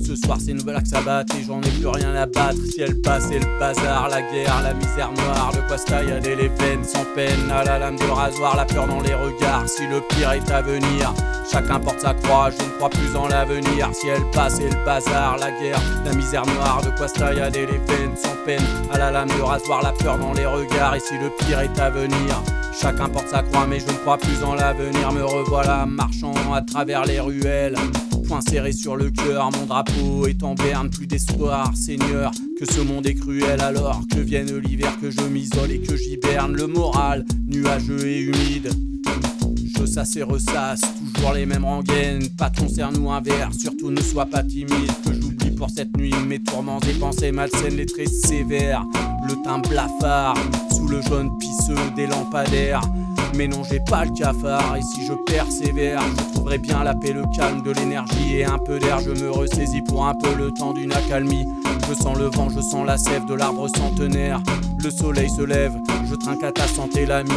Ce 0.07 0.15
soir 0.15 0.37
c'est 0.39 0.51
une 0.51 0.61
blague 0.61 0.85
Sabbath 0.85 1.27
et 1.35 1.43
j'en 1.43 1.61
ai 1.61 1.69
plus 1.69 1.87
rien 1.87 2.15
à 2.15 2.25
battre. 2.25 2.55
Si 2.71 2.79
elle 2.79 3.01
passe, 3.01 3.25
c'est 3.27 3.39
le 3.39 3.59
bazar, 3.59 4.07
la 4.07 4.21
guerre, 4.21 4.61
la 4.63 4.73
misère 4.73 5.11
noire. 5.11 5.51
De 5.53 5.59
quoi 5.67 5.77
se 5.77 5.83
taillader 5.83 6.33
les 6.33 6.47
veines 6.47 6.85
sans 6.85 7.03
peine. 7.13 7.51
À 7.51 7.65
la 7.65 7.77
lame 7.77 7.97
de 7.97 8.05
rasoir, 8.05 8.55
la 8.55 8.63
peur 8.63 8.87
dans 8.87 9.01
les 9.01 9.13
regards. 9.13 9.67
Si 9.67 9.85
le 9.85 9.99
pire 9.99 10.31
est 10.31 10.49
à 10.49 10.61
venir, 10.61 11.13
chacun 11.51 11.81
porte 11.81 11.99
sa 11.99 12.13
croix. 12.13 12.49
Je 12.51 12.63
ne 12.63 12.69
crois 12.77 12.89
plus 12.89 13.17
en 13.17 13.27
l'avenir. 13.27 13.89
Si 13.91 14.07
elle 14.07 14.23
passe, 14.31 14.55
c'est 14.55 14.69
le 14.69 14.85
bazar, 14.85 15.39
la 15.39 15.51
guerre, 15.51 15.81
la 16.05 16.13
misère 16.13 16.45
noire. 16.45 16.81
De 16.85 16.97
quoi 16.97 17.09
se 17.09 17.15
taillader 17.15 17.65
les 17.65 17.93
veines 17.93 18.15
sans 18.15 18.37
peine. 18.45 18.63
À 18.93 18.97
la 18.97 19.11
lame 19.11 19.27
de 19.27 19.41
rasoir, 19.41 19.81
la 19.83 19.91
peur 19.91 20.17
dans 20.17 20.31
les 20.31 20.45
regards. 20.45 20.95
Et 20.95 21.01
si 21.01 21.17
le 21.17 21.29
pire 21.37 21.59
est 21.59 21.79
à 21.81 21.89
venir, 21.89 22.41
chacun 22.81 23.09
porte 23.09 23.27
sa 23.27 23.43
croix. 23.43 23.67
Mais 23.67 23.81
je 23.81 23.87
ne 23.87 23.97
crois 23.97 24.17
plus 24.17 24.41
en 24.41 24.55
l'avenir. 24.55 25.11
Me 25.11 25.25
revoilà 25.25 25.85
marchant 25.85 26.33
à 26.53 26.61
travers 26.61 27.03
les 27.03 27.19
ruelles. 27.19 27.75
Point 28.27 28.41
serré 28.41 28.73
sur 28.73 28.97
le 28.97 29.09
cœur, 29.09 29.49
mon 29.57 29.65
drapeau 29.65 30.27
est 30.27 30.43
en 30.43 30.53
berne, 30.53 30.89
plus 30.89 31.07
d'espoir, 31.07 31.71
Seigneur, 31.77 32.31
que 32.59 32.65
ce 32.69 32.81
monde 32.81 33.07
est 33.07 33.13
cruel 33.13 33.61
alors 33.61 34.01
que 34.13 34.19
vienne 34.19 34.57
l'hiver, 34.57 34.97
que 34.99 35.09
je 35.09 35.21
m'isole 35.21 35.71
et 35.71 35.79
que 35.79 35.95
j'hiberne, 35.95 36.53
le 36.53 36.67
moral 36.67 37.23
nuageux 37.47 38.05
et 38.05 38.19
humide. 38.19 38.69
Je 39.79 39.85
sasse 39.85 40.17
et 40.17 40.23
ressasse, 40.23 40.81
toujours 41.13 41.33
les 41.33 41.45
mêmes 41.45 41.63
rengaines, 41.63 42.27
pas 42.37 42.49
de 42.49 42.59
concert 42.59 42.91
ou 42.99 43.09
un 43.11 43.21
verre, 43.21 43.51
surtout 43.57 43.91
ne 43.91 44.01
sois 44.01 44.25
pas 44.25 44.43
timide, 44.43 44.91
que 45.05 45.13
j'oublie 45.13 45.51
pour 45.51 45.69
cette 45.69 45.95
nuit 45.95 46.13
mes 46.27 46.43
tourments 46.43 46.81
et 46.81 46.99
pensées 46.99 47.31
malsaines, 47.31 47.77
les 47.77 47.85
traits 47.85 48.09
sévères, 48.09 48.83
le 49.25 49.41
teint 49.43 49.59
blafard, 49.59 50.35
sous 50.75 50.87
le 50.87 51.01
jaune 51.01 51.29
pisseux 51.39 51.91
des 51.95 52.07
lampadaires. 52.07 52.81
Mais 53.37 53.47
non, 53.47 53.61
j'ai 53.63 53.79
pas 53.79 54.03
le 54.03 54.11
cafard, 54.11 54.77
et 54.77 54.81
si 54.81 55.05
je 55.05 55.13
persévère, 55.13 56.01
je 56.01 56.33
trouverai 56.33 56.57
bien 56.57 56.83
la 56.83 56.95
paix, 56.95 57.13
le 57.13 57.21
calme, 57.35 57.61
de 57.61 57.69
l'énergie 57.69 58.37
et 58.37 58.45
un 58.45 58.57
peu 58.57 58.79
d'air. 58.79 58.99
Je 58.99 59.11
me 59.11 59.29
ressaisis 59.29 59.83
pour 59.83 60.07
un 60.07 60.15
peu 60.15 60.33
le 60.33 60.51
temps 60.51 60.73
d'une 60.73 60.91
accalmie. 60.91 61.45
Je 61.87 61.93
sens 61.93 62.17
le 62.17 62.25
vent, 62.25 62.49
je 62.49 62.61
sens 62.61 62.83
la 62.87 62.97
sève 62.97 63.25
de 63.27 63.35
l'arbre 63.35 63.67
centenaire. 63.67 64.41
Le 64.83 64.89
soleil 64.89 65.29
se 65.29 65.43
lève, 65.43 65.77
je 66.09 66.15
trinque 66.15 66.43
à 66.43 66.51
ta 66.51 66.67
santé, 66.67 67.05
l'ami. 67.05 67.29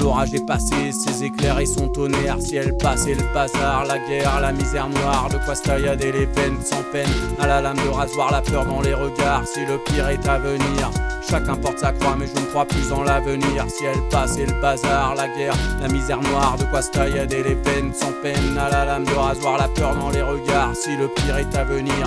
L'orage 0.00 0.34
est 0.34 0.46
passé, 0.46 0.92
ses 0.92 1.24
éclairs 1.24 1.58
et 1.58 1.66
son 1.66 1.88
tonnerre. 1.88 2.36
Si 2.40 2.56
elle 2.56 2.76
passe, 2.76 3.06
et 3.06 3.14
le 3.14 3.22
bazar, 3.34 3.84
la 3.86 3.98
guerre, 3.98 4.40
la 4.40 4.52
misère 4.52 4.88
noire. 4.88 5.28
De 5.30 5.38
quoi 5.44 5.54
se 5.54 5.62
taillader 5.62 6.12
les 6.12 6.26
veines 6.26 6.58
sans 6.62 6.82
peine. 6.92 7.08
À 7.38 7.46
la 7.46 7.60
lame 7.60 7.76
de 7.76 7.88
rasoir, 7.88 8.30
la 8.30 8.40
peur 8.40 8.64
dans 8.64 8.80
les 8.80 8.94
regards. 8.94 9.46
Si 9.46 9.64
le 9.66 9.78
pire 9.78 10.08
est 10.08 10.26
à 10.28 10.38
venir, 10.38 10.90
chacun 11.28 11.56
porte 11.56 11.78
sa 11.78 11.92
croix, 11.92 12.16
mais 12.18 12.26
je 12.26 12.40
ne 12.40 12.46
crois 12.46 12.64
plus 12.64 12.92
en 12.92 13.02
l'avenir. 13.02 13.64
Si 13.68 13.84
elle 13.84 14.08
passe, 14.10 14.38
et 14.38 14.46
le 14.46 14.60
bazar, 14.60 15.14
la 15.16 15.28
guerre, 15.28 15.54
la 15.80 15.88
misère 15.88 16.20
noire. 16.22 16.56
De 16.58 16.64
quoi 16.64 16.82
se 16.82 16.90
taillader 16.90 17.42
les 17.42 17.54
veines 17.54 17.92
sans 17.92 18.12
peine. 18.22 18.56
À 18.58 18.70
la 18.70 18.84
lame 18.84 19.04
de 19.04 19.14
rasoir, 19.14 19.58
la 19.58 19.68
peur 19.68 19.94
dans 19.96 20.10
les 20.10 20.22
regards. 20.22 20.74
Si 20.76 20.96
le 20.96 21.08
pire 21.08 21.38
est 21.38 21.56
à 21.56 21.64
venir, 21.64 22.06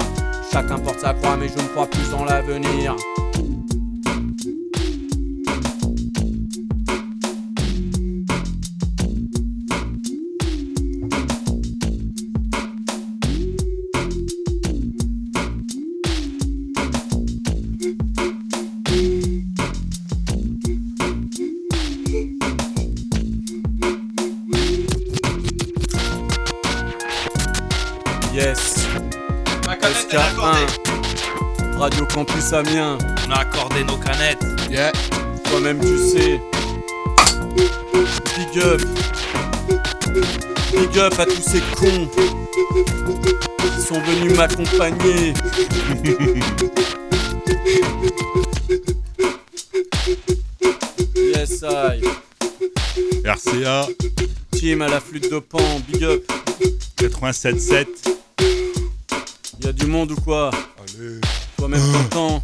chacun 0.51 0.79
porte 0.79 0.99
sa 0.99 1.13
croix, 1.13 1.35
mais 1.37 1.49
je 1.49 1.61
ne 1.61 1.67
crois 1.69 1.87
plus 1.87 2.13
en 2.13 2.25
l'avenir. 2.25 2.95
On 32.53 33.31
a 33.31 33.39
accordé 33.39 33.81
nos 33.85 33.95
canettes. 33.95 34.43
Yeah. 34.69 34.91
Toi-même 35.45 35.79
tu 35.79 35.97
sais. 35.97 36.41
Big 38.35 38.59
up. 38.61 38.81
Big 40.73 40.97
up 40.97 41.17
à 41.17 41.25
tous 41.25 41.41
ces 41.41 41.61
cons 41.77 42.09
qui 43.57 43.81
sont 43.81 44.01
venus 44.01 44.35
m'accompagner. 44.35 45.33
yes 51.15 51.63
I. 51.63 52.01
RCA. 53.25 53.87
Team 54.51 54.81
à 54.81 54.89
la 54.89 54.99
flûte 54.99 55.31
de 55.31 55.39
pan, 55.39 55.79
big 55.87 56.03
up. 56.03 56.29
87.7. 56.97 57.87
Y 59.63 59.67
a 59.67 59.71
du 59.71 59.85
monde 59.85 60.11
ou 60.11 60.15
quoi? 60.15 60.51
Allez. 60.77 61.21
Toi-même 61.61 62.09
content. 62.09 62.43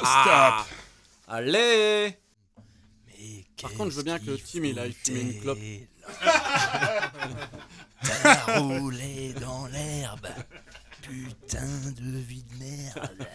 Stop. 0.00 0.64
Allez 1.28 2.16
Par 3.60 3.74
contre, 3.74 3.90
je 3.90 3.96
veux 3.96 4.02
bien 4.02 4.18
que 4.18 4.30
Tim 4.30 4.64
il 4.64 4.78
aille 4.78 4.94
fumer 4.94 5.20
une 5.20 5.40
clope. 5.42 5.58
T'as 8.22 8.60
roulé 8.60 9.34
dans 9.34 9.66
l'herbe, 9.66 10.28
putain 11.02 11.66
de 12.00 12.18
vie 12.20 12.44
de 12.44 12.56
merde. 12.60 13.28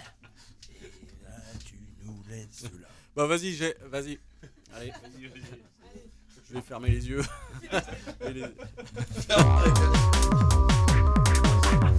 Et 0.73 1.23
là, 1.23 1.37
tu 1.63 1.75
nous 2.03 2.23
laisses 2.27 2.63
là. 2.63 2.87
Bah 3.15 3.27
vas-y, 3.27 3.53
j'ai... 3.53 3.75
Vas-y. 3.91 4.17
Allez. 4.73 4.91
Je 6.49 6.55
vais 6.55 6.61
fermer 6.61 6.89
les 6.89 7.07
yeux. 7.07 7.21
Et 8.25 8.33
les- 8.33 8.43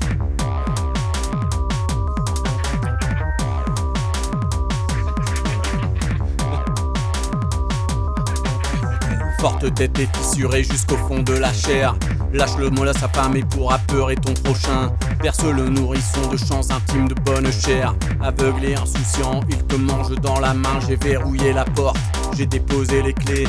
Forte 9.40 9.72
tête 9.74 9.98
et 9.98 10.08
fissurée 10.18 10.62
jusqu'au 10.62 10.98
fond 10.98 11.22
de 11.22 11.32
la 11.32 11.50
chair. 11.50 11.96
Lâche 12.30 12.58
le 12.58 12.68
mot 12.68 12.84
à 12.84 12.92
sa 12.92 13.08
femme 13.08 13.36
et 13.36 13.42
pourra 13.42 13.78
peurer 13.78 14.14
ton 14.14 14.34
prochain. 14.34 14.92
Perce 15.22 15.42
le 15.44 15.66
nourrisson 15.70 16.28
de 16.30 16.36
chants 16.36 16.60
intimes 16.70 17.08
de 17.08 17.14
bonne 17.14 17.50
chair. 17.50 17.94
Aveugle 18.20 18.66
et 18.66 18.74
insouciant, 18.74 19.40
il 19.48 19.56
te 19.64 19.76
mange 19.76 20.14
dans 20.16 20.40
la 20.40 20.52
main. 20.52 20.78
J'ai 20.86 20.96
verrouillé 20.96 21.54
la 21.54 21.64
porte, 21.64 21.96
j'ai 22.36 22.44
déposé 22.44 23.02
les 23.02 23.14
clés. 23.14 23.48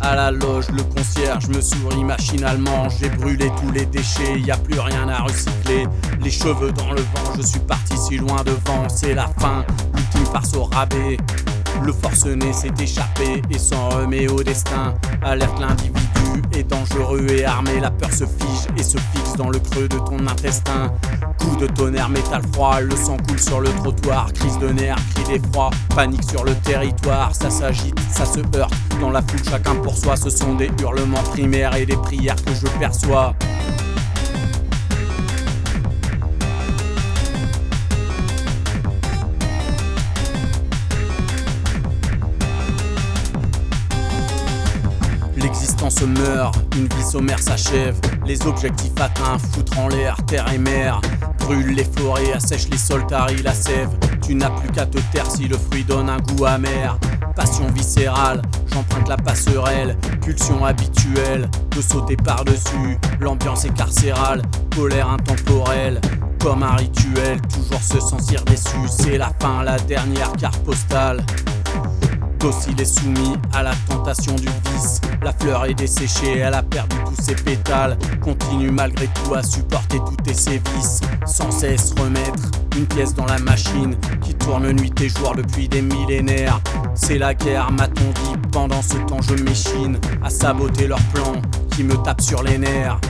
À 0.00 0.14
la 0.14 0.30
loge, 0.30 0.68
le 0.70 0.84
concierge 0.84 1.48
me 1.48 1.60
sourit 1.60 2.04
machinalement. 2.04 2.88
J'ai 3.00 3.08
brûlé 3.10 3.50
tous 3.60 3.72
les 3.72 3.84
déchets, 3.84 4.38
y 4.38 4.52
a 4.52 4.56
plus 4.56 4.78
rien 4.78 5.08
à 5.08 5.22
recycler. 5.22 5.88
Les 6.22 6.30
cheveux 6.30 6.70
dans 6.70 6.92
le 6.92 7.00
vent, 7.00 7.32
je 7.36 7.42
suis 7.42 7.60
parti 7.60 7.96
si 7.96 8.16
loin 8.16 8.44
devant. 8.44 8.88
C'est 8.88 9.14
la 9.14 9.26
fin, 9.40 9.64
l'ultime 9.92 10.26
farce 10.32 10.54
au 10.54 10.64
rabais. 10.64 11.16
Le 11.80 11.92
forcené 11.92 12.52
s'est 12.52 12.72
échappé 12.80 13.42
et 13.50 13.58
s'en 13.58 13.88
remet 13.88 14.28
au 14.28 14.42
destin. 14.42 14.94
Alerte 15.22 15.58
l'individu 15.58 16.42
est 16.52 16.64
dangereux 16.64 17.26
et 17.30 17.44
armé. 17.44 17.80
La 17.80 17.90
peur 17.90 18.12
se 18.12 18.24
fige 18.24 18.68
et 18.76 18.82
se 18.82 18.98
fixe 18.98 19.34
dans 19.36 19.50
le 19.50 19.58
creux 19.58 19.88
de 19.88 19.98
ton 19.98 20.26
intestin. 20.26 20.92
Coup 21.38 21.56
de 21.56 21.66
tonnerre, 21.66 22.08
métal 22.08 22.42
froid, 22.52 22.80
le 22.80 22.94
sang 22.94 23.16
coule 23.28 23.40
sur 23.40 23.60
le 23.60 23.70
trottoir. 23.70 24.32
Crise 24.32 24.58
de 24.58 24.68
nerfs, 24.68 24.98
cri 25.14 25.24
d'effroi, 25.24 25.70
panique 25.94 26.28
sur 26.28 26.44
le 26.44 26.54
territoire. 26.56 27.34
Ça 27.34 27.50
s'agite, 27.50 27.98
ça 28.10 28.26
se 28.26 28.40
heurte. 28.56 28.74
Dans 29.00 29.10
la 29.10 29.22
foule, 29.22 29.42
chacun 29.48 29.74
pour 29.76 29.96
soi. 29.96 30.16
Ce 30.16 30.30
sont 30.30 30.54
des 30.54 30.70
hurlements 30.80 31.22
primaires 31.30 31.74
et 31.74 31.86
des 31.86 31.96
prières 31.96 32.42
que 32.44 32.54
je 32.54 32.66
perçois. 32.78 33.34
L'existence 45.92 46.26
meurt, 46.26 46.54
une 46.74 46.86
vie 46.86 47.04
sommaire 47.04 47.38
s'achève. 47.38 48.00
Les 48.24 48.46
objectifs 48.46 48.98
atteints, 48.98 49.36
foutre 49.52 49.78
en 49.78 49.88
l'air, 49.88 50.16
terre 50.26 50.50
et 50.50 50.56
mer. 50.56 51.00
Brûle 51.40 51.74
les 51.74 51.84
forêts, 51.84 52.32
assèche 52.32 52.68
les 52.70 52.78
sols, 52.78 53.06
tarit 53.06 53.42
la 53.42 53.52
sève. 53.52 53.90
Tu 54.24 54.34
n'as 54.34 54.48
plus 54.48 54.70
qu'à 54.70 54.86
te 54.86 54.98
taire 55.12 55.30
si 55.30 55.48
le 55.48 55.58
fruit 55.58 55.84
donne 55.84 56.08
un 56.08 56.18
goût 56.18 56.46
amer. 56.46 56.98
Passion 57.36 57.66
viscérale, 57.74 58.40
j'emprunte 58.72 59.08
la 59.08 59.18
passerelle. 59.18 59.98
Pulsion 60.22 60.64
habituelle, 60.64 61.50
de 61.76 61.82
sauter 61.82 62.16
par-dessus. 62.16 62.98
L'ambiance 63.20 63.66
est 63.66 63.74
carcérale, 63.74 64.40
colère 64.74 65.10
intemporelle. 65.10 66.00
Comme 66.40 66.62
un 66.62 66.76
rituel, 66.76 67.38
toujours 67.42 67.82
se 67.82 68.00
sentir 68.00 68.42
déçu. 68.44 68.78
C'est 68.88 69.18
la 69.18 69.30
fin, 69.40 69.62
la 69.62 69.78
dernière 69.78 70.32
carte 70.32 70.62
postale. 70.64 71.22
Docile 72.42 72.80
et 72.80 72.84
soumis 72.84 73.36
à 73.52 73.62
la 73.62 73.72
tentation 73.88 74.34
du 74.34 74.48
vice. 74.48 75.00
La 75.22 75.32
fleur 75.32 75.64
est 75.64 75.74
desséchée, 75.74 76.38
elle 76.38 76.54
a 76.54 76.62
perdu 76.64 76.96
tous 77.06 77.22
ses 77.22 77.36
pétales. 77.36 77.96
Continue 78.20 78.72
malgré 78.72 79.06
tout 79.06 79.34
à 79.34 79.44
supporter 79.44 79.98
tous 79.98 80.16
tes 80.16 80.34
sévices. 80.34 81.00
Sans 81.24 81.52
cesse 81.52 81.94
remettre 81.96 82.50
une 82.76 82.86
pièce 82.86 83.14
dans 83.14 83.26
la 83.26 83.38
machine 83.38 83.96
qui 84.22 84.34
tourne 84.34 84.72
nuit 84.72 84.92
et 85.00 85.08
jour 85.08 85.36
depuis 85.36 85.68
des 85.68 85.82
millénaires. 85.82 86.60
C'est 86.94 87.18
la 87.18 87.32
guerre, 87.32 87.70
m'a-t-on 87.70 88.10
dit. 88.10 88.38
Pendant 88.50 88.82
ce 88.82 88.96
temps, 89.06 89.22
je 89.22 89.34
m'échine 89.44 90.00
à 90.20 90.28
saboter 90.28 90.88
leurs 90.88 91.02
plans 91.14 91.40
qui 91.70 91.84
me 91.84 91.94
tapent 92.02 92.22
sur 92.22 92.42
les 92.42 92.58
nerfs. 92.58 93.00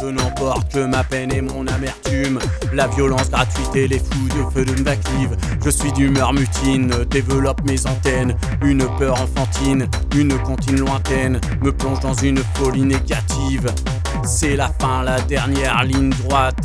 Je 0.00 0.06
n'emporte 0.06 0.72
que 0.72 0.84
ma 0.84 1.04
peine 1.04 1.32
et 1.32 1.40
mon 1.40 1.66
amertume. 1.66 2.38
La 2.72 2.86
violence 2.88 3.30
gratuite 3.30 3.74
et 3.74 3.88
les 3.88 3.98
fous 3.98 4.28
de 4.28 4.50
feu 4.52 4.64
de 4.64 4.82
m'active. 4.82 5.36
Je 5.64 5.70
suis 5.70 5.92
d'humeur 5.92 6.32
mutine, 6.32 6.92
développe 7.10 7.62
mes 7.64 7.86
antennes. 7.86 8.36
Une 8.62 8.86
peur 8.98 9.20
enfantine, 9.20 9.86
une 10.14 10.38
comptine 10.38 10.78
lointaine, 10.78 11.40
me 11.62 11.72
plonge 11.72 12.00
dans 12.00 12.14
une 12.14 12.42
folie 12.54 12.82
négative. 12.82 13.72
C'est 14.24 14.56
la 14.56 14.70
fin, 14.80 15.02
la 15.02 15.20
dernière 15.22 15.82
ligne 15.84 16.10
droite. 16.10 16.56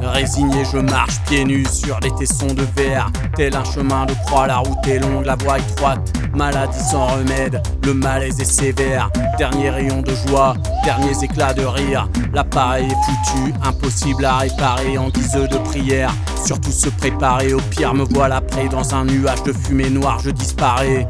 Résigné, 0.00 0.64
je 0.70 0.78
marche 0.78 1.20
pieds 1.26 1.44
nus 1.44 1.66
sur 1.70 1.98
des 2.00 2.10
tessons 2.12 2.52
de 2.54 2.64
verre. 2.76 3.10
Tel 3.36 3.54
un 3.56 3.64
chemin 3.64 4.06
de 4.06 4.14
croix, 4.26 4.46
la 4.46 4.58
route 4.58 4.86
est 4.86 4.98
longue, 4.98 5.24
la 5.24 5.36
voie 5.36 5.58
étroite. 5.58 6.12
Maladie 6.34 6.80
sans 6.90 7.06
remède, 7.06 7.62
le 7.84 7.94
malaise 7.94 8.40
est 8.40 8.44
sévère. 8.44 9.10
Dernier 9.38 9.70
rayon 9.70 10.02
de 10.02 10.12
joie, 10.26 10.54
derniers 10.84 11.22
éclats 11.22 11.54
de 11.54 11.64
rire. 11.64 12.08
L'appareil 12.32 12.86
est 12.86 12.88
foutu, 12.88 13.54
impossible 13.62 14.24
à 14.24 14.38
réparer 14.38 14.96
en 14.98 15.08
guise 15.08 15.32
de 15.32 15.58
prière. 15.58 16.12
Surtout 16.44 16.70
se 16.70 16.88
préparer, 16.88 17.52
au 17.52 17.60
pire 17.70 17.94
me 17.94 18.04
voilà 18.04 18.40
près 18.40 18.68
dans 18.68 18.94
un 18.94 19.04
nuage 19.04 19.42
de 19.42 19.52
fumée 19.52 19.90
noire, 19.90 20.18
je 20.18 20.30
disparais. 20.30 21.06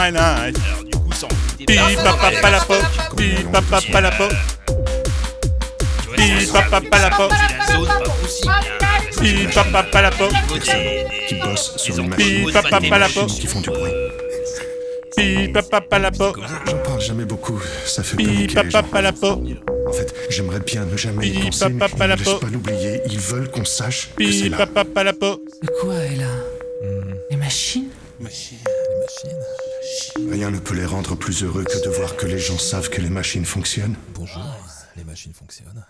My 0.00 0.10
night. 0.10 0.56
Alors 0.56 0.84
du 0.84 0.96
coup, 0.96 1.12
foutait 1.28 1.66
Pi 1.66 1.76
pas. 1.76 2.02
papa 2.04 2.30
palapo. 2.40 2.74
Pi 3.16 3.28
papa 3.52 3.80
papa. 3.92 4.30
La 6.16 7.10
pas 7.10 7.28
hein. 7.28 7.28
Pi 9.20 9.46
papa 9.54 9.82
Qui 11.28 11.34
bossent 11.34 11.76
sur 11.76 11.94
machines. 12.02 12.46
entrepôts 12.46 12.46
de 12.46 12.52
papa. 12.52 13.26
Qui 13.26 13.46
font 13.46 13.60
du 13.60 13.70
bruit. 13.70 13.92
Pi 15.16 15.48
papa 15.52 15.80
palapo. 15.82 16.32
J'en 16.66 16.78
parle 16.78 17.00
jamais 17.00 17.26
beaucoup. 17.26 17.60
Ça 17.84 18.02
fait 18.02 18.16
papa 18.54 18.82
palapo. 18.82 19.42
En 19.88 19.92
fait, 19.92 20.14
j'aimerais 20.30 20.60
bien 20.60 20.84
ne 20.84 20.96
jamais 20.96 21.26
y 21.26 21.32
Pi 21.32 21.40
penser, 21.46 21.68
mais 21.68 21.78
papa 21.80 22.06
pas 22.40 22.46
l'oublier. 22.50 23.00
Ils 23.06 23.18
veulent 23.18 23.50
qu'on 23.50 23.64
sache 23.64 24.10
que 24.16 24.30
c'est 24.30 24.48
là. 24.48 24.58
papa 24.58 24.84
quoi 24.84 25.40
peut 30.70 30.76
les 30.76 30.86
rendre 30.86 31.16
plus 31.16 31.42
heureux 31.42 31.64
que 31.64 31.84
de 31.84 31.90
voir 31.90 32.14
que 32.14 32.26
les 32.26 32.38
gens 32.38 32.56
savent 32.56 32.90
que 32.90 33.00
les 33.00 33.10
machines 33.10 33.44
fonctionnent. 33.44 33.96
Bonjour, 34.14 34.40
les 34.96 35.02
machines 35.02 35.34
fonctionnent. 35.34 35.84